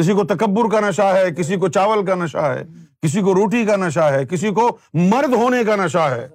کسی 0.00 0.14
کو 0.20 0.24
تکبر 0.32 0.70
کا 0.72 0.80
نشا 0.88 1.08
ہے 1.16 1.30
کسی 1.40 1.56
کو 1.64 1.68
چاول 1.78 2.04
کا 2.06 2.14
نشا 2.24 2.46
ہے 2.54 2.62
کسی 3.02 3.20
کو 3.28 3.34
روٹی 3.42 3.64
کا 3.66 3.76
نشا 3.86 4.08
ہے 4.14 4.24
کسی 4.32 4.52
کو 4.60 4.66
مرد 5.12 5.34
ہونے 5.42 5.62
کا 5.70 5.76
نشہ 5.84 6.06
ہے 6.16 6.26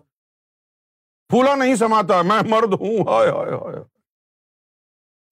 پھولا 1.33 1.55
نہیں 1.65 1.75
سماتا 1.83 2.21
میں 2.33 2.41
مرد 2.55 2.73
ہوں 2.81 2.97
ہائے 3.11 3.29
ہائے 3.29 3.55
ہائے 3.61 3.83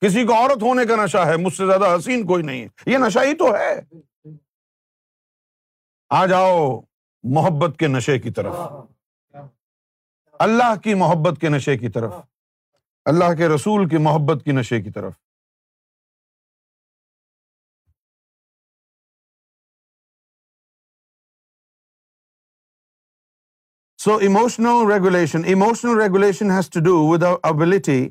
کسی 0.05 0.25
کو 0.27 0.35
عورت 0.43 0.61
ہونے 0.63 0.85
کا 0.91 0.95
نشا 1.05 1.25
ہے 1.27 1.37
مجھ 1.47 1.53
سے 1.53 1.65
زیادہ 1.71 1.95
حسین 1.95 2.25
کوئی 2.27 2.43
نہیں 2.51 2.63
ہے 2.63 2.91
یہ 2.91 2.97
نشا 3.05 3.23
ہی 3.29 3.33
تو 3.41 3.55
ہے 3.55 3.73
آ 6.17 6.25
جاؤ 6.25 6.69
محبت 7.35 7.77
کے 7.79 7.87
نشے 7.87 8.17
کی 8.19 8.31
طرف 8.37 8.55
اللہ 10.45 10.73
کی 10.83 10.93
محبت 11.01 11.39
کے 11.41 11.49
نشے 11.55 11.75
کی 11.77 11.89
طرف 11.97 12.13
اللہ 13.11 13.33
کے 13.37 13.47
رسول 13.47 13.87
کی 13.89 13.97
محبت 14.05 14.43
کی 14.45 14.51
نشے 14.59 14.81
کی 14.81 14.91
طرف 14.95 15.13
so 24.03 24.15
emotional 24.29 24.91
regulation 24.91 25.45
emotional 25.55 26.01
regulation 26.01 26.51
has 26.57 26.69
to 26.73 26.79
do 26.91 26.97
with 27.11 27.23
out 27.29 27.39
ability 27.53 28.01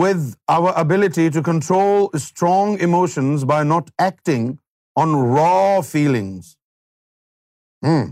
with 0.00 0.30
our 0.58 0.72
ability 0.84 1.28
to 1.34 1.42
control 1.52 2.06
strong 2.20 2.76
emotions 2.80 3.44
by 3.54 3.68
not 3.68 3.90
acting 4.02 4.54
on 5.04 5.18
raw 5.36 5.82
feelings. 5.88 6.50
Hmm. 7.86 8.08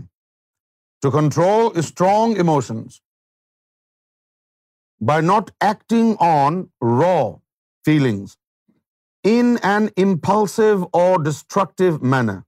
To 1.03 1.11
control 1.17 1.69
strong 1.89 2.35
emotions 2.45 3.01
by 5.11 5.19
not 5.29 5.51
acting 5.67 6.15
on 6.29 6.57
raw 7.01 7.23
feelings 7.89 8.37
in 9.31 9.51
an 9.73 9.89
impulsive 10.05 10.85
or 11.01 11.11
destructive 11.27 12.01
manner. 12.15 12.39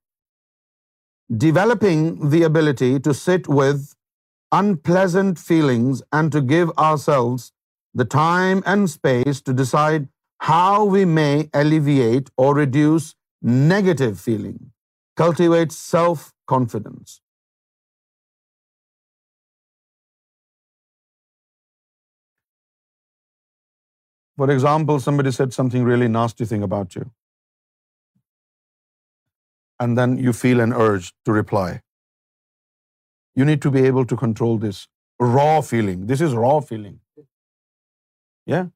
Developing 1.45 2.01
the 2.33 2.41
ability 2.49 2.91
to 3.07 3.13
sit 3.21 3.53
with 3.59 3.93
unpleasant 4.59 5.39
feelings 5.47 6.01
and 6.19 6.31
to 6.37 6.41
give 6.53 6.71
ourselves 6.87 7.51
the 8.01 8.09
time 8.15 8.63
and 8.73 8.89
space 8.93 9.41
to 9.41 9.57
decide 9.63 10.07
how 10.51 10.73
we 10.95 11.05
may 11.09 11.31
alleviate 11.53 12.35
or 12.37 12.49
reduce 12.63 13.13
negative 13.51 14.19
feeling. 14.23 14.57
Cultivate 15.23 15.73
self-confidence. 15.75 17.15
For 24.41 24.49
example, 24.55 24.99
somebody 25.07 25.33
said 25.37 25.53
something 25.53 25.87
really 25.87 26.11
nasty 26.15 26.47
thing 26.53 26.67
about 26.69 26.99
you. 26.99 27.05
And 29.83 29.99
then 30.01 30.15
you 30.27 30.33
feel 30.43 30.61
an 30.65 30.73
urge 30.85 31.09
to 31.25 31.37
reply. 31.37 31.81
You 33.35 33.45
need 33.45 33.61
to 33.63 33.71
be 33.71 33.83
able 33.89 34.05
to 34.11 34.17
control 34.25 34.57
this 34.67 34.87
raw 35.23 35.61
feeling. 35.61 36.05
This 36.11 36.21
is 36.27 36.35
raw 36.43 36.59
feeling. 36.67 36.99
Yeah? 38.55 38.67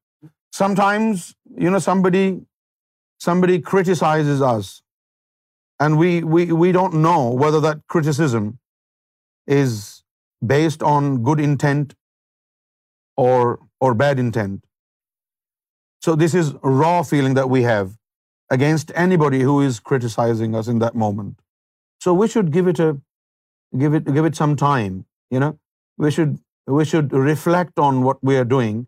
Sometimes, 0.63 1.33
somebody 1.91 2.31
somebody 3.25 3.59
criticizes 3.71 4.43
us 4.49 4.71
and 5.85 6.01
we 6.01 6.71
don't 6.77 6.99
know 7.05 7.19
whether 7.43 7.61
that 7.67 7.87
criticism 7.95 8.49
is 9.61 9.77
based 10.55 10.83
on 10.95 11.09
good 11.31 11.45
intent 11.47 11.95
or 13.85 13.93
bad 14.05 14.23
intent. 14.25 14.59
So 16.05 16.13
this 16.21 16.35
is 16.41 16.47
raw 16.83 16.97
feeling 17.13 17.33
that 17.39 17.49
we 17.55 17.63
have 17.71 17.89
against 18.53 18.93
anybody 19.03 19.41
who 19.47 19.55
is 19.65 19.79
criticizing 19.89 20.55
us 20.59 20.69
in 20.73 20.79
that 20.83 20.95
moment. 21.03 21.35
So 22.03 22.13
we 22.21 22.27
should 22.33 22.47
give 22.53 22.69
it 22.69 24.39
some 24.41 24.55
time, 24.63 24.95
you 25.35 25.43
know. 25.43 25.51
We 26.03 26.85
should 26.91 27.19
reflect 27.31 27.83
on 27.89 28.03
what 28.07 28.23
we 28.29 28.37
are 28.43 28.49
doing, 28.53 28.79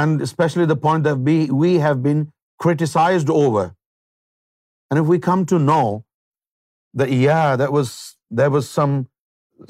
and 0.00 0.26
especially 0.28 0.66
the 0.72 0.82
point 0.88 1.08
that 1.08 1.30
we 1.64 1.74
have 1.88 2.02
been 2.10 2.28
criticized 2.66 3.36
over. 3.46 3.64
And 4.90 5.02
if 5.02 5.12
we 5.12 5.22
come 5.26 5.46
to 5.52 5.58
know 5.68 5.84
that, 5.84 7.12
yeah, 7.28 7.78
there 8.40 8.50
was 8.56 8.74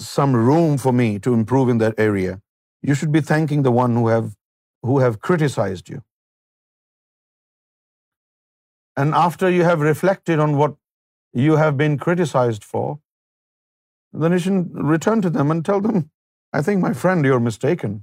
some 0.09 0.35
room 0.49 0.79
for 0.85 0.93
me 1.03 1.09
to 1.27 1.37
improve 1.41 1.73
in 1.75 1.85
that 1.85 2.03
area, 2.07 2.35
you 2.91 2.99
should 3.01 3.15
be 3.19 3.23
thanking 3.31 3.63
the 3.63 3.77
one 3.79 3.97
who 4.03 4.99
have 5.05 5.21
criticized 5.29 5.95
you. 5.95 6.03
And 9.05 9.15
after 9.23 9.49
you 9.53 9.65
have 9.69 9.89
reflected 9.89 10.43
on 10.49 10.59
what 10.59 10.77
you 11.47 11.57
have 11.63 11.77
been 11.81 11.97
criticized 12.05 12.63
for, 12.73 12.85
then 14.21 14.37
you 14.37 14.43
should 14.45 14.85
return 14.91 15.25
to 15.25 15.33
them 15.39 15.51
and 15.55 15.65
tell 15.65 15.83
them, 15.87 16.05
I 16.61 16.63
think, 16.69 16.81
my 16.83 16.93
friend, 17.05 17.27
you're 17.29 17.47
mistaken. 17.49 17.97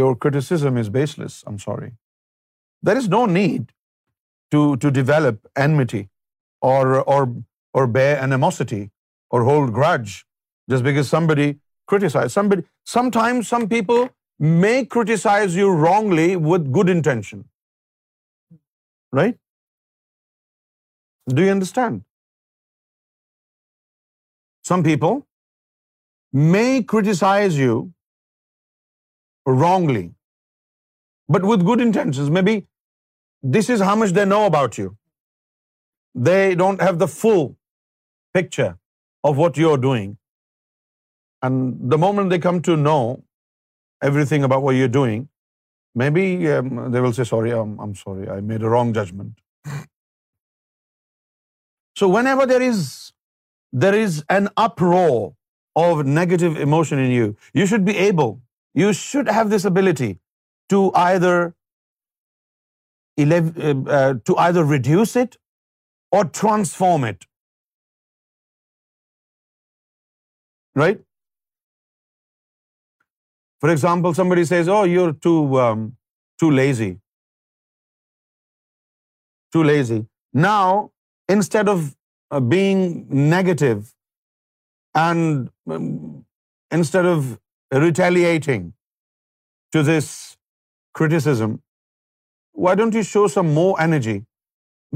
Your 0.00 0.10
criticism 0.24 0.78
is 0.82 0.90
baseless. 0.96 1.38
I'm 1.46 1.58
sorry. 1.64 1.92
There 2.88 2.98
is 3.02 3.08
no 3.14 3.22
need 3.30 3.70
to 4.56 4.90
develop 5.02 5.46
enmity 5.68 6.00
or 6.62 7.86
bear 7.86 8.18
animosity 8.20 8.90
or 9.30 9.44
hold 9.44 9.72
grudge 9.72 10.24
just 10.68 10.84
because 10.84 11.08
somebody 11.08 11.58
criticized 11.86 12.32
somebody. 12.32 12.62
Sometimes 12.84 13.48
some 13.48 13.68
people 13.68 14.08
may 14.38 14.84
criticize 14.84 15.56
you 15.56 15.70
wrongly 15.70 16.36
with 16.36 16.70
good 16.72 16.88
intention. 16.88 17.44
Right? 19.12 19.38
Do 21.28 21.42
you 21.42 21.50
understand? 21.50 22.04
Some 24.64 24.82
people 24.82 25.26
may 26.32 26.82
criticize 26.82 27.58
you 27.58 27.92
wrongly, 29.44 30.14
but 31.28 31.44
with 31.44 31.64
good 31.66 31.80
intentions. 31.80 32.30
Maybe 32.30 32.66
this 33.42 33.68
is 33.68 33.80
how 33.80 33.94
much 33.96 34.18
they 34.20 34.24
know 34.24 34.46
about 34.46 34.78
you. 34.78 34.90
They 36.14 36.54
don't 36.54 36.80
have 36.80 36.98
the 36.98 37.08
full 37.08 37.56
picture 38.34 38.76
of 39.24 39.36
what 39.36 39.56
you're 39.56 39.78
doing. 39.78 40.18
And 41.40 41.90
the 41.90 41.98
moment 41.98 42.30
they 42.30 42.38
come 42.38 42.62
to 42.62 42.76
know 42.76 43.24
everything 44.02 44.44
about 44.44 44.62
what 44.62 44.74
you're 44.74 44.88
doing, 44.88 45.28
maybe 45.94 46.48
um, 46.52 46.92
they 46.92 47.00
will 47.00 47.12
say, 47.12 47.24
sorry, 47.24 47.52
um, 47.52 47.78
I'm 47.80 47.94
sorry, 47.94 48.28
I 48.28 48.40
made 48.40 48.62
a 48.62 48.68
wrong 48.68 48.92
judgment. 48.92 49.38
So 51.94 52.08
whenever 52.08 52.46
there 52.46 52.62
is 52.62 54.22
an 54.28 54.48
uproar 54.56 55.34
of 55.76 56.06
negative 56.06 56.56
emotion 56.56 56.98
in 56.98 57.10
you, 57.10 57.36
you 57.52 57.66
should 57.66 57.84
be 57.84 57.96
able, 57.98 58.40
you 58.72 58.94
should 58.94 59.28
have 59.28 59.50
this 59.50 59.66
ability 59.66 60.18
to 60.70 60.90
either 60.94 61.54
uh, 63.18 64.14
uh, 64.36 64.64
reduce 64.74 65.16
it 65.16 65.30
or 66.18 66.22
transform 66.40 67.08
it. 67.12 67.26
Right? 70.82 71.00
For 73.64 73.70
example, 73.72 74.14
somebody 74.20 74.44
says, 74.50 74.70
"Oh, 74.76 74.82
you're 74.96 75.14
too 75.28 75.40
um, 75.64 75.88
lazy." 76.60 76.92
Too 79.56 79.62
lazy. 79.68 79.98
Now, 80.44 80.66
instead 81.34 81.70
of 81.72 81.82
uh, 81.86 82.40
being 82.52 82.80
negative 83.34 83.82
and 85.02 85.74
um, 85.76 85.90
instead 86.78 87.08
of 87.10 87.28
retaliating 87.84 88.64
to 89.76 89.82
this 89.90 90.08
criticism, 91.00 91.58
why 92.66 92.74
don't 92.82 92.98
you 93.00 93.02
show 93.06 93.26
some 93.38 93.56
more 93.62 93.72
energy 93.88 94.20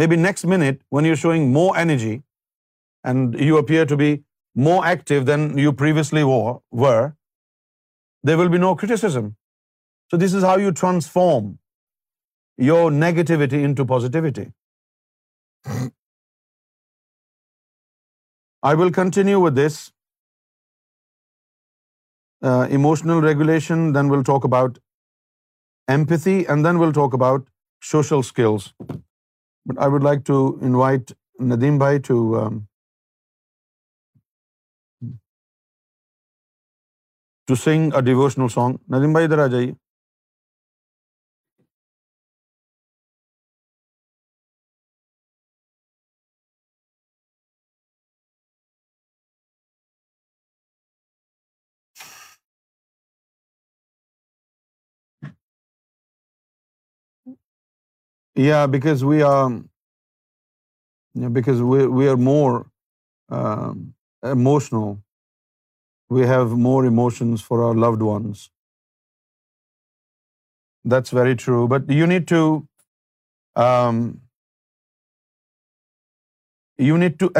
maybe 0.03 0.19
next 0.23 0.48
minute 0.53 0.78
when 0.97 1.09
you're 1.09 1.19
showing 1.23 1.47
more 1.57 1.66
energy 1.85 2.12
and 3.12 3.39
you 3.48 3.59
appear 3.62 3.89
to 3.94 3.98
be 4.05 4.11
more 4.69 4.78
active 4.93 5.27
than 5.31 5.48
you 5.62 5.74
previously 5.85 6.24
were, 6.82 7.07
there 8.28 8.39
will 8.43 8.53
be 8.55 8.62
no 8.62 8.70
criticism. 8.85 9.27
So 10.11 10.19
this 10.23 10.35
is 10.39 10.44
how 10.51 10.55
you 10.62 10.70
transform 10.81 11.47
your 12.66 12.82
negativity 13.03 13.59
into 13.69 13.86
positivity. 13.93 14.44
I 18.70 18.73
will 18.82 18.93
continue 18.98 19.40
with 19.40 19.59
this 19.62 19.78
uh, 19.85 19.89
emotional 22.81 23.27
regulation, 23.31 23.85
then 23.98 24.15
we'll 24.15 24.24
talk 24.31 24.48
about 24.51 24.78
empathy, 25.98 26.39
and 26.47 26.70
then 26.70 26.81
we'll 26.81 26.97
talk 27.03 27.19
about 27.23 27.47
social 27.94 28.27
skills. 28.35 28.94
But 29.68 29.78
I 29.82 29.90
would 29.93 30.02
like 30.02 30.18
to 30.26 30.34
invite 30.66 31.10
Nadeem 31.55 31.78
بھائی 31.78 31.98
to 32.09 32.16
to 37.47 37.55
sing 37.64 37.94
a 37.94 38.01
devotional 38.05 38.48
song 38.55 38.74
Nadeem 38.97 39.12
بھائی 39.12 39.26
ادھر 39.26 39.38
آ 39.38 39.47
جائیے 39.55 39.72
Yeah, 58.44 58.66
because 58.66 59.03
we 59.11 59.23
um, 59.27 59.55
are 61.27 62.16
more 62.24 62.66
um, 63.39 63.74
emotional. 64.31 64.98
We 66.16 66.27
have 66.31 66.53
more 66.66 66.82
emotions 66.89 67.44
for 67.47 67.62
our 67.69 67.82
loved 67.85 68.03
ones. 68.09 68.51
That's 70.85 71.16
very 71.20 71.40
true. 71.44 71.66
But 71.74 71.90
you 72.01 72.07
need 72.12 72.28
to 72.35 72.43
um, 73.69 74.03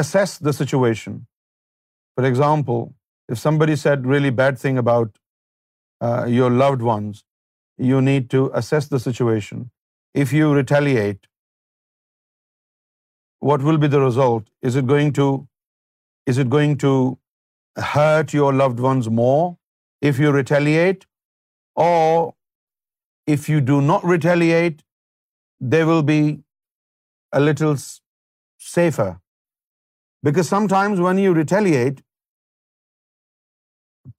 assess 0.05 0.39
the 0.49 0.59
situation. 0.63 1.23
For 2.15 2.25
example, 2.33 2.85
if 3.29 3.43
somebody 3.47 3.77
said 3.85 4.13
really 4.17 4.35
bad 4.43 4.67
thing 4.67 4.85
about 4.89 5.15
uh, 6.01 6.25
your 6.41 6.51
loved 6.65 6.91
ones, 6.93 7.25
you 7.93 8.05
need 8.13 8.31
to 8.37 8.47
assess 8.63 8.95
the 8.97 9.07
situation 9.09 9.65
if 10.23 10.33
you 10.37 10.53
retaliate, 10.59 11.29
what 13.51 13.67
will 13.69 13.83
be 13.85 13.91
the 13.95 14.01
result? 14.05 14.47
Is 14.69 16.41
it 16.45 16.49
going 16.55 16.77
to 16.85 16.95
hurt 17.91 18.37
your 18.39 18.49
loved 18.63 18.83
ones 18.87 19.11
more 19.21 19.45
if 20.13 20.25
you 20.25 20.33
retaliate? 20.39 21.07
Or 21.89 22.07
if 23.37 23.51
you 23.53 23.61
do 23.71 23.77
not 23.91 24.09
retaliate, 24.15 24.83
they 25.75 25.85
will 25.93 26.03
be 26.15 26.23
a 27.41 27.45
little 27.45 27.77
safer. 28.73 29.11
Because 30.29 30.53
sometimes 30.57 31.03
when 31.07 31.23
you 31.25 31.35
retaliate, 31.41 32.03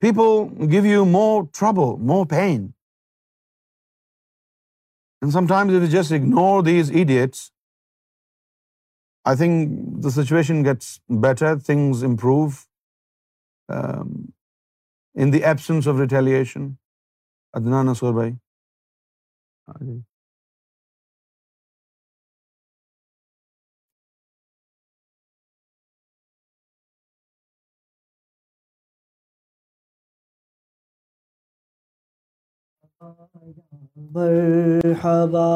people 0.05 0.41
give 0.75 0.89
you 0.95 1.05
more 1.19 1.35
trouble, 1.61 1.95
more 2.13 2.25
pain. 2.39 2.65
And 5.21 5.31
sometimes 5.49 5.89
just 5.91 6.11
ignore 6.13 6.61
these 6.65 6.91
idiots 6.95 7.39
I 9.29 9.37
think 9.37 10.03
the 10.03 10.09
situation 10.21 10.63
gets 10.65 10.89
better 11.23 11.57
things 11.67 12.03
improve 12.03 12.45
in 15.21 15.33
the 15.33 15.43
absence 15.43 15.87
of 15.87 15.95
retaliation 16.01 16.65
Adnan 17.53 17.77
ادنانسور 17.77 18.13
بھائی 18.19 18.31
جی 19.85 19.99
مرحبا 34.17 35.49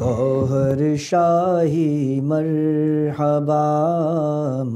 گوہر 0.00 0.80
شاہی 1.08 1.92
مرحبا 2.32 3.62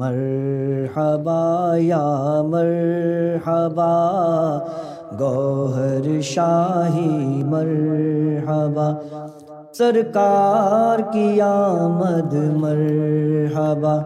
مرحبا 0.00 1.42
یا 1.80 2.02
مرحبا 2.50 3.88
گوہر 5.20 6.20
شاہی 6.32 7.12
مرحبا 7.52 8.88
سرکار 9.78 10.98
کی 11.12 11.40
آمد 11.50 12.34
مرحبا 12.64 13.96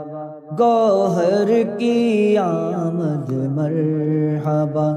گوہر 0.58 1.56
کی 1.78 2.36
آمد 2.44 3.30
مرحبا 3.58 4.90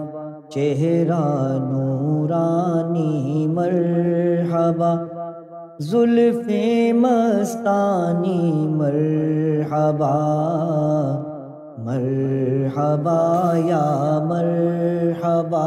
چہرہ 0.54 1.24
نور 1.70 2.01
نورانی 2.22 3.48
مرحبا 3.48 4.94
زلف 5.90 6.48
مستانی 7.04 8.52
مرحبا 8.68 10.18
مرحبا 11.86 13.18
یا 13.68 13.82
مرحبا 14.30 15.66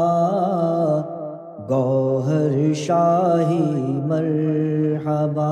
گوہر 1.69 2.73
شاہی 2.85 4.01
مرحبا 4.11 5.51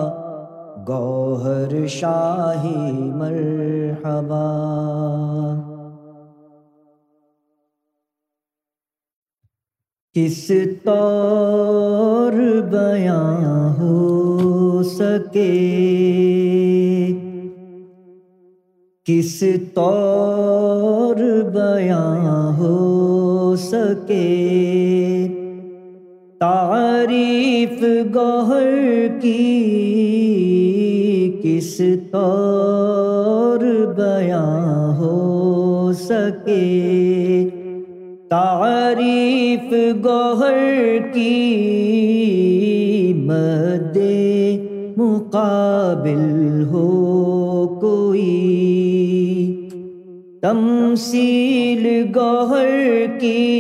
گوہر 0.91 1.87
شاہی 1.87 2.79
مرحبا 3.19 4.39
کس 10.15 10.41
طور 10.85 12.39
بیاں 12.71 13.71
ہو 13.79 14.03
سکے 14.97 15.53
کس 19.11 19.43
طور 19.75 21.15
بیاں 21.53 22.53
ہو 22.59 23.55
سکے 23.57 24.27
تعریف 26.41 27.83
گوہر 28.15 28.75
کی 29.23 29.39
کس 31.43 31.77
طور 32.11 33.61
بیان 33.97 34.97
ہو 34.97 35.93
سکے 35.99 36.67
تعریف 38.31 39.73
گوہر 40.05 40.99
کی 41.13 41.33
مد 43.29 43.97
مقابل 44.99 46.63
ہو 46.73 46.87
کوئی 47.81 48.51
تمثیل 50.43 51.87
گوہر 52.17 53.07
کی 53.21 53.51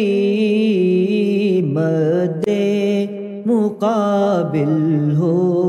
مد 1.76 2.48
مقابل 3.46 5.12
ہو 5.20 5.59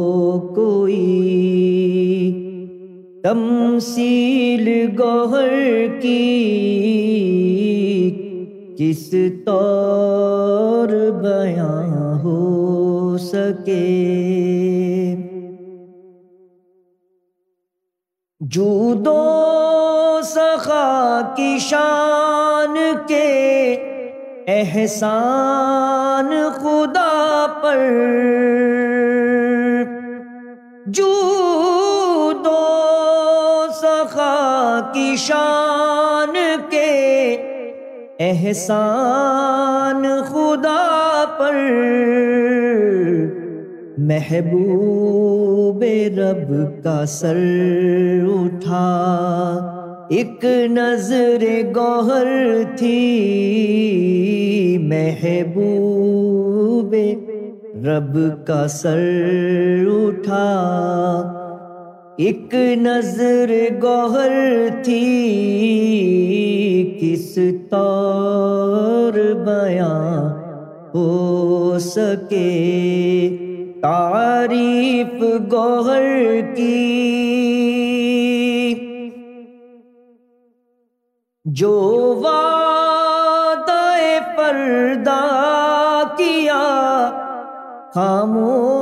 تمثیل 3.24 4.66
گوہر 5.00 6.00
کی 6.02 6.18
کس 8.78 9.04
طور 9.46 10.90
بیاں 11.22 12.18
ہو 12.24 13.18
سکے 13.32 13.78
سخا 20.34 21.22
کی 21.36 21.58
شان 21.68 22.76
کے 23.08 23.74
احسان 24.56 26.30
خدا 26.62 27.46
پر 27.62 27.86
جو 30.98 31.28
شان 35.28 36.36
کے 36.70 36.92
احسان 38.26 40.04
خدا 40.28 40.92
پر 41.40 41.56
محبوب 44.10 45.84
رب 46.18 46.54
کا 46.84 46.94
سر 47.16 47.38
اٹھا 48.36 48.86
ایک 50.18 50.44
نظر 50.72 51.44
گوہر 51.76 52.28
تھی 52.78 53.06
محبوب 54.94 56.92
رب 57.88 58.16
کا 58.48 58.62
سر 58.80 59.04
اٹھا 60.02 60.48
ایک 62.24 62.54
نظر 62.80 63.52
گوہر 63.82 64.34
تھی 64.86 64.98
کس 67.00 67.38
طور 67.70 69.14
بیاں 69.46 70.20
ہو 70.94 71.78
سکے 71.86 72.38
تعریف 73.82 75.24
گوہر 75.52 76.20
کی 76.56 77.02
جو 81.64 81.74
وعدہ 82.26 83.82
پردہ 84.38 85.18
کیا 86.18 86.60
خاموش 87.96 88.81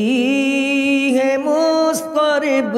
ہے 1.18 1.36
موس 1.44 2.02
پر 2.16 2.46
اب 2.56 2.76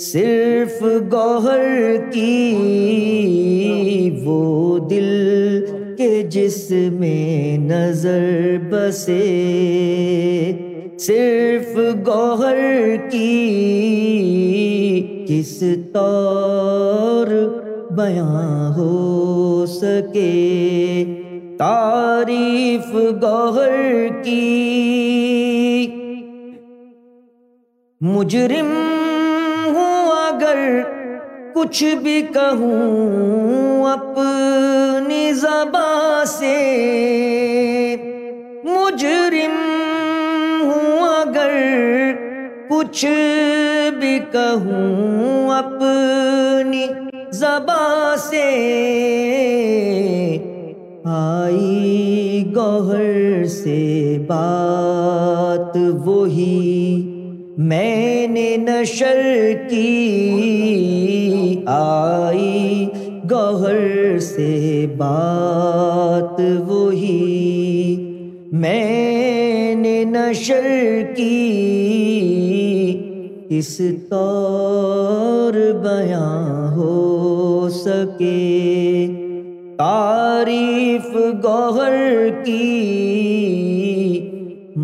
صرف 0.00 0.82
گوہر 1.12 1.96
کی 2.12 2.62
وہ 4.24 4.78
دل 4.90 5.94
کے 5.98 6.22
جس 6.32 6.56
میں 6.98 7.56
نظر 7.66 8.56
بسے 8.70 9.20
صرف 11.06 11.76
گوہر 12.06 12.96
کی 13.12 13.26
کس 15.28 15.58
طور 15.92 17.26
بیان 17.96 18.72
ہو 18.78 19.64
سکے 19.80 21.04
تعریف 21.58 22.94
گوہر 23.22 24.06
کی 24.24 25.09
مجرم 28.08 28.70
ہوں 29.76 30.10
اگر 30.16 30.58
کچھ 31.54 31.82
بھی 32.02 32.20
کہوں 32.34 33.86
اپنی 33.86 35.32
زباں 35.40 36.24
سے 36.28 36.54
مجرم 38.64 39.56
ہوں 40.70 40.98
اگر 41.08 41.50
کچھ 42.70 43.04
بھی 44.00 44.18
کہوں 44.32 45.50
اپنی 45.58 46.86
زباں 47.38 48.16
سے 48.30 48.46
آئی 51.18 52.44
گوہر 52.56 53.44
سے 53.62 53.80
بات 54.28 55.76
وہی 56.06 56.69
میں 57.58 58.26
نے 58.32 58.56
نشر 58.60 59.20
کی 59.70 60.04
آئی 61.76 62.86
گوہر 63.30 64.18
سے 64.22 64.86
بات 64.98 66.40
وہی 66.66 67.10
میں 68.52 69.74
نے 69.78 70.02
نشر 70.10 70.70
کی 71.16 71.26
اس 73.58 73.76
طور 74.10 75.52
بیاں 75.82 76.70
ہو 76.76 77.68
سکے 77.82 79.06
تعریف 79.78 81.14
گوہر 81.44 81.96
کی 82.44 83.09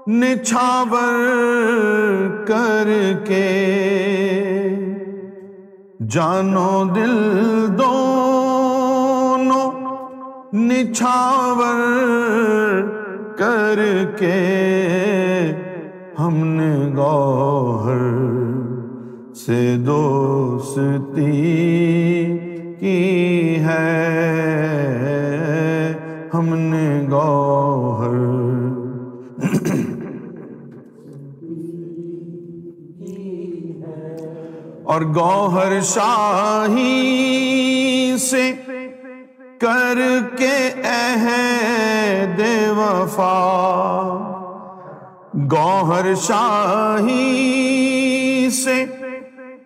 نچھاور 0.07 1.22
کر 2.48 2.90
کے 3.27 3.45
جانو 6.15 6.84
دل 6.95 7.14
دونوں 7.77 7.77
نچھاور 10.53 11.82
کر 13.40 13.82
کے 14.19 14.34
ہم 16.19 16.38
نے 16.57 16.73
گوہر 16.98 18.03
سے 19.45 19.64
دوستی 19.86 21.26
کی 22.80 23.57
ہے 23.65 23.84
ہم 26.34 26.56
نے 26.57 26.88
گوہر 27.11 27.45
اور 34.94 35.02
گوہر 35.16 35.80
شاہی 35.94 36.90
سے 38.22 38.52
کر 39.62 39.99
کے 40.38 40.53
عہد 40.90 42.41
وفا 42.78 43.40
گوہر 45.52 46.14
شاہی 46.26 48.49
سے 48.64 48.84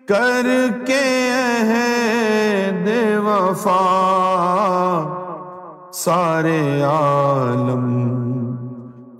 کر 0.08 0.46
کے 0.86 1.02
عہد 1.34 2.88
وفا 3.26 3.78
سارے 6.04 6.60
عالم 6.94 7.88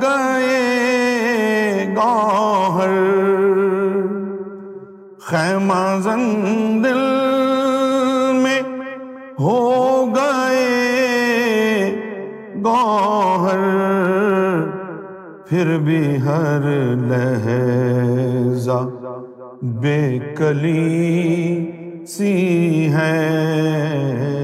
گئے 0.02 1.86
گوہر 1.96 2.92
خیمہ 5.26 5.82
زندل 6.04 7.02
میں 8.42 8.60
ہو 9.40 9.58
گئے 10.14 10.64
گوہر 12.64 13.64
پھر 15.48 15.76
بھی 15.84 16.02
ہر 16.24 16.68
لہزہ 17.08 18.80
بے 19.80 20.00
کلی 20.36 21.24
سی 22.16 22.34
ہے 22.94 24.38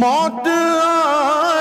موت 0.00 0.48
آئے 0.56 1.51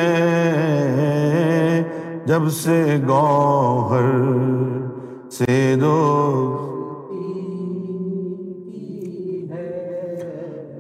جب 2.28 2.50
سے 2.62 2.84
گوہر 3.08 4.12
سے 5.38 5.76
دو 5.82 5.94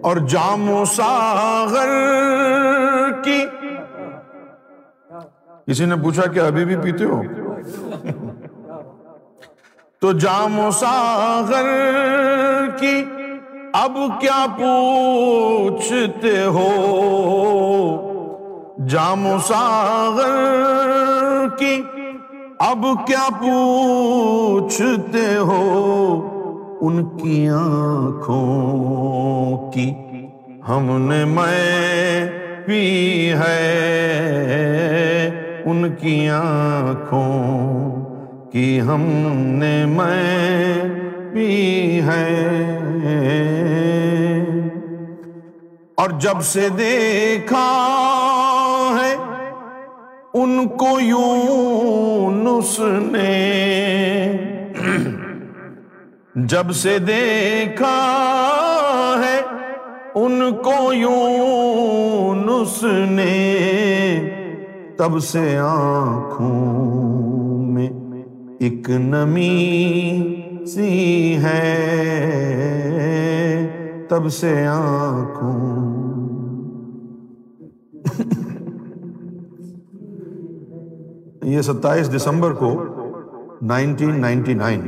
اور 0.07 0.18
جامو 0.30 0.84
ساغر 0.95 1.91
کی 3.23 3.40
کسی 5.68 5.86
نے 5.86 5.95
پوچھا 6.03 6.26
کہ 6.34 6.40
ابھی 6.40 6.65
بھی 6.65 6.76
پیتے 6.84 7.03
ہو 7.06 7.22
تو 10.02 10.12
جام 10.20 10.58
ساغر 10.80 11.68
کی 12.80 12.96
اب 13.84 13.98
کیا 14.22 14.46
پوچھتے 14.58 16.38
ہو 16.56 16.66
جام 18.90 19.26
ساغر 19.48 20.34
کی 21.60 21.82
اب 22.70 22.86
کیا 23.08 23.28
پوچھتے 23.42 25.26
ہو 25.48 25.60
ان 26.88 27.04
کی 27.18 27.48
آنکھوں 27.56 28.42
کی 29.74 29.90
ہم 30.70 30.90
نے 31.10 31.24
میں 31.36 32.28
پی 32.66 32.84
ہے 33.44 33.60
ان 35.66 35.94
کی 36.02 36.28
آنکھوں 36.44 37.95
کی 38.56 38.82
ہم 38.88 39.02
نے 39.60 39.72
میں 39.86 40.84
بھی 41.32 41.56
ہے 42.02 42.22
اور 46.02 46.10
جب 46.26 46.41
سے 46.52 46.68
دیکھا 46.77 47.65
ہے 48.99 49.11
ان 50.41 50.68
کو 50.77 50.90
یوں 51.02 52.32
نے 53.11 53.27
جب 56.53 56.72
سے 56.86 56.98
دیکھا 57.07 57.98
ہے 59.26 59.40
ان 60.23 60.40
کو 60.64 60.94
یوں 61.03 62.36
نے 63.15 63.34
تب 64.98 65.19
سے 65.34 65.48
آنکھوں 65.57 67.35
ایک 68.64 68.90
نمی 68.90 69.49
سی 70.73 71.36
ہے 71.44 71.56
تب 74.10 74.30
سے 74.34 74.52
آنکھوں 74.68 75.73
یہ 81.48 81.61
ستائیس 81.61 82.15
دسمبر 82.15 82.53
کو 82.61 82.69
nineteen 83.69 84.19
ninety 84.22 84.53
nine 84.53 84.88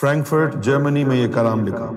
Frankfurt 0.00 0.54
Germany 0.64 1.04
میں 1.04 1.16
یہ 1.16 1.28
کلام 1.34 1.66
لکھا 1.66 1.90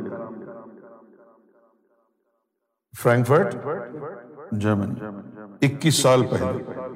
فرینکفرٹ 3.04 3.56
جرمنی 4.62 5.08
اکیس 5.66 6.02
سال 6.02 6.26
پہلے 6.32 6.88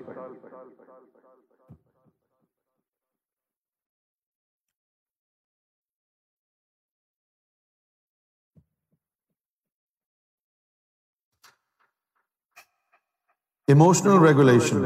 Emotional 13.70 14.20
regulation. 14.20 14.82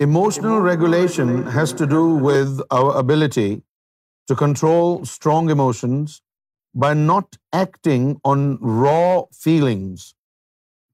Emotional 0.00 0.58
regulation 0.60 1.44
has 1.56 1.72
to 1.72 1.86
do 1.86 2.00
with 2.28 2.62
our 2.78 2.96
ability 3.00 3.62
to 4.26 4.34
control 4.34 5.04
strong 5.04 5.48
emotions 5.48 6.22
by 6.74 6.92
not 6.92 7.38
acting 7.52 8.18
on 8.24 8.42
raw 8.60 9.22
feelings 9.44 10.16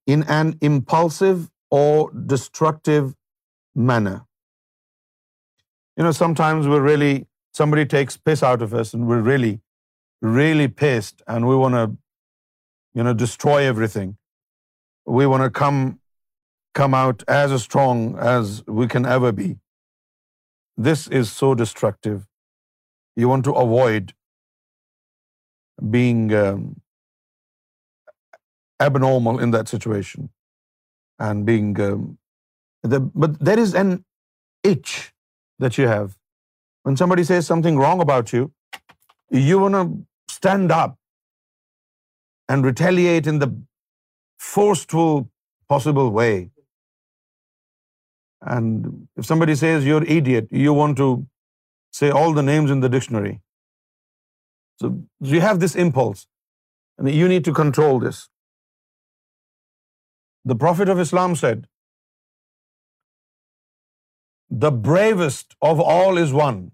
in 0.07 0.27
an 0.29 0.53
impulsive 0.61 1.49
or 1.71 2.13
destructive 2.13 3.15
manner. 3.75 4.27
You 5.97 6.05
know, 6.05 6.13
sometimes 6.13 6.67
somebody 7.55 7.87
takes 7.87 8.19
piss 8.19 8.43
out 8.43 8.61
of 8.61 8.75
us 8.75 8.93
and 8.93 9.09
we're 9.09 9.25
really, 9.33 9.61
really 10.21 10.69
pissed 10.69 11.23
and 11.27 11.49
we 11.49 11.57
want 11.57 11.77
to, 11.77 13.15
destroy 13.15 13.63
everything. 13.63 14.19
We 15.07 15.27
want 15.27 15.43
to 15.43 15.49
come 15.49 15.95
come 16.81 16.97
out 17.03 17.25
as 17.37 17.55
strong 17.67 18.03
as 18.33 18.57
we 18.81 18.89
can 18.95 19.11
ever 19.17 19.31
be. 19.43 19.51
This 20.89 21.03
is 21.21 21.31
so 21.43 21.51
destructive. 21.61 22.17
You 23.21 23.31
want 23.33 23.47
to 23.49 23.55
avoid 23.63 24.13
being 25.95 26.23
um, 26.41 26.63
abnormal 28.87 29.43
in 29.47 29.55
that 29.57 29.75
situation 29.75 30.29
and 31.27 31.47
being 31.51 31.71
um, 31.89 32.03
but 33.23 33.39
there 33.49 33.61
is 33.63 33.73
an 33.83 33.93
itch 34.73 34.97
that 35.65 35.79
you 35.81 35.87
have. 35.93 36.11
When 36.89 36.99
somebody 37.01 37.25
says 37.31 37.49
something 37.53 37.81
wrong 37.85 38.03
about 38.05 38.35
you, 38.35 38.43
you 39.47 39.57
want 39.63 39.81
to 39.81 40.35
stand 40.41 40.77
up 40.81 40.93
and 42.55 42.69
retaliate 42.71 43.33
in 43.33 43.41
the 43.47 43.51
forceful 44.51 45.11
possible 45.75 46.15
way. 46.21 46.37
And 48.43 49.09
if 49.17 49.25
somebody 49.25 49.55
says 49.55 49.85
you're 49.85 50.03
an 50.03 50.09
idiot, 50.09 50.49
you 50.51 50.73
want 50.73 50.97
to 50.99 51.27
say 51.93 52.11
all 52.11 52.35
the 52.35 52.43
names 52.43 52.71
in 52.71 52.81
the 52.81 52.89
dictionary. 52.89 53.41
So 54.79 55.03
you 55.21 55.41
have 55.41 55.61
this 55.61 55.75
impulse, 55.75 56.27
and 56.99 57.11
you 57.11 57.29
need 57.29 57.45
to 57.47 57.53
control 57.53 57.99
this. 57.99 58.29
The 60.45 60.57
Prophet 60.57 60.89
of 60.89 61.01
Islam 61.01 61.35
said, 61.35 61.67
the 64.51 64.71
bravest 64.71 65.57
of 65.61 65.81
all 65.81 66.19
is 66.19 66.33
one 66.33 66.73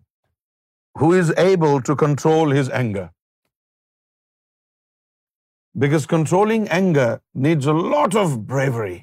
who 0.99 1.13
is 1.15 1.33
able 1.39 1.81
to 1.83 1.97
control 1.97 2.51
his 2.51 2.69
anger. 2.69 3.13
Because 5.79 6.05
controlling 6.07 6.69
anger 6.69 7.23
needs 7.33 7.67
a 7.67 7.73
lot 7.73 8.15
of 8.15 8.47
bravery 8.47 9.01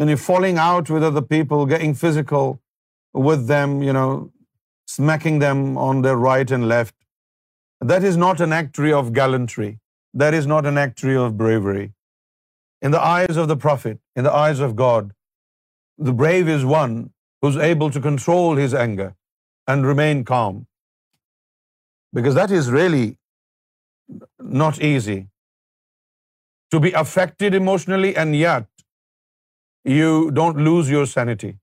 falling 0.00 0.58
out 0.70 0.90
with 0.90 1.02
other 1.10 1.22
people, 1.34 1.66
getting 1.74 1.94
physical 1.94 2.50
with 3.28 3.46
them, 3.48 3.70
smacking 4.86 5.38
them 5.46 5.62
on 5.88 6.02
their 6.02 6.16
right 6.16 6.50
and 6.50 6.68
left. 6.68 6.94
That 7.92 8.04
is 8.10 8.16
not 8.16 8.40
an 8.40 8.52
actry 8.52 8.92
of 8.92 9.12
gallantry. 9.20 9.72
That 10.22 10.34
is 10.34 10.46
not 10.46 10.66
an 10.72 10.76
actry 10.76 11.16
of 11.24 11.36
bravery. 11.42 11.86
In 12.84 12.90
the 12.90 13.02
eyes 13.14 13.36
of 13.42 13.48
the 13.48 13.58
Prophet, 13.68 13.98
in 14.16 14.24
the 14.24 14.36
eyes 14.44 14.60
of 14.60 14.76
God, 14.76 15.12
the 15.98 16.12
brave 16.12 16.48
is 16.48 16.64
one 16.64 17.12
who's 17.40 17.56
able 17.56 17.90
to 17.96 18.00
control 18.00 18.56
his 18.56 18.74
anger 18.74 19.14
and 19.66 19.90
remain 19.92 20.24
calm. 20.24 20.66
Because 22.16 22.34
that 22.34 22.50
is 22.50 22.70
really 22.70 23.06
not 24.62 24.80
easy. 24.92 25.20
To 26.74 26.80
be 26.80 26.92
affected 26.96 27.58
emotionally 27.64 28.14
and 28.24 28.42
yet 28.44 28.60
you 29.84 30.30
don't 30.30 30.56
lose 30.68 30.90
your 30.90 31.06
sanity. 31.06 31.58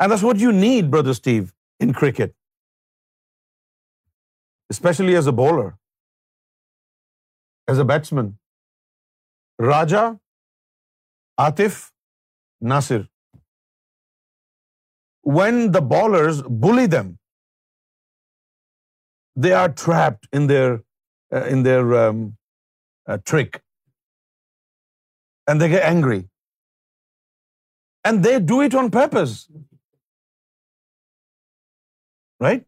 And 0.00 0.10
that's 0.10 0.22
what 0.22 0.38
you 0.38 0.50
need, 0.52 0.90
Brother 0.90 1.14
Steve, 1.14 1.52
in 1.78 1.92
cricket. 1.92 2.34
Especially 4.68 5.14
as 5.14 5.28
a 5.28 5.32
bowler, 5.32 5.76
as 7.68 7.78
a 7.78 7.84
batsman. 7.84 8.36
Raja, 9.58 10.18
Atif, 11.38 11.92
Nasir. 12.60 13.06
When 15.22 15.70
the 15.70 15.82
bowlers 15.82 16.42
bully 16.42 16.86
them, 16.86 17.18
they 19.36 19.52
are 19.52 19.68
trapped 19.68 20.26
in 20.32 20.48
their 20.48 20.80
uh, 21.30 22.08
um, 22.08 22.36
uh, 23.06 23.18
trick 23.24 23.60
and 25.52 25.64
they 25.64 25.68
get 25.72 25.86
angry. 25.90 26.18
And 28.10 28.26
they 28.26 28.32
do 28.50 28.58
it 28.66 28.76
on 28.82 28.90
purpose. 28.96 29.38
Right? 32.44 32.64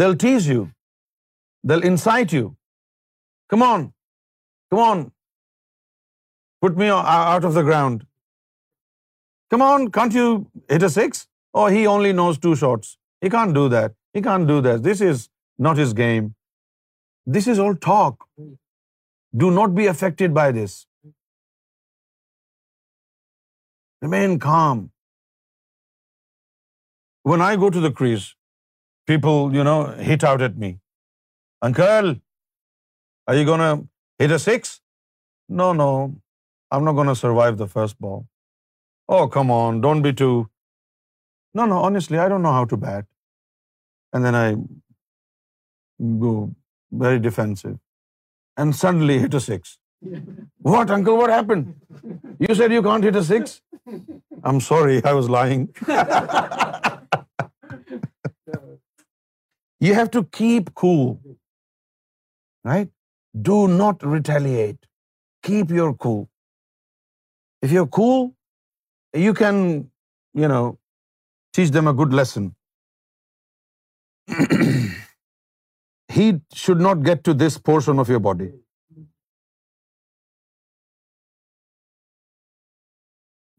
They'll 0.00 0.16
tease 0.22 0.46
you. 0.52 0.64
They'll 1.70 1.86
incite 1.90 2.34
you. 2.36 2.48
Come 3.54 3.64
on. 3.68 3.86
Come 4.74 4.82
on. 4.84 5.04
Put 6.66 6.80
me 6.82 6.88
out 7.16 7.46
of 7.50 7.60
the 7.60 7.64
ground. 7.68 8.06
Come 9.52 9.64
on, 9.66 9.86
can't 9.94 10.16
you 10.16 10.26
hit 10.72 10.84
a 10.88 10.90
six? 10.96 11.22
Oh, 11.60 11.66
he 11.76 11.80
only 11.92 12.10
knows 12.18 12.40
two 12.46 12.56
shots. 12.62 12.90
He 13.26 13.30
can't 13.36 13.56
do 13.60 13.64
that. 13.76 13.96
He 14.18 14.22
can't 14.26 14.50
do 14.50 14.58
that. 14.66 14.82
This 14.90 15.00
is 15.06 15.24
not 15.68 15.82
his 15.84 15.94
game. 16.04 16.32
This 17.38 17.54
is 17.54 17.64
all 17.66 17.78
talk. 17.90 18.30
Do 19.36 19.50
not 19.56 19.74
be 19.74 19.86
affected 19.86 20.32
by 20.34 20.50
this. 20.52 20.86
Remain 24.02 24.38
calm. 24.40 24.90
When 27.22 27.40
I 27.40 27.54
go 27.56 27.68
to 27.70 27.80
the 27.80 27.92
crease, 27.92 28.34
people, 29.06 29.50
hit 30.08 30.24
out 30.24 30.42
at 30.42 30.56
me. 30.58 30.80
Uncle, 31.62 32.16
are 33.26 33.36
you 33.36 33.44
going 33.44 33.60
to 33.60 33.88
hit 34.18 34.32
a 34.32 34.38
six? 34.38 34.80
No, 35.48 35.68
I'm 36.70 36.84
not 36.84 36.92
going 36.92 37.08
to 37.08 37.14
survive 37.14 37.58
the 37.58 37.68
first 37.68 38.00
ball. 38.00 38.26
Oh, 39.08 39.28
come 39.28 39.50
on, 39.50 39.80
don't 39.80 40.02
be 40.02 40.12
too. 40.12 40.48
No, 41.54 41.64
honestly, 41.78 42.18
I 42.18 42.28
don't 42.28 42.42
know 42.42 42.52
how 42.52 42.64
to 42.64 42.76
bat. 42.76 43.04
And 44.12 44.24
then 44.24 44.34
I 44.34 44.56
go 46.02 46.50
very 46.90 47.20
defensive 47.20 47.78
and 48.56 48.76
suddenly 48.76 49.18
hit 49.18 49.34
a 49.34 49.40
six. 49.40 49.78
What, 50.74 50.90
uncle, 50.90 51.16
what 51.16 51.30
happened? 51.30 51.74
You 52.38 52.54
said 52.54 52.72
you 52.72 52.82
can't 52.82 53.04
hit 53.04 53.16
a 53.16 53.24
six? 53.24 53.60
I'm 54.42 54.60
sorry, 54.60 55.04
I 55.04 55.12
was 55.12 55.28
lying. 55.28 55.68
You 59.82 59.92
have 59.94 60.10
to 60.10 60.24
keep 60.24 60.74
cool. 60.74 61.20
Right? 62.62 62.90
Do 63.48 63.66
not 63.66 64.02
retaliate. 64.14 64.88
Keep 65.42 65.70
your 65.70 65.94
cool. 65.94 66.28
If 67.62 67.72
you're 67.72 67.86
cool, 67.86 68.34
you 69.14 69.32
can, 69.32 69.90
teach 70.34 71.70
them 71.70 71.86
a 71.86 71.94
good 71.94 72.12
lesson. 72.12 72.54
heat 76.14 76.62
should 76.62 76.82
not 76.86 77.06
get 77.10 77.28
to 77.28 77.34
this 77.42 77.58
portion 77.70 78.04
of 78.04 78.12
your 78.14 78.22
body. 78.30 78.48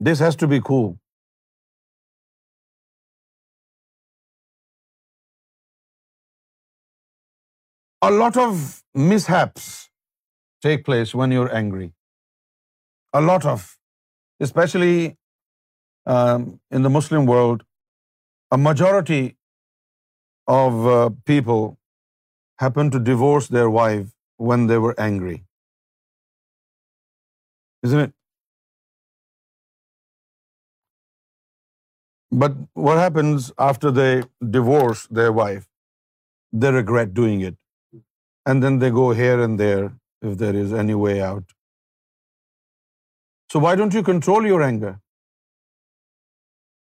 This 0.09 0.23
has 0.25 0.37
to 0.41 0.49
be 0.53 0.59
cool. 0.69 0.89
A 8.07 8.11
lot 8.17 8.37
of 8.43 8.61
mishaps 9.09 9.65
take 10.65 10.85
place 10.85 11.11
when 11.19 11.35
you're 11.35 11.51
angry. 11.59 11.89
A 13.19 13.21
lot 13.25 13.45
of, 13.51 13.67
especially 14.47 14.95
um, 16.15 16.47
in 16.77 16.87
the 16.87 16.93
Muslim 16.95 17.29
world, 17.33 17.67
a 18.57 18.59
majority 18.59 19.21
of 20.63 20.89
uh, 20.95 20.97
people 21.33 21.69
happened 22.63 22.95
to 22.95 23.03
divorce 23.11 23.47
their 23.57 23.69
wife 23.75 24.09
when 24.49 24.65
they 24.71 24.79
were 24.87 24.95
angry. 25.09 25.37
Isn't 27.89 28.07
it? 28.07 28.13
But 32.43 32.59
what 32.87 32.99
happens 33.03 33.47
after 33.69 33.93
they 34.01 34.11
divorce 34.57 35.01
their 35.21 35.31
wife? 35.39 35.65
They 36.63 36.71
regret 36.75 37.17
doing 37.17 37.41
it. 37.49 37.57
And 38.51 38.63
then 38.65 38.77
they 38.83 38.89
go 38.97 39.07
here 39.21 39.39
and 39.47 39.63
there 39.63 39.89
if 40.29 40.37
there 40.43 40.61
is 40.65 40.77
any 40.83 40.95
way 41.01 41.15
out. 41.29 41.57
So 43.53 43.61
why 43.67 43.71
don't 43.81 43.97
you 43.99 44.03
control 44.11 44.47
your 44.49 44.61
anger? 44.69 44.91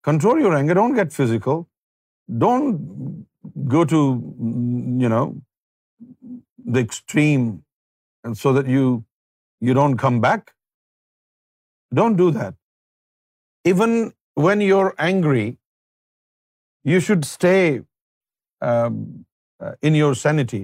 Control 0.09 0.43
your 0.45 0.53
anger. 0.59 0.77
Don't 0.81 0.99
get 1.01 1.19
physical. 1.21 1.67
Don't 2.47 3.27
go 3.77 3.87
to, 3.95 5.31
the 6.75 6.81
extreme, 6.87 7.47
and 8.25 8.35
so 8.41 8.49
that 8.59 8.67
you 8.79 8.85
don't 9.81 9.99
come 10.07 10.19
back. 10.27 10.43
Don't 12.01 12.17
do 12.23 12.29
that. 12.41 12.55
Even 13.71 13.91
when 14.47 14.59
you're 14.67 14.93
angry, 15.07 15.49
you 16.91 16.99
should 17.07 17.25
stay 17.31 17.65
um, 17.79 19.01
uh, 19.61 19.87
in 19.91 19.99
your 20.01 20.13
sanity. 20.23 20.61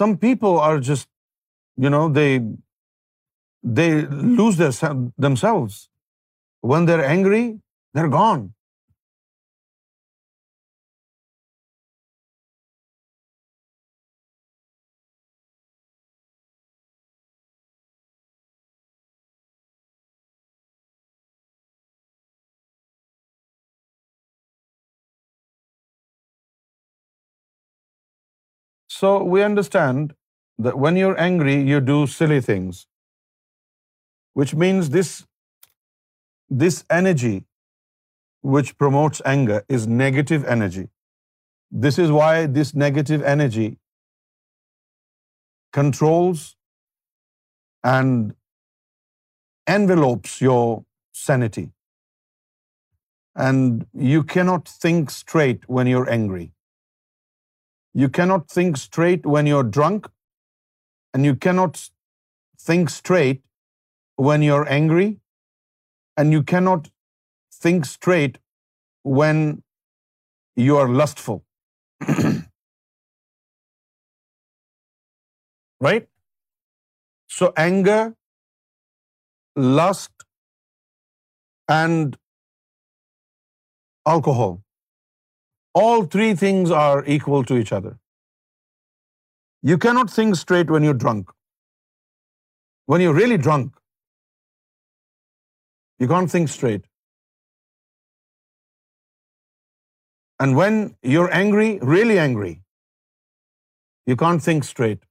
Some 0.00 0.14
people 0.26 0.60
are 0.68 0.78
just, 0.90 1.10
they 1.76 3.90
lose 4.40 4.62
themselves. 5.26 5.82
When 6.60 6.90
they're 6.90 7.06
angry, 7.18 7.44
they're 7.94 8.12
gone. 8.22 8.48
So 29.00 29.10
we 29.32 29.42
understand 29.48 30.14
that 30.64 30.78
when 30.84 30.96
you're 31.00 31.18
angry, 31.26 31.58
you 31.70 31.78
do 31.90 31.98
silly 32.14 32.40
things, 32.48 32.80
which 34.38 34.54
means 34.62 34.90
this 36.64 36.78
energy 36.98 37.36
which 38.56 38.74
promotes 38.82 39.24
anger 39.32 39.58
is 39.78 39.86
negative 40.02 40.44
energy. 40.56 40.84
This 41.86 42.00
is 42.04 42.14
why 42.18 42.34
this 42.58 42.74
negative 42.84 43.26
energy 43.34 43.68
controls 45.80 46.44
and 47.96 48.36
envelopes 49.78 50.38
your 50.50 50.62
sanity. 51.24 51.68
And 53.50 53.84
you 54.12 54.24
cannot 54.38 54.72
think 54.86 55.20
straight 55.20 55.70
when 55.76 55.94
you're 55.94 56.08
angry. 56.22 56.48
You 57.92 58.08
cannot 58.08 58.48
think 58.48 58.76
straight 58.76 59.26
when 59.26 59.46
you're 59.46 59.68
drunk, 59.76 60.06
and 61.12 61.24
you 61.24 61.34
cannot 61.34 61.90
think 62.66 62.88
straight 62.88 63.42
when 64.14 64.42
you're 64.42 64.66
angry, 64.68 65.18
and 66.16 66.32
you 66.32 66.42
cannot 66.42 66.90
think 67.62 67.86
straight 67.86 68.38
when 69.02 69.62
you 70.56 70.76
are 70.76 70.88
lustful. 70.88 71.44
Right? 75.82 76.06
So 77.28 77.54
anger, 77.56 78.14
lust, 79.56 80.12
and 81.66 82.18
alcohol. 84.04 84.58
All 85.72 86.04
three 86.04 86.34
things 86.34 86.70
are 86.70 87.04
equal 87.06 87.44
to 87.44 87.56
each 87.56 87.72
other. 87.72 87.98
You 89.62 89.76
cannot 89.78 90.10
think 90.10 90.36
straight 90.36 90.70
when 90.70 90.82
you're 90.82 90.94
drunk. 90.94 91.30
When 92.86 93.00
you're 93.00 93.14
really 93.14 93.36
drunk, 93.36 93.74
you 95.98 96.08
can't 96.08 96.30
think 96.30 96.48
straight. 96.48 96.86
And 100.40 100.56
when 100.56 100.96
you're 101.02 101.32
angry, 101.32 101.78
really 101.82 102.18
angry, 102.18 102.62
you 104.06 104.16
can't 104.16 104.42
think 104.42 104.64
straight. 104.64 105.02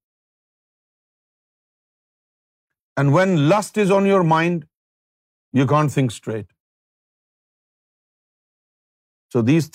And 2.97 3.13
when 3.13 3.47
lust 3.47 3.77
is 3.77 3.91
on 3.91 4.05
your 4.05 4.23
mind, 4.23 4.65
you 5.53 5.65
can't 5.65 5.91
think 5.91 6.11
straight. 6.11 6.47
So 9.33 9.41
these 9.49 9.67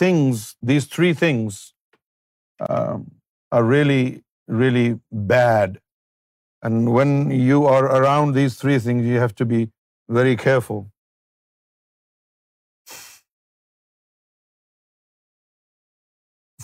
three 0.94 1.14
things 1.24 1.58
um, 2.68 3.04
are 3.50 3.64
really, 3.64 4.22
really 4.62 4.86
bad. 5.12 5.76
And 6.68 6.90
when 6.94 7.12
you 7.48 7.60
are 7.74 7.84
around 7.98 8.34
these 8.34 8.56
three 8.62 8.78
things, 8.86 9.06
you 9.12 9.20
have 9.24 9.34
to 9.42 9.46
be 9.52 9.60
very 10.18 10.36
careful. 10.44 10.82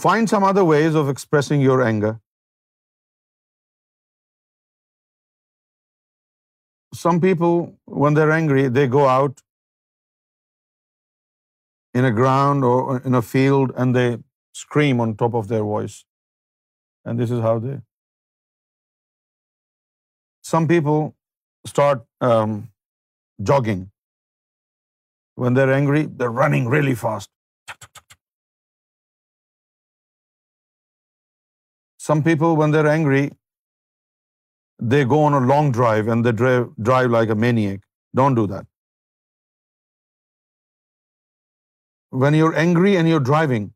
Find 0.06 0.32
some 0.34 0.44
other 0.50 0.64
ways 0.70 0.98
of 1.04 1.14
expressing 1.14 1.62
your 1.66 1.78
anger. 1.90 2.14
Some 7.00 7.20
people, 7.20 7.56
when 8.02 8.14
they're 8.14 8.32
angry, 8.32 8.66
they 8.80 8.88
go 8.98 9.06
out 9.20 9.38
in 11.92 12.08
a 12.08 12.10
ground 12.18 12.66
or 12.70 12.80
in 13.10 13.18
a 13.20 13.22
field, 13.30 13.72
and 13.76 13.96
they 14.00 14.08
scream 14.64 15.00
on 15.04 15.14
top 15.22 15.38
of 15.42 15.48
their 15.54 15.62
voice. 15.70 15.96
And 17.04 17.22
this 17.22 17.30
is 17.38 17.40
how 17.46 17.54
they... 17.66 17.78
Some 20.50 20.68
people 20.68 21.02
start 21.72 22.04
um, 22.28 22.54
jogging. 23.50 23.88
When 25.34 25.58
they're 25.58 25.74
angry, 25.80 26.06
they're 26.20 26.38
running 26.38 26.70
really 26.76 26.94
fast. 27.02 28.08
Some 32.08 32.22
people, 32.22 32.56
when 32.60 32.72
they're 32.72 32.94
angry, 32.94 33.30
they 34.92 35.04
go 35.04 35.22
on 35.22 35.38
a 35.38 35.44
long 35.52 35.70
drive 35.78 36.08
and 36.08 36.26
they 36.26 36.56
drive 36.90 37.10
like 37.16 37.30
a 37.36 37.40
maniac. 37.46 37.86
Don't 38.22 38.42
do 38.42 38.48
that. 38.56 38.58
when 42.10 42.34
you're 42.34 42.54
angry 42.56 42.96
and 42.96 43.08
you're 43.08 43.26
driving, 43.32 43.72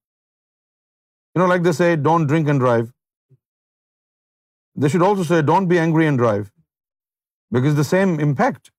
like 1.37 1.63
they 1.63 1.73
say, 1.73 1.97
don't 1.97 2.27
drink 2.27 2.49
and 2.49 2.61
drive. 2.61 2.93
They 4.77 4.89
should 4.89 5.03
also 5.03 5.23
say, 5.25 5.43
don't 5.43 5.67
be 5.69 5.79
angry 5.79 6.07
and 6.07 6.19
drive, 6.19 6.51
because 7.51 7.75
the 7.75 7.85
same 7.85 8.21
impact. 8.21 8.71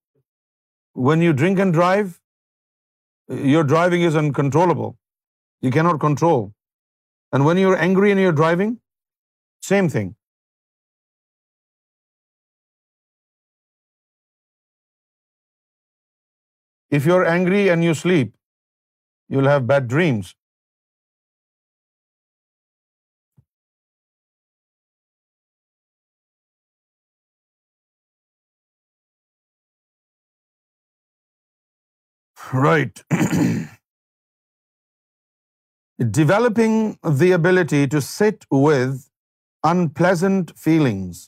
When 0.93 1.21
you 1.21 1.33
drink 1.33 1.59
and 1.59 1.73
drive, 1.73 2.21
your 3.27 3.63
driving 3.63 4.01
is 4.01 4.15
uncontrollable. 4.15 4.97
You 5.61 5.71
cannot 5.71 5.99
control. 5.99 6.53
And 7.31 7.45
when 7.45 7.57
you're 7.57 7.77
angry 7.77 8.11
and 8.11 8.19
you're 8.19 8.31
driving, 8.31 8.79
same 9.61 9.89
thing. 9.89 10.15
If 16.89 17.05
you're 17.05 17.25
angry 17.25 17.69
and 17.69 17.83
you 17.83 17.93
sleep, 17.93 18.33
you 19.33 19.39
will 19.41 19.53
have 19.55 19.69
bad 19.73 19.87
dreams. 19.95 20.35
Right. 32.53 32.99
Developing 36.17 36.75
the 37.21 37.29
ability 37.37 37.87
to 37.93 38.01
sit 38.07 38.45
with 38.55 39.07
unpleasant 39.69 40.51
feelings 40.65 41.21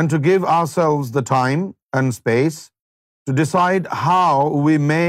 and 0.00 0.14
to 0.16 0.18
give 0.26 0.48
ourselves 0.56 1.12
the 1.16 1.22
time 1.32 1.62
and 2.00 2.14
space 2.16 2.58
to 3.30 3.36
decide 3.36 3.90
how 4.08 4.32
we 4.68 4.78
may 4.90 5.06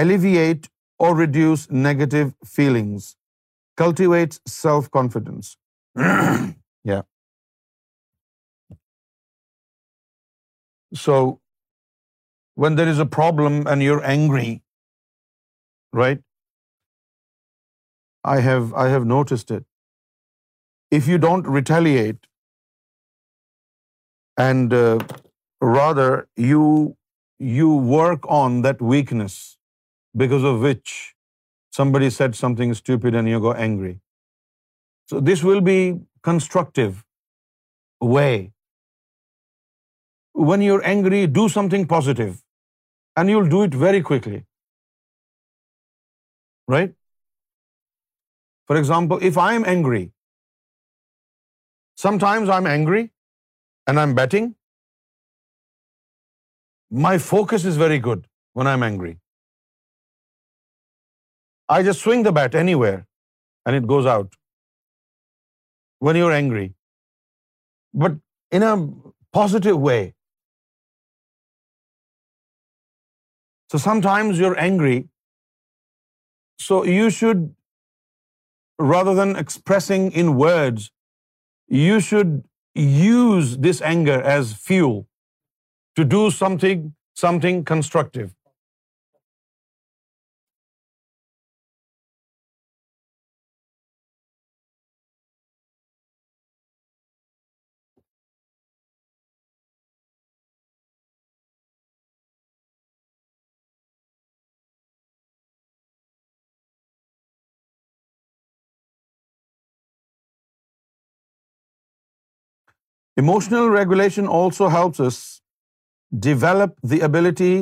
alleviate 0.00 0.68
or 1.06 1.10
reduce 1.20 1.64
negative 1.86 2.28
feelings, 2.60 3.10
cultivates 3.84 4.46
self-confidence. 4.58 5.52
Yeah. 6.88 7.00
So 11.04 11.14
when 12.64 12.76
there 12.80 12.90
is 12.90 13.00
a 13.04 13.06
problem 13.16 13.56
and 13.72 13.84
you're 13.86 14.04
angry, 14.10 14.50
right? 16.02 16.22
I 18.34 18.36
have 18.50 19.08
noticed 19.14 19.50
it. 19.56 19.66
If 21.00 21.10
you 21.12 21.18
don't 21.24 21.50
retaliate 21.58 22.30
and 24.48 24.78
uh, 24.84 24.86
rather 25.66 26.08
you 27.58 27.68
work 27.98 28.34
on 28.42 28.64
that 28.68 28.88
weakness, 28.94 29.42
because 30.22 30.48
of 30.50 30.66
which 30.66 30.94
somebody 31.78 32.10
said 32.16 32.36
something 32.40 32.74
stupid 32.80 33.18
and 33.20 33.30
you 33.32 33.40
go 33.46 33.54
angry. 33.68 33.94
So 35.10 35.22
this 35.28 35.42
will 35.48 35.62
be 35.68 35.78
constructive 36.28 36.94
way. 38.14 38.30
When 40.48 40.62
you're 40.66 40.82
angry, 40.92 41.20
do 41.38 41.44
something 41.54 41.84
positive, 41.92 42.32
and 43.20 43.30
you'll 43.32 43.52
do 43.52 43.62
it 43.66 43.78
very 43.82 44.02
quickly. 44.08 44.40
Right? 46.74 46.96
For 48.70 48.76
example, 48.80 49.22
if 49.30 49.38
I 49.44 49.48
am 49.58 49.68
angry, 49.74 50.02
sometimes 52.06 52.54
I'm 52.56 52.70
angry 52.72 53.04
and 53.86 54.04
I'm 54.04 54.16
betting. 54.20 54.48
My 57.06 57.14
focus 57.28 57.70
is 57.72 57.78
very 57.84 58.02
good 58.08 58.26
when 58.52 58.74
I'm 58.74 58.90
angry. 58.94 59.14
I 61.74 61.82
just 61.86 62.02
swing 62.04 62.22
the 62.22 62.30
bat 62.36 62.54
anywhere 62.58 63.06
and 63.66 63.76
it 63.76 63.86
goes 63.86 64.06
out 64.06 64.34
when 65.98 66.18
you're 66.18 66.32
angry, 66.32 66.66
but 68.02 68.12
in 68.58 68.62
a 68.62 68.74
positive 69.38 69.80
way. 69.86 70.02
So 73.72 73.78
sometimes 73.78 74.38
you're 74.38 74.56
angry, 74.66 75.08
so 76.66 76.84
you 76.92 77.10
should, 77.18 77.42
rather 78.78 79.16
than 79.22 79.34
expressing 79.44 80.12
in 80.12 80.34
words, 80.44 80.90
you 81.66 81.98
should 81.98 82.32
use 83.16 83.58
this 83.66 83.82
anger 83.82 84.22
as 84.36 84.52
fuel 84.52 85.06
to 85.96 86.10
do 86.18 86.24
something 86.30 87.64
constructive. 87.74 88.34
Emotional 113.20 113.70
regulation 113.72 114.26
also 114.38 114.66
helps 114.72 115.02
us 115.04 115.18
develop 116.24 116.72
the 116.92 116.98
ability 117.06 117.54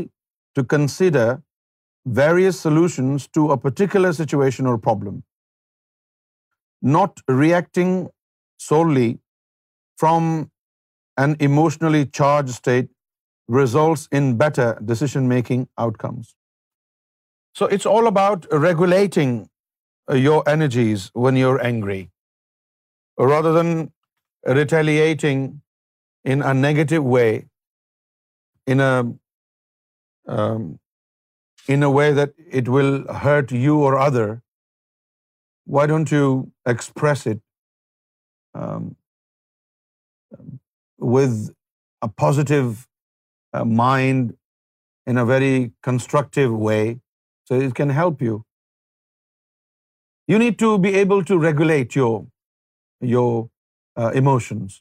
to 0.58 0.64
consider 0.72 1.26
various 2.22 2.62
solutions 2.64 3.26
to 3.38 3.44
a 3.56 3.58
particular 3.66 4.10
situation 4.16 4.70
or 4.70 4.74
problem, 4.86 5.20
not 6.96 7.22
reacting 7.42 7.92
solely 8.68 9.08
from 10.04 10.28
an 11.26 11.36
emotionally 11.48 12.02
charged 12.20 12.54
state 12.56 12.90
results 13.60 14.06
in 14.20 14.36
better 14.44 14.68
decision-making 14.92 15.66
outcomes. 15.86 16.34
So 17.58 17.70
it's 17.78 17.90
all 17.94 18.10
about 18.10 18.50
regulating 18.66 19.36
your 20.26 20.40
energies 20.54 21.10
when 21.24 21.36
you're 21.36 21.60
angry, 21.72 22.00
rather 23.34 23.58
than 23.58 23.76
retaliating 24.46 25.60
in 26.24 26.42
a 26.42 26.54
negative 26.54 27.04
way, 27.16 27.46
um, 28.76 29.18
in 31.74 31.86
a 31.90 31.90
way 31.98 32.12
that 32.20 32.32
it 32.60 32.68
will 32.68 32.94
hurt 33.24 33.52
you 33.64 33.78
or 33.88 33.98
other, 33.98 34.42
why 35.64 35.86
don't 35.86 36.10
you 36.10 36.52
express 36.74 37.26
it 37.26 37.40
um, 38.54 38.96
with 40.98 41.54
a 42.02 42.08
positive 42.08 42.86
uh, 43.52 43.64
mind 43.64 44.36
in 45.06 45.16
a 45.18 45.24
very 45.24 45.72
constructive 45.82 46.52
way, 46.66 46.98
so 47.44 47.58
it 47.58 47.74
can 47.74 47.90
help 47.90 48.22
you. 48.22 48.44
You 50.26 50.38
need 50.38 50.58
to 50.58 50.78
be 50.78 50.94
able 50.94 51.24
to 51.24 51.38
regulate 51.38 52.00
your 53.14 53.34
uh, 54.02 54.06
emotions. 54.18 54.76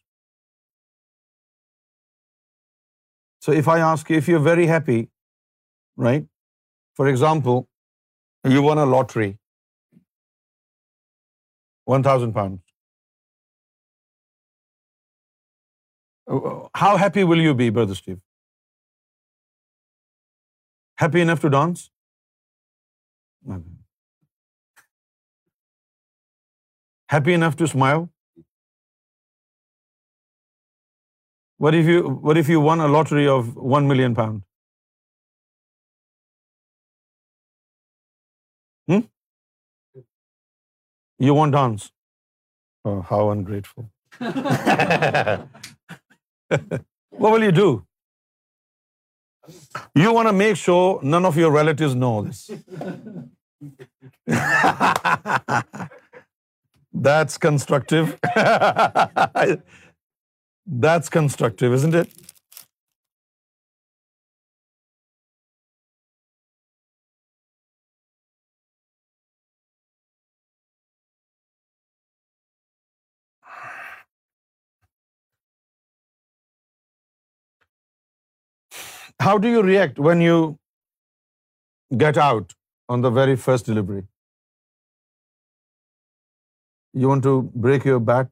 So 3.48 3.56
if 3.56 3.68
I 3.74 3.74
ask 3.88 4.08
you, 4.14 4.22
if 4.24 4.30
you're 4.30 4.38
very 4.46 4.64
happy, 4.70 5.02
right? 6.04 6.24
For 7.02 7.06
example, 7.10 7.60
you 8.54 8.64
won 8.68 8.80
a 8.84 8.86
lottery, 8.92 9.28
£1,000. 10.00 12.56
How 16.82 16.92
happy 17.06 17.26
will 17.34 17.44
you 17.46 17.54
be, 17.62 17.70
Brother 17.78 18.00
Steve? 18.00 18.20
Happy 21.04 21.24
enough 21.28 21.46
to 21.46 21.54
dance? 21.60 21.86
Happy 27.18 27.38
enough 27.40 27.62
to 27.62 27.72
smile? 27.78 28.02
What 31.62 31.74
if 32.38 32.50
you 32.50 32.62
want 32.62 33.12
dance 41.54 41.82
how 43.12 43.22
what 43.30 43.50
will 47.22 47.44
you 47.44 47.52
do 47.56 47.72
you 50.02 50.14
want 50.14 50.28
a 50.28 50.34
make 50.38 50.56
show 50.58 50.78
none 51.04 51.26
of 51.26 51.38
your 51.38 51.52
qualities 51.52 51.96
no 51.96 52.14
this 52.26 52.50
this 57.04 57.38
construct 57.42 57.94
That's 60.66 61.10
constructive, 61.10 61.74
isn't 61.74 61.94
it? 61.94 62.10
How 79.20 79.38
do 79.38 79.48
you 79.48 79.62
react 79.62 80.00
when 80.00 80.22
you 80.22 80.58
get 81.96 82.18
out 82.18 82.54
on 82.90 83.02
the 83.02 83.10
very 83.10 83.36
first 83.36 83.66
delivery? 83.66 84.04
You 86.94 87.10
want 87.10 87.24
to 87.24 87.52
break 87.54 87.84
your 87.84 88.00
bat? 88.00 88.30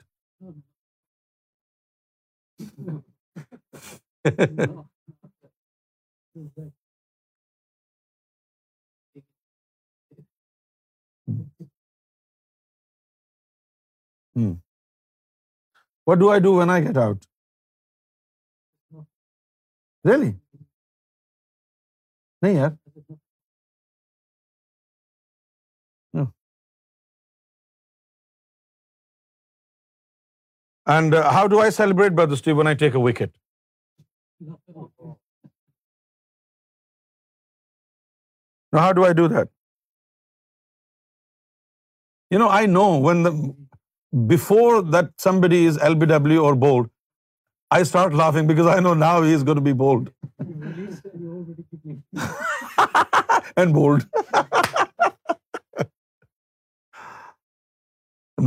What 16.07 16.17
do 16.19 16.27
do 16.27 16.29
I 16.31 16.41
I 16.41 16.57
when 16.59 16.69
get 16.87 16.97
out 16.97 17.25
really 20.05 20.31
نہیں 22.41 22.53
یار 22.53 22.71
And 30.93 31.15
uh, 31.19 31.21
how 31.35 31.43
do 31.53 31.61
I 31.63 31.67
celebrate, 31.79 32.15
Brother 32.19 32.39
Steve, 32.39 32.57
when 32.59 32.69
I 32.71 32.73
take 32.83 32.97
a 33.01 33.03
wicket? 33.07 33.33
Now, 34.45 35.09
how 38.77 38.87
do 38.99 39.05
I 39.09 39.11
do 39.19 39.27
that? 39.33 39.51
You 42.35 42.41
know, 42.41 42.47
I 42.63 42.63
know 42.73 42.87
when 43.05 43.29
before 44.27 44.73
that 44.97 45.15
somebody 45.29 45.61
is 45.71 45.79
LBW 45.91 46.43
or 46.49 46.51
bowled, 46.65 46.91
I 47.77 47.79
start 47.89 48.15
laughing 48.23 48.51
because 48.51 48.69
I 48.75 48.77
know 48.85 48.93
now 49.05 49.15
he 49.29 49.33
is 49.39 49.47
going 49.49 49.59
to 49.63 49.67
be 49.71 49.75
bowled. 49.85 50.11
And 53.63 53.73
bowled. 53.79 54.05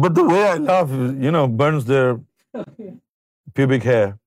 But 0.02 0.14
the 0.18 0.22
way 0.28 0.38
I 0.52 0.54
laugh, 0.68 0.92
you 1.20 1.32
know, 1.40 1.46
burns 1.64 1.90
their 1.94 2.16
pubic 3.54 3.82
hair. 3.82 4.18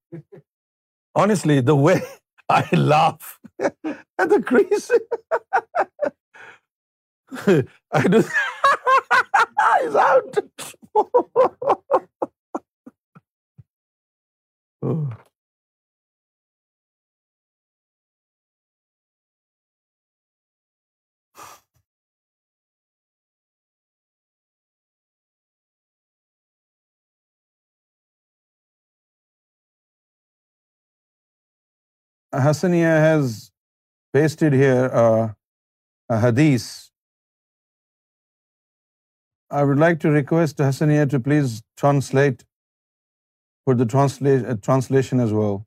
Honestly, 1.15 1.61
the 1.61 1.75
way 1.75 2.01
I 2.49 2.67
laugh 2.75 3.39
at 3.59 3.73
the 4.17 4.41
crease. 4.41 4.91
I 7.91 8.07
do. 8.07 8.23
It's 9.83 9.95
out. 9.95 11.93
Oh. 14.81 15.09
Hassaniyah 32.45 32.97
has 33.03 33.29
pasted 34.13 34.53
here 34.53 34.85
a 35.03 36.17
hadith. 36.25 36.67
I 39.49 39.63
would 39.63 39.79
like 39.83 40.01
to 40.05 40.11
request 40.11 40.65
Hassaniyah 40.67 41.09
to 41.13 41.19
please 41.27 41.61
translate 41.83 42.43
for 43.65 43.75
the 43.75 43.87
translation 43.93 45.25
as 45.27 45.33
well, 45.39 45.57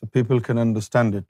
so 0.00 0.10
people 0.18 0.48
can 0.50 0.66
understand 0.66 1.22
it. 1.22 1.28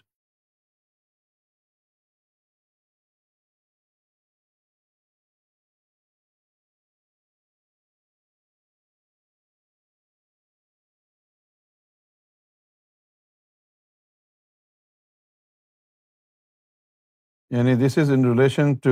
یعنی 17.55 17.77
this 17.77 17.99
is 17.99 18.11
in 18.11 18.25
relation 18.25 18.73
to 18.83 18.91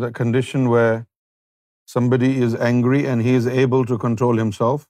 the 0.00 0.10
condition 0.18 0.66
way 0.72 0.84
somebody 1.92 2.28
is 2.44 2.54
angry 2.66 3.00
and 3.06 3.22
he 3.24 3.34
is 3.36 3.46
able 3.52 3.84
to 3.88 3.96
control 4.04 4.40
himself 4.40 4.84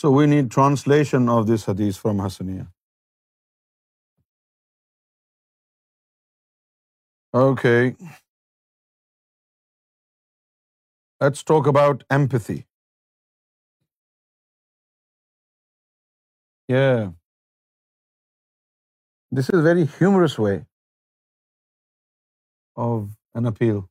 so 0.00 0.12
we 0.14 0.26
need 0.26 0.52
translation 0.54 1.28
of 1.36 1.46
this 1.54 1.68
حدیث 1.68 1.98
from 2.00 2.26
ہسنیا 2.26 2.64
Okay. 7.34 7.94
Let's 11.20 11.42
talk 11.42 11.66
about 11.66 12.04
empathy. 12.10 12.66
Yeah. 16.68 17.10
This 19.30 19.48
is 19.50 19.58
a 19.58 19.62
very 19.62 19.84
humorous 19.84 20.38
way 20.38 20.64
of 22.76 23.10
an 23.34 23.46
appeal. 23.46 23.86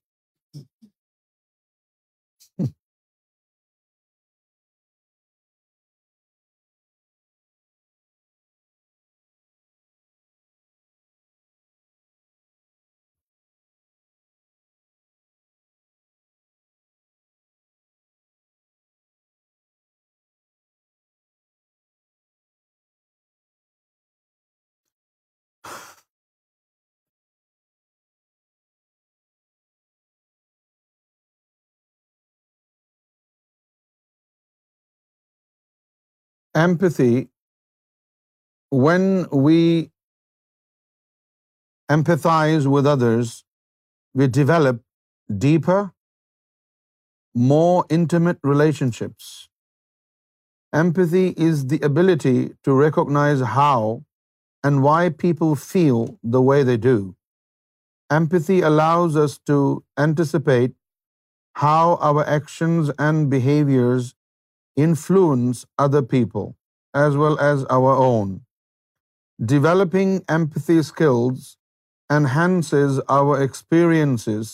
empathy, 36.61 37.15
when 38.85 39.05
we 39.47 39.57
empathize 41.97 42.65
with 42.75 42.89
others, 42.95 43.35
we 44.21 44.27
develop 44.39 44.81
deeper, 45.45 45.81
more 47.53 47.77
intimate 47.99 48.39
relationships. 48.53 49.29
Empathy 50.83 51.27
is 51.49 51.63
the 51.73 51.81
ability 51.89 52.37
to 52.67 52.79
recognize 52.79 53.45
how 53.57 53.79
and 54.69 54.81
why 54.87 55.01
people 55.25 55.55
feel 55.67 56.03
the 56.37 56.45
way 56.49 56.59
they 56.69 56.77
do. 56.89 56.97
Empathy 58.19 58.57
allows 58.69 59.15
us 59.25 59.33
to 59.51 59.57
anticipate 60.05 60.75
how 61.61 61.83
our 62.01 62.29
actions 62.39 62.95
and 63.09 63.29
behaviors 63.39 64.05
influence 64.85 65.63
other 65.85 66.01
people 66.15 66.51
as 67.05 67.17
well 67.23 67.39
as 67.45 67.65
our 67.77 67.95
own. 68.09 68.35
Developing 69.53 70.13
empathy 70.35 70.77
skills 70.91 71.49
enhances 72.17 73.01
our 73.15 73.39
experiences, 73.47 74.53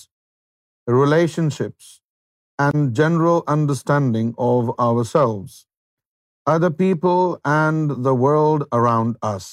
relationships, 1.02 1.91
and 2.64 2.95
general 3.02 3.44
understanding 3.58 4.34
of 4.48 4.72
ourselves, 4.88 5.60
other 6.56 6.74
people, 6.80 7.38
and 7.52 7.94
the 8.10 8.16
world 8.26 8.68
around 8.80 9.22
us. 9.34 9.48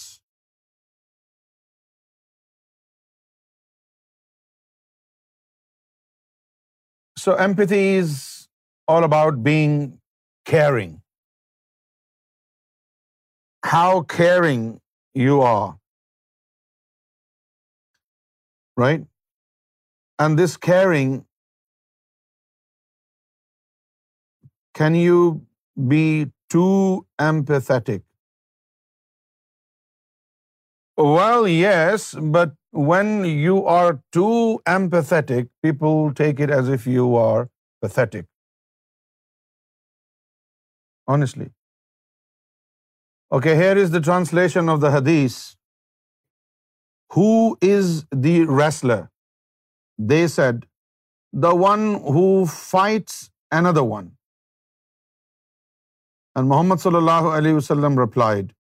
So 7.27 7.37
empathy 7.49 7.85
is 8.01 8.19
all 8.95 9.13
about 9.13 9.45
being 9.53 9.81
caring. 10.45 11.01
How 13.65 14.03
caring 14.03 14.81
you 15.15 15.41
are, 15.41 15.79
right? 18.77 19.03
And 20.19 20.39
this 20.39 20.57
caring, 20.57 21.25
can 24.75 24.95
you 24.95 25.43
be 25.93 26.33
too 26.49 27.07
empathetic? 27.19 28.03
Well, 30.97 31.47
yes, 31.49 32.15
but 32.15 32.55
when 32.71 33.25
you 33.25 33.65
are 33.67 34.03
too 34.11 34.61
empathetic, 34.67 35.49
people 35.63 36.13
take 36.15 36.41
it 36.41 36.51
as 36.51 36.69
if 36.69 36.87
you 36.87 37.15
are 37.15 37.51
pathetic. 37.83 38.19
Honestly 41.13 41.45
okay 43.37 43.55
here 43.57 43.77
is 43.83 43.91
the 43.93 44.01
translation 44.05 44.69
of 44.71 44.79
the 44.83 44.89
حدیث 44.97 45.37
who 47.17 47.25
is 47.69 47.89
the 48.25 48.35
wrestler 48.65 49.03
they 50.11 50.27
said 50.37 50.65
the 51.43 51.51
one 51.65 51.89
who 52.17 52.25
fights 52.53 53.15
another 53.67 53.89
one 53.91 54.09
and 56.35 56.49
Muhammad 56.53 56.81
صلی 56.83 56.97
اللہ 56.97 57.29
علیہ 57.37 57.55
وسلم 57.55 57.99
replied 58.01 58.53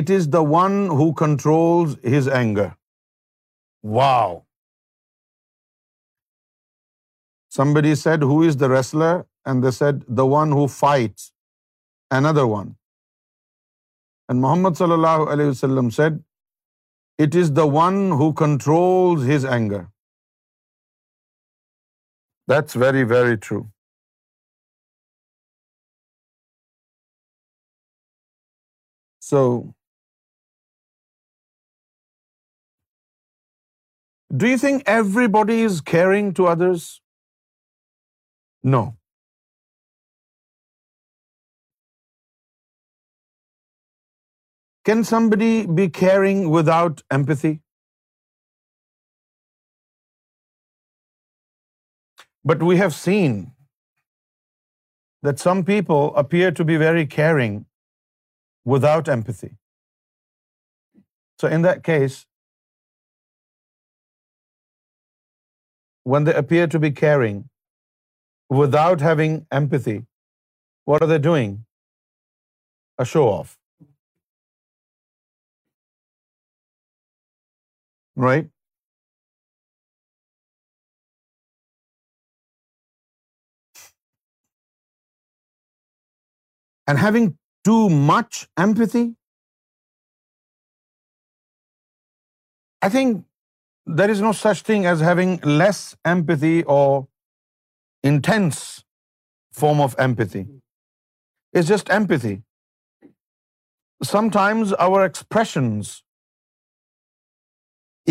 it 0.00 0.10
is 0.18 0.28
the 0.32 0.40
one 0.56 0.78
who 1.00 1.12
control 1.24 1.94
his 2.16 2.28
anger 2.42 2.68
wow 3.96 4.34
somebody 7.56 7.94
said 8.04 8.22
who 8.32 8.40
is 8.48 8.60
the 8.60 8.68
wrestler 8.76 9.20
and 9.50 9.62
they 9.64 9.70
said 9.70 10.06
the 10.18 10.22
one 10.30 10.52
who 10.52 10.66
fight 10.66 11.20
another 12.26 12.44
one 12.52 12.68
and 14.32 14.40
Muhammad 14.42 14.76
صلی 14.78 14.92
اللہ 14.92 15.30
علیہ 15.32 15.46
وسلم 15.50 15.90
said 15.96 16.12
it 17.24 17.36
is 17.42 17.52
the 17.56 17.64
one 17.76 18.00
who 18.22 18.32
control 18.40 19.22
his 19.30 19.46
anger 19.56 19.82
that's 22.54 22.76
very 22.84 23.04
very 23.12 23.36
true 23.48 23.62
so 29.30 29.44
do 34.40 34.46
you 34.50 34.56
think 34.66 34.88
everybody 35.40 35.64
is 35.64 35.82
caring 35.94 36.32
to 36.36 36.48
others 36.50 36.86
no 38.72 38.84
Can 44.86 45.00
somebody 45.06 45.54
be 45.76 45.84
caring 45.98 46.42
without 46.50 47.00
empathy? 47.14 47.50
But 52.50 52.62
we 52.68 52.76
have 52.80 52.94
seen 52.96 53.34
that 55.28 55.42
some 55.46 55.64
people 55.72 56.06
appear 56.22 56.52
to 56.60 56.66
be 56.70 56.78
very 56.84 57.02
caring 57.16 57.58
without 58.74 59.12
empathy. 59.16 59.50
So 61.44 61.50
in 61.58 61.68
that 61.70 61.82
case, 61.90 62.20
when 66.14 66.30
they 66.30 66.38
appear 66.44 66.70
to 66.76 66.84
be 66.88 66.92
caring 67.04 67.44
without 68.62 69.06
having 69.10 69.38
empathy, 69.62 70.00
what 70.92 71.02
are 71.02 71.12
they 71.16 71.22
doing? 71.30 71.60
A 73.04 73.12
show-off. 73.16 73.54
Right. 78.24 78.46
And 86.90 86.98
having 87.02 87.24
too 87.68 87.84
much 87.90 88.36
empathy, 88.64 89.00
I 92.88 92.90
think 92.96 93.24
there 94.00 94.12
is 94.16 94.20
no 94.26 94.32
such 94.40 94.62
thing 94.70 94.86
as 94.92 95.06
having 95.08 95.32
less 95.60 95.80
empathy 96.14 96.54
or 96.76 96.86
intense 98.14 98.62
form 99.62 99.86
of 99.90 100.00
empathy. 100.08 100.44
It's 101.52 101.70
just 101.76 101.94
empathy. 101.94 102.36
Sometimes 104.16 104.76
our 104.88 105.08
expressions 105.12 105.94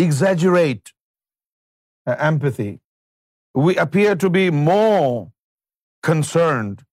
exaggerate 0.04 0.92
uh, 0.92 2.16
empathy. 2.18 2.72
We 3.66 3.76
appear 3.84 4.14
to 4.24 4.30
be 4.38 4.44
more 4.50 5.32
concerned, 6.10 6.84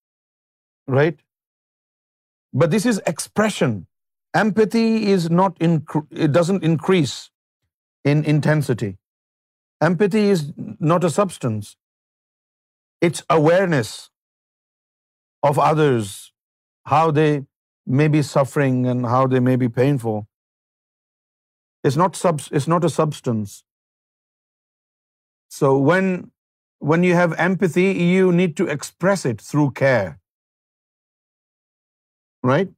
right? 0.97 1.19
But 2.61 2.72
this 2.72 2.85
is 2.91 3.01
expression. 3.14 3.77
Empathy 4.41 4.88
is 5.14 5.30
not 5.41 5.64
it 5.65 6.31
doesn't 6.39 6.68
increase 6.72 7.15
in 8.11 8.23
intensity. 8.35 8.91
Empathy 9.89 10.23
is 10.35 10.45
not 10.93 11.07
a 11.10 11.11
substance. 11.19 11.76
It's 13.05 13.23
awareness 13.38 13.93
of 15.49 15.60
others, 15.60 16.14
how 16.93 17.05
they 17.19 17.31
may 18.01 18.07
be 18.07 18.22
suffering 18.30 18.77
and 18.93 19.07
how 19.15 19.26
they 19.35 19.47
may 19.49 19.57
be 19.68 19.73
painful. 19.84 20.22
It's 21.84 22.68
not 22.73 22.85
a 22.85 22.89
substance. 22.89 23.64
So 25.60 25.77
when 25.77 27.07
you 27.07 27.15
have 27.22 27.34
empathy, 27.49 27.88
you 28.15 28.31
need 28.43 28.55
to 28.57 28.68
express 28.76 29.26
it 29.31 29.41
through 29.49 29.72
care. 29.72 30.19
Right? 32.51 32.69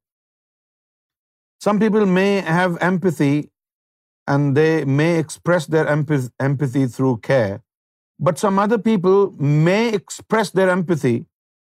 Some 1.65 1.79
people 1.83 2.05
may 2.05 2.31
have 2.59 2.81
empathy 2.89 3.51
and 4.27 4.57
they 4.57 4.85
may 4.85 5.11
express 5.19 5.67
their 5.75 5.87
empathy 5.87 6.87
through 6.95 7.17
care, 7.27 7.61
but 8.19 8.39
some 8.39 8.59
other 8.65 8.79
people 8.89 9.19
may 9.67 9.81
express 9.99 10.51
their 10.59 10.69
empathy 10.77 11.15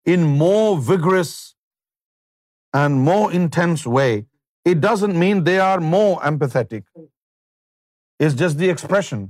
in 0.05 0.23
more 0.39 0.77
vigorous 0.91 1.33
and 2.73 3.03
more 3.09 3.25
intense 3.41 3.85
way. 3.99 4.25
It 4.65 4.81
doesn't 4.81 5.19
mean 5.25 5.43
they 5.51 5.59
are 5.59 5.79
more 5.97 6.17
empathetic 6.33 6.97
is 8.25 8.37
just 8.41 8.61
the 8.61 8.69
expression. 8.73 9.25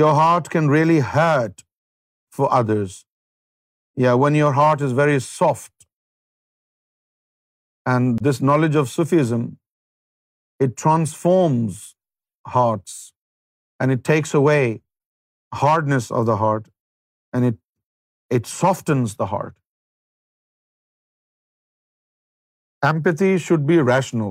Your 0.00 0.12
heart 0.16 0.50
can 0.56 0.70
really 0.72 1.00
hurt 1.14 1.64
for 2.36 2.50
others. 2.60 2.98
Yeah, 4.02 4.14
when 4.24 4.36
your 4.40 4.52
heart 4.60 4.84
is 4.88 5.00
very 5.00 5.18
soft. 5.28 5.86
And 7.94 8.22
this 8.28 8.40
knowledge 8.50 8.78
of 8.82 8.92
Sufism, 8.96 9.48
it 10.66 10.76
transforms 10.82 11.80
hearts 12.56 12.94
and 13.80 13.94
it 13.94 14.04
takes 14.10 14.34
away 14.40 14.62
hardness 15.60 16.06
of 16.20 16.28
the 16.30 16.36
heart 16.42 16.68
and 17.32 17.58
it 18.36 18.46
softens 18.52 19.16
the 19.22 19.28
heart. 19.34 19.58
Empathy 22.94 23.36
should 23.48 23.68
be 23.74 23.82
rational. 23.94 24.30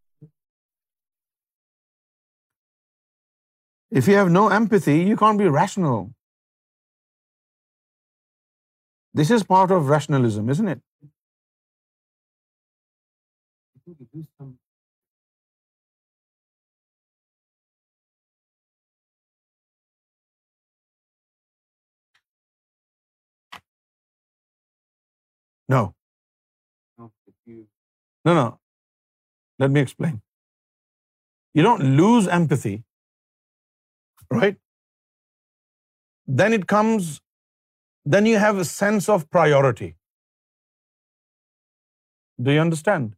If 3.99 4.07
you 4.07 4.13
have 4.15 4.29
no 4.33 4.41
empathy, 4.55 4.99
you 5.11 5.15
can't 5.21 5.39
be 5.39 5.47
rational. 5.53 6.03
This 9.19 9.31
is 9.35 9.43
part 9.47 9.71
of 9.77 9.89
rationalism, 9.93 10.51
isn't 10.53 10.69
it? 10.73 10.81
No. 25.67 25.81
No. 28.27 28.45
Let 29.59 29.75
me 29.75 29.81
explain. 29.81 30.15
You 31.55 31.67
don't 31.69 31.85
lose 31.99 32.31
empathy 32.39 32.77
right? 34.39 34.59
Then 36.41 36.55
it 36.57 36.67
comes, 36.73 37.15
then 38.15 38.29
you 38.31 38.43
have 38.43 38.61
a 38.63 38.67
sense 38.73 39.09
of 39.15 39.25
priority. 39.37 39.89
Do 42.45 42.55
you 42.57 42.61
understand? 42.65 43.11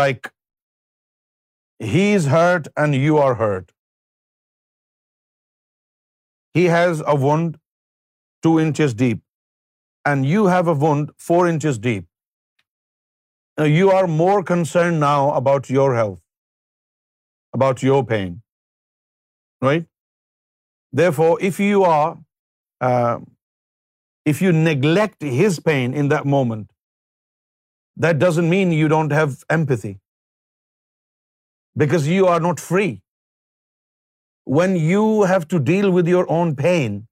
Like, 0.00 0.32
he 1.92 2.04
is 2.18 2.28
hurt 2.34 2.68
and 2.84 2.98
you 3.06 3.18
are 3.22 3.34
hurt. 3.42 3.72
He 6.58 6.68
has 6.74 7.02
a 7.14 7.16
wound 7.24 7.58
2 8.46 8.60
inches 8.66 8.94
deep 9.02 9.24
and 10.12 10.28
you 10.28 10.46
have 10.52 10.70
a 10.72 10.76
wound 10.84 11.10
4 11.26 11.50
inches 11.54 11.78
deep. 11.88 12.06
Now, 13.58 13.66
you 13.74 13.90
are 13.98 14.06
more 14.14 14.40
concerned 14.48 15.00
now 15.02 15.34
about 15.42 15.70
your 15.76 15.90
health, 16.00 16.20
about 17.60 17.86
your 17.90 18.02
pain, 18.16 18.34
right? 19.72 19.86
Therefore, 20.92 21.38
uh, 22.88 23.18
if 24.24 24.42
you 24.42 24.52
neglect 24.52 25.22
his 25.22 25.60
pain 25.60 25.94
in 25.94 26.08
that 26.08 26.24
moment, 26.24 26.70
that 28.04 28.18
doesn't 28.18 28.48
mean 28.48 28.72
you 28.72 28.88
don't 28.88 29.12
have 29.12 29.44
empathy, 29.48 29.98
because 31.76 32.08
you 32.08 32.26
are 32.26 32.40
not 32.40 32.60
free. 32.60 33.02
When 34.44 34.76
you 34.76 35.24
have 35.24 35.46
to 35.48 35.58
deal 35.58 35.90
with 35.90 36.06
your 36.08 36.26
own 36.30 36.54
pain, 36.56 37.06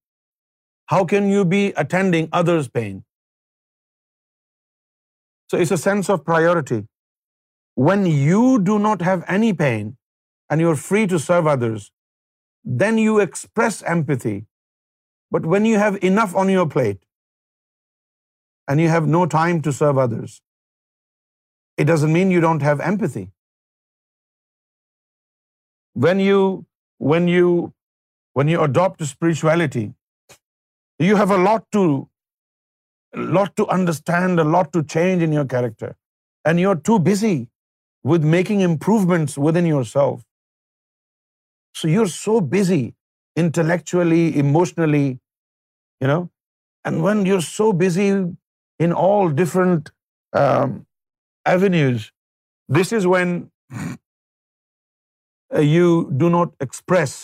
how 0.86 1.04
can 1.04 1.28
you 1.28 1.44
be 1.44 1.72
attending 1.76 2.28
others' 2.32 2.68
pain? 2.68 3.02
So 5.50 5.58
it's 5.58 5.70
a 5.70 5.82
sense 5.90 6.08
of 6.08 6.24
priority. 6.24 6.86
When 7.74 8.06
you 8.06 8.58
do 8.58 8.78
not 8.78 9.02
have 9.02 9.24
any 9.26 9.52
pain 9.52 9.98
and 10.48 10.60
you're 10.62 10.80
free 10.90 11.06
to 11.08 11.18
serve 11.18 11.52
others, 11.58 11.84
then 12.82 13.00
you 13.02 13.14
express 13.24 13.78
empathy. 13.96 14.36
But 15.30 15.50
when 15.54 15.68
you 15.70 15.80
have 15.82 15.98
enough 16.10 16.36
on 16.42 16.52
your 16.54 16.64
plate 16.74 17.00
and 18.68 18.84
you 18.84 18.92
have 18.94 19.10
no 19.14 19.22
time 19.38 19.58
to 19.68 19.74
serve 19.82 20.02
others, 20.06 20.36
it 21.80 21.86
doesn't 21.92 22.14
mean 22.16 22.34
you 22.36 22.44
don't 22.44 22.66
have 22.72 22.86
empathy. 22.92 23.26
When 26.06 26.24
you 26.24 26.34
adopt 28.38 29.08
spirituality, 29.12 29.86
you 31.08 31.16
have 31.16 31.30
a 31.30 31.38
lot 31.48 31.64
to 33.54 33.66
understand, 33.78 34.40
a 34.40 34.42
lot 34.44 34.72
to 34.72 34.82
change 34.96 35.22
in 35.22 35.32
your 35.32 35.46
character, 35.54 35.90
and 36.44 36.60
you're 36.60 36.80
too 36.90 36.98
busy 36.98 37.38
with 38.10 38.22
making 38.32 38.60
improvements 38.72 39.32
within 39.48 39.66
yourself 39.74 40.14
so 41.80 41.88
you're 41.92 42.10
so 42.12 42.34
busy 42.52 42.82
intellectually, 43.42 44.22
emotionally, 44.44 45.06
and 46.16 47.02
when 47.04 47.24
you're 47.26 47.46
so 47.46 47.66
busy 47.82 48.08
in 48.86 48.92
all 49.04 49.30
different 49.40 49.92
um, 50.40 50.74
avenues, 51.54 52.10
this 52.78 52.92
is 52.98 53.06
when 53.12 53.36
uh, 53.78 53.96
you 55.74 55.88
do 56.22 56.30
not 56.38 56.54
express 56.66 57.14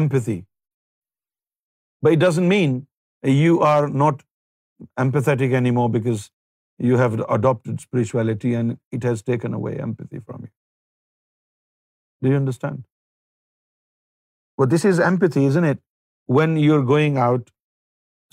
empathy. 0.00 0.40
But 2.02 2.12
it 2.12 2.24
doesn't 2.26 2.52
mean 2.56 2.80
you 3.36 3.60
are 3.72 3.88
not 3.88 4.24
empathetic 5.06 5.54
anymore 5.62 5.88
because 6.00 6.30
you 6.78 6.98
have 7.04 7.22
adopted 7.40 7.80
spirituality 7.80 8.54
and 8.54 8.78
it 8.92 9.12
has 9.12 9.22
taken 9.22 9.54
away 9.54 9.78
empathy 9.78 10.18
from 10.18 10.42
you. 10.42 10.52
Do 12.22 12.34
you 12.34 12.44
understand? 12.44 12.84
Well, 14.60 14.68
this 14.72 14.86
is 14.90 15.00
empathy, 15.06 15.44
isn't 15.52 15.68
it? 15.70 15.80
When 16.26 16.56
you're 16.66 16.84
going 16.90 17.18
out, 17.24 17.50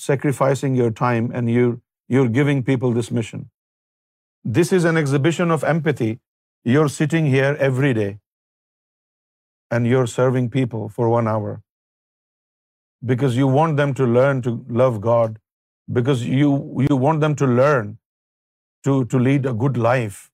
sacrificing 0.06 0.78
your 0.82 0.92
time, 1.00 1.30
and 1.34 1.52
you're 1.54 2.30
giving 2.38 2.64
people 2.70 2.94
this 3.00 3.12
mission. 3.18 3.46
This 4.58 4.72
is 4.78 4.88
an 4.94 5.02
exhibition 5.04 5.52
of 5.58 5.68
empathy. 5.74 6.12
You're 6.76 6.90
sitting 6.96 7.30
here 7.36 7.52
every 7.70 7.94
day, 8.00 8.10
and 9.70 9.94
you're 9.94 10.08
serving 10.16 10.50
people 10.56 10.90
for 10.98 11.12
1 11.18 11.32
hour 11.36 11.54
because 13.14 13.40
you 13.42 13.48
want 13.60 13.80
them 13.84 13.96
to 14.02 14.12
learn 14.18 14.44
to 14.50 14.58
love 14.84 15.00
God, 15.12 15.40
because 16.02 16.28
you 16.42 17.06
want 17.08 17.28
them 17.28 17.40
to 17.44 17.56
learn 17.62 17.96
to 19.14 19.26
lead 19.30 19.56
a 19.56 19.60
good 19.64 19.86
life. 19.92 20.28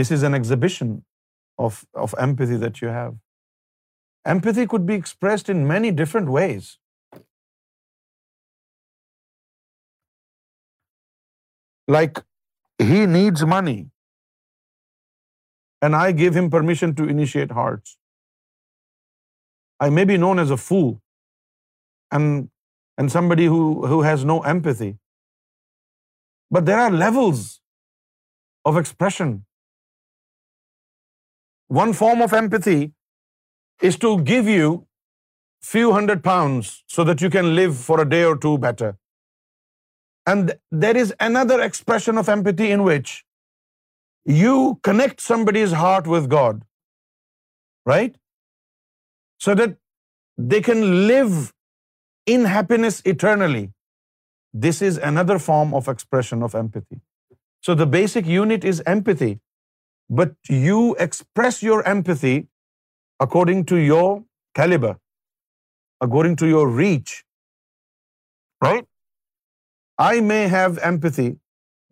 This 0.00 0.12
is 0.14 0.22
an 0.28 0.44
exhibition 0.44 1.02
of 1.64 2.22
empathy 2.28 2.64
that 2.68 2.86
you 2.86 3.00
have. 3.00 3.18
Empathy 4.24 4.66
could 4.66 4.84
be 4.84 4.94
expressed 4.94 5.48
in 5.48 5.66
many 5.66 5.90
different 5.90 6.30
ways. 6.30 6.78
Like, 11.88 12.22
he 12.78 13.06
needs 13.06 13.44
money, 13.44 13.90
and 15.82 15.96
I 15.96 16.12
give 16.12 16.36
him 16.36 16.50
permission 16.50 16.94
to 16.96 17.04
initiate 17.04 17.50
hearts. 17.50 17.96
I 19.80 19.90
may 19.90 20.04
be 20.04 20.16
known 20.16 20.38
as 20.38 20.50
a 20.50 20.56
fool 20.56 21.00
and 22.12 22.48
somebody 23.08 23.46
who 23.46 24.02
has 24.02 24.24
no 24.24 24.40
empathy. 24.40 24.98
But 26.50 26.66
there 26.66 26.78
are 26.78 26.90
levels 26.90 27.60
of 28.64 28.76
expression. 28.76 29.46
One 31.70 31.94
form 31.94 32.20
of 32.20 32.34
empathy 32.34 32.88
is 33.88 33.98
to 34.04 34.10
give 34.30 34.50
you 34.52 34.70
few 35.68 35.90
hundred 35.96 36.22
pounds 36.26 36.70
so 36.94 37.06
that 37.08 37.22
you 37.24 37.30
can 37.36 37.50
live 37.58 37.74
for 37.86 37.96
a 38.02 38.08
day 38.12 38.22
or 38.30 38.36
two 38.44 38.54
better. 38.68 38.90
And 40.30 40.52
there 40.84 41.02
is 41.02 41.12
another 41.26 41.58
expression 41.66 42.22
of 42.22 42.30
empathy 42.34 42.70
in 42.76 42.86
which 42.88 43.12
you 44.36 44.56
connect 44.88 45.26
somebody's 45.26 45.74
heart 45.80 46.10
with 46.14 46.28
God, 46.36 46.62
right? 47.92 48.14
So 49.46 49.54
that 49.60 49.76
they 50.52 50.62
can 50.70 50.88
live 51.10 51.36
in 52.36 52.44
happiness 52.54 53.00
eternally. 53.14 53.64
This 54.66 54.82
is 54.90 54.98
another 55.10 55.38
form 55.46 55.74
of 55.78 55.88
expression 55.94 56.46
of 56.48 56.54
empathy. 56.62 57.00
So 57.68 57.76
the 57.84 57.90
basic 57.96 58.30
unit 58.36 58.64
is 58.74 58.82
empathy, 58.94 59.34
but 60.20 60.52
you 60.52 60.80
express 61.08 61.62
your 61.72 61.84
empathy 61.96 62.38
according 63.26 63.64
to 63.70 63.78
your 63.80 64.06
caliber, 64.60 64.92
according 66.06 66.36
to 66.42 66.48
your 66.50 66.66
reach, 66.80 67.14
right? 68.66 68.86
I 70.10 70.12
may 70.32 70.42
have 70.54 70.78
empathy, 70.90 71.30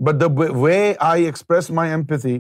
but 0.08 0.22
the 0.22 0.28
way 0.66 0.82
I 1.08 1.16
express 1.32 1.68
my 1.78 1.86
empathy 1.96 2.36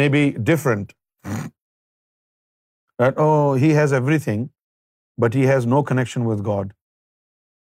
may 0.00 0.06
be 0.18 0.22
different. 0.52 0.94
Right? 1.26 3.22
Oh, 3.24 3.54
he 3.64 3.70
has 3.78 3.92
everything, 3.98 4.48
but 5.18 5.34
he 5.34 5.44
has 5.50 5.68
no 5.74 5.82
connection 5.90 6.26
with 6.30 6.42
God, 6.48 6.72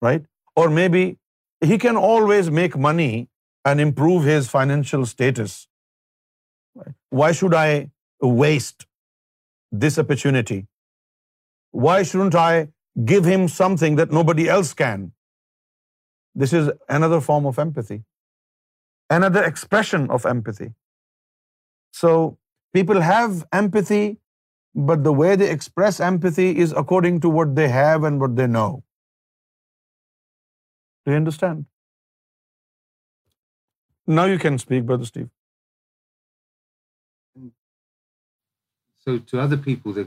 right? 0.08 0.24
Or 0.56 0.68
maybe 0.68 1.04
he 1.72 1.78
can 1.86 2.00
always 2.10 2.50
make 2.58 2.76
money 2.86 3.28
and 3.72 3.82
improve 3.86 4.28
his 4.30 4.48
financial 4.54 5.06
status. 5.12 5.56
Why 7.12 7.32
should 7.40 7.56
I 7.62 7.68
waste 8.44 8.78
this 9.70 9.98
opportunity? 9.98 10.66
Why 11.70 12.02
shouldn't 12.02 12.34
I 12.34 12.68
give 13.12 13.24
him 13.24 13.48
something 13.48 13.96
that 13.96 14.10
nobody 14.10 14.48
else 14.48 14.72
can? 14.74 15.12
This 16.34 16.52
is 16.52 16.70
another 16.88 17.20
form 17.20 17.46
of 17.46 17.58
empathy, 17.58 18.02
another 19.18 19.42
expression 19.44 20.08
of 20.10 20.26
empathy. 20.26 20.72
So 21.92 22.38
people 22.72 23.00
have 23.00 23.44
empathy, 23.52 24.18
but 24.74 25.02
the 25.04 25.12
way 25.12 25.34
they 25.36 25.50
express 25.50 26.00
empathy 26.00 26.50
is 26.64 26.72
according 26.76 27.20
to 27.20 27.28
what 27.28 27.56
they 27.56 27.68
have 27.68 28.04
and 28.04 28.20
what 28.20 28.36
they 28.36 28.46
know. 28.46 28.84
Do 31.04 31.12
you 31.12 31.16
understand? 31.16 31.66
Now 34.06 34.24
you 34.24 34.38
can 34.38 34.58
speak, 34.58 34.84
Brother 34.84 35.04
Steve. 35.04 35.28
Free 39.18 39.74
pose 39.82 39.98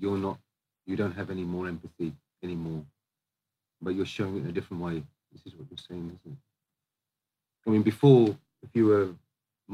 your 0.00 0.16
note 0.18 0.38
you 0.86 0.94
done 0.96 1.12
he 1.38 1.44
more 1.44 1.66
empathy 1.66 2.10
any 2.42 2.54
more 2.56 2.80
but 3.80 4.20
yearning 8.74 9.12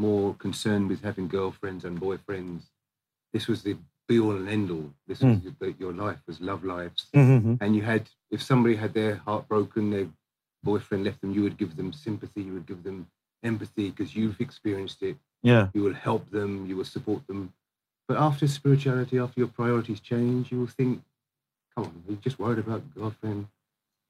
more 0.00 0.32
concern 0.40 0.84
vision 0.88 1.26
girlfriends 1.60 2.70
love 5.80 6.00
life 6.64 7.10
support 16.86 17.30
But 18.08 18.16
after 18.24 18.48
spirituality, 18.48 19.18
after 19.24 19.40
your 19.44 19.48
priorities 19.62 20.00
change, 20.10 20.50
you 20.52 20.60
will 20.60 20.66
think, 20.82 21.00
come 21.74 21.84
on, 21.88 21.96
you're 22.08 22.16
just 22.26 22.38
worried 22.44 22.58
about 22.62 22.82
girlfriend. 22.94 23.46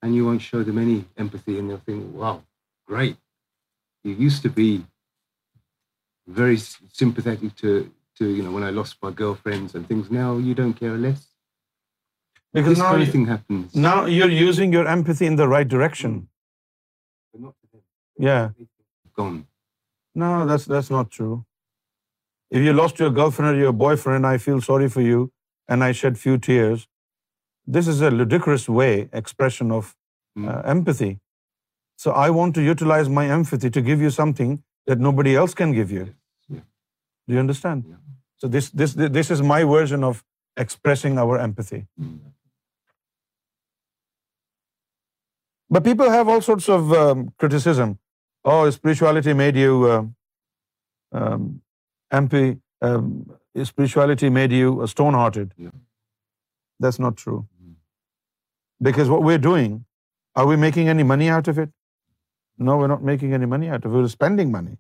And 0.02 0.14
you 0.14 0.24
won't 0.26 0.40
show 0.42 0.62
them 0.66 0.76
any 0.78 0.98
empathy 1.24 1.58
and 1.58 1.68
they'll 1.68 1.78
think, 1.90 2.04
wow, 2.20 2.36
great. 2.92 3.16
You 4.04 4.14
used 4.20 4.42
to 4.44 4.48
be 4.58 4.68
very 6.28 6.56
sympathetic 7.00 7.56
to, 7.62 7.72
to 8.20 8.26
you 8.34 8.44
know, 8.44 8.52
when 8.52 8.62
I 8.68 8.70
lost 8.70 8.96
my 9.02 9.10
girlfriends 9.10 9.74
and 9.74 9.88
things. 9.88 10.08
Now 10.18 10.36
you 10.36 10.54
don't 10.62 10.74
care 10.84 10.94
less. 11.06 11.26
Because 12.52 12.68
this 12.76 12.84
now 12.84 12.90
kind 12.92 13.02
of 13.02 13.10
thing 13.16 13.26
happens. 13.32 13.74
Now 13.88 13.96
you're 14.18 14.30
using 14.36 14.72
your 14.72 14.86
empathy 14.94 15.26
in 15.32 15.42
the 15.42 15.48
right 15.48 15.66
direction. 15.76 16.16
But 17.32 17.42
not 17.48 17.54
to 17.62 17.66
them. 17.72 17.82
Yeah. 18.28 18.50
Gone. 19.16 19.36
No, 20.26 20.32
that's 20.46 20.64
that's 20.74 20.90
not 20.96 21.10
true. 21.16 21.36
If 22.56 22.66
you 22.66 22.74
lost 22.76 23.00
your 23.02 23.08
girlfriend 23.18 23.50
or 23.54 23.60
your 23.62 23.72
boyfriend, 23.84 24.26
I 24.26 24.36
feel 24.44 24.60
sorry 24.68 24.88
for 24.94 25.04
you 25.06 25.24
and 25.74 25.86
I 25.86 25.88
shed 26.00 26.20
few 26.22 26.38
tears. 26.48 26.86
This 27.76 27.88
is 27.92 28.00
a 28.08 28.10
ludicrous 28.18 28.68
way, 28.80 28.92
expression 29.22 29.74
of 29.78 29.90
hmm. 29.90 30.46
uh, 30.52 30.60
empathy. 30.74 31.10
So 32.04 32.14
I 32.22 32.30
want 32.38 32.56
to 32.60 32.64
utilize 32.68 33.10
my 33.18 33.26
empathy 33.34 33.70
to 33.76 33.82
give 33.90 34.06
you 34.06 34.14
something 34.16 34.56
that 34.90 35.04
nobody 35.08 35.36
else 35.42 35.54
can 35.60 35.76
give 35.80 35.94
you. 35.96 36.06
Yeah. 36.56 36.64
Do 37.28 37.38
you 37.38 37.44
understand? 37.44 37.86
Yeah. 37.88 37.96
So 38.42 38.86
this 39.18 39.30
is 39.36 39.44
my 39.50 39.62
version 39.74 40.04
of 40.10 40.24
expressing 40.66 41.18
our 41.24 41.38
empathy. 41.46 41.84
Mm. 42.00 42.12
But 45.76 45.84
people 45.88 46.10
have 46.10 46.30
all 46.34 46.40
sorts 46.48 46.68
of 46.76 46.92
um, 46.98 47.24
criticism. 47.44 47.98
Oh, 48.44 48.70
spirituality 48.70 49.38
made 49.44 49.62
you 49.66 49.72
um, 49.96 50.12
um, 51.20 51.48
MP 52.10 52.60
um, 52.80 53.26
spirituality 53.64 54.30
made 54.30 54.52
you 54.52 54.86
stone-hearted. 54.86 55.52
Yeah. 55.56 55.70
That's 56.80 56.98
not 56.98 57.16
true. 57.16 57.46
Mm. 57.62 57.74
Because 58.80 59.08
what 59.08 59.22
we're 59.22 59.44
doing, 59.52 59.84
are 60.34 60.46
we 60.46 60.56
making 60.56 60.88
any 60.88 61.02
money 61.02 61.28
out 61.28 61.48
of 61.48 61.58
it? 61.58 61.70
No, 62.58 62.78
we're 62.78 62.88
not 62.88 63.02
making 63.02 63.34
any 63.34 63.46
money 63.46 63.68
out 63.68 63.84
of 63.84 63.94
it. 63.94 64.00
We're 64.00 64.08
spending 64.08 64.50
money. 64.50 64.78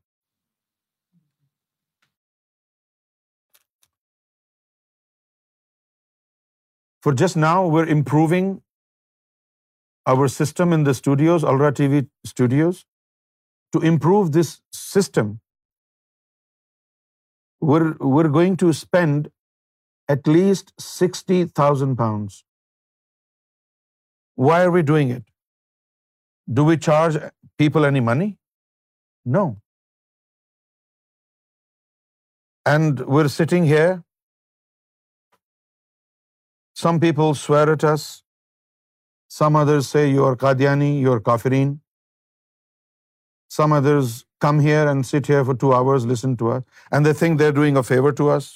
For 7.00 7.12
just 7.14 7.36
now, 7.36 7.66
we're 7.68 7.86
improving 7.86 8.62
our 10.06 10.28
system 10.28 10.72
in 10.72 10.84
the 10.84 10.94
studios, 10.94 11.44
Al 11.44 11.56
Ra 11.56 11.70
TV 11.70 12.08
studios. 12.24 12.86
To 13.72 13.82
improve 13.92 14.32
this 14.32 14.62
system, 14.72 15.36
we're 17.60 18.32
going 18.38 18.56
to 18.64 18.72
spend 18.72 19.30
at 20.08 20.26
least 20.26 20.72
60,000 20.80 21.96
pounds. 21.96 22.44
Why 24.34 24.62
are 24.64 24.70
we 24.70 24.82
doing 24.82 25.10
it? 25.10 25.24
Do 26.60 26.64
we 26.64 26.76
charge 26.76 27.16
people 27.58 27.84
any 27.84 28.00
money? 28.00 28.36
No. 29.24 29.58
And 32.64 33.00
we're 33.00 33.28
sitting 33.28 33.64
here. 33.64 34.04
Some 36.74 37.00
people 37.00 37.34
swear 37.34 37.72
at 37.72 37.84
us. 37.84 38.22
Some 39.28 39.56
others 39.56 39.88
say 39.88 40.08
you 40.08 40.24
are 40.24 40.36
Qadiani, 40.36 40.98
you 41.00 41.12
are 41.12 41.20
Kafirin. 41.20 41.78
Some 43.48 43.72
others 43.72 44.16
come 44.44 44.62
here 44.66 44.86
and 44.92 45.06
sit 45.10 45.28
here 45.32 45.44
for 45.48 45.56
2 45.66 45.76
hours, 45.78 46.08
listen 46.14 46.34
to 46.42 46.50
us, 46.56 46.64
and 46.92 47.06
they 47.06 47.14
think 47.20 47.38
they're 47.38 47.56
doing 47.60 47.80
a 47.82 47.84
favor 47.90 48.14
to 48.22 48.30
us. 48.38 48.50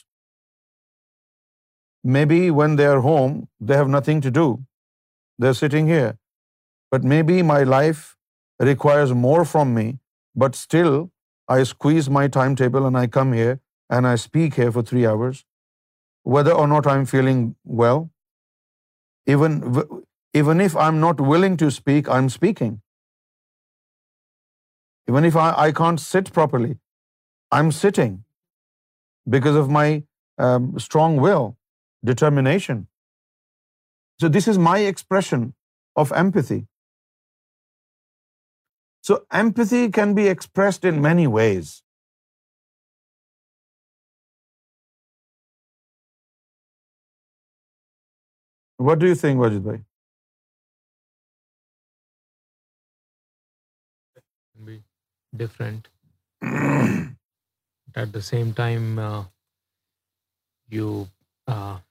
Maybe 2.17 2.41
when 2.61 2.77
they 2.81 2.89
are 2.93 3.01
home, 3.07 3.35
they 3.67 3.79
have 3.81 3.93
nothing 3.95 4.21
to 4.27 4.31
do. 4.41 4.47
They're 5.41 5.59
sitting 5.61 5.89
here. 5.95 6.11
But 6.95 7.07
maybe 7.13 7.37
my 7.51 7.63
life 7.75 8.09
requires 8.71 9.15
more 9.25 9.45
from 9.53 9.75
me, 9.79 9.87
but 10.45 10.61
still 10.61 10.97
I 11.57 11.59
squeeze 11.71 12.11
my 12.19 12.25
timetable 12.39 12.89
and 12.91 13.01
I 13.03 13.07
come 13.19 13.33
here 13.39 13.57
and 13.97 14.11
I 14.13 14.15
speak 14.25 14.61
here 14.63 14.75
for 14.79 14.85
3 14.93 15.09
hours, 15.15 15.43
whether 16.37 16.59
or 16.63 16.69
not 16.77 16.93
I'm 16.95 17.11
feeling 17.17 17.43
well. 17.83 18.07
Even 19.31 20.65
if 20.69 20.79
I'm 20.87 21.03
not 21.07 21.27
willing 21.35 21.61
to 21.67 21.75
speak, 21.81 22.15
I'm 22.21 22.33
speaking. 22.39 22.81
Even 25.11 25.27
if 25.29 25.37
I 25.43 25.67
can't 25.81 26.01
sit 26.05 26.33
properly, 26.39 26.73
I'm 27.57 27.71
sitting 27.79 28.17
because 29.35 29.59
of 29.63 29.73
my 29.77 29.87
um, 30.47 30.73
strong 30.89 31.21
will, 31.27 31.53
determination. 32.13 32.87
So 34.21 34.33
this 34.39 34.49
is 34.55 34.61
my 34.69 34.79
expression 34.93 35.51
of 36.05 36.13
empathy. 36.25 36.63
So 39.11 39.23
empathy 39.45 39.85
can 40.01 40.19
be 40.23 40.27
expressed 40.33 40.91
in 40.93 41.01
many 41.07 41.29
ways. 41.37 41.79
What 48.89 49.01
do 49.01 49.11
you 49.13 49.25
think, 49.25 49.47
Wajid 49.47 49.67
bhai? 49.71 49.81
Different 55.41 55.87
at 57.97 58.09
the 58.15 58.21
same 58.31 58.51
time 58.57 58.99
you 60.73 61.03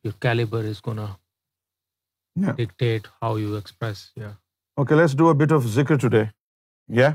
your 0.04 0.12
caliber 0.22 0.64
is 0.70 0.82
con 0.88 1.00
dictate 2.58 3.08
how 3.22 3.38
you 3.38 3.56
express 3.56 4.06
yeah 4.18 4.30
okay 4.82 4.96
let's 4.96 5.16
do 5.18 5.30
a 5.32 5.46
bit 5.46 5.52
of 5.56 5.66
ذکر 5.76 5.98
to 6.02 6.08
day 6.16 6.24
یا 7.02 7.10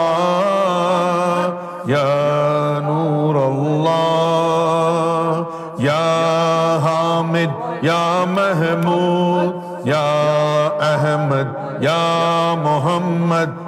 یا 1.92 2.08
نور 2.86 3.34
اللہ 3.44 3.94
یا 5.84 6.02
حامد 6.84 7.84
یا 7.84 8.02
محمود 8.34 9.86
یا 9.88 10.04
احمد 10.90 11.82
یا 11.84 12.00
محمد 12.64 13.67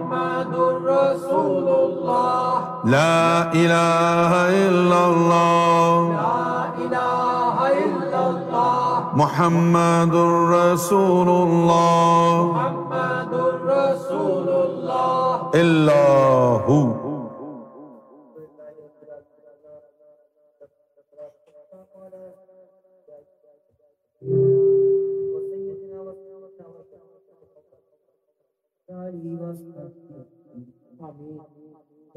رسول 1.01 1.67
الله 1.67 2.61
لا 2.85 3.51
إله 3.53 4.31
إلا 4.67 5.05
الله 5.05 6.09
لا 6.13 6.29
إله 6.85 7.57
إلا 7.83 8.21
الله 8.29 9.01
محمد 9.15 10.15
رسول 10.57 11.29
الله 11.29 12.51
محمد 12.53 13.33
رسول 13.69 14.47
الله 14.61 15.51
إلا 15.55 16.03
هو 16.67 17.00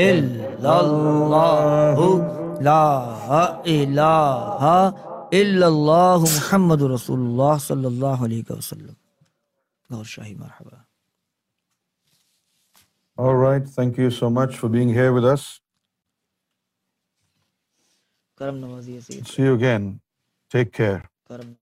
الا 0.00 0.74
اللہ 0.78 2.00
لا 2.64 2.80
الہ 3.32 4.70
الا 4.70 5.66
اللہ 5.66 6.14
محمد 6.20 6.82
رسول 6.94 7.20
اللہ 7.26 7.58
صلی 7.66 7.84
اللہ 7.86 8.22
علیہ 8.26 8.42
وسلم 8.58 9.94
اور 9.96 10.04
شاہی 10.14 10.34
مرحبا 10.34 10.80
All 13.22 13.34
right, 13.38 13.64
thank 13.72 13.98
you 14.02 14.10
so 14.18 14.28
much 14.36 14.54
for 14.60 14.68
being 14.76 14.92
here 14.98 15.12
with 15.18 15.26
us. 15.32 15.44
کرم 18.38 18.56
نوازی 18.64 18.98
See 19.32 19.44
you 19.50 19.54
again. 19.62 19.90
Take 20.56 20.72
care. 20.80 21.02
کرم 21.28 21.61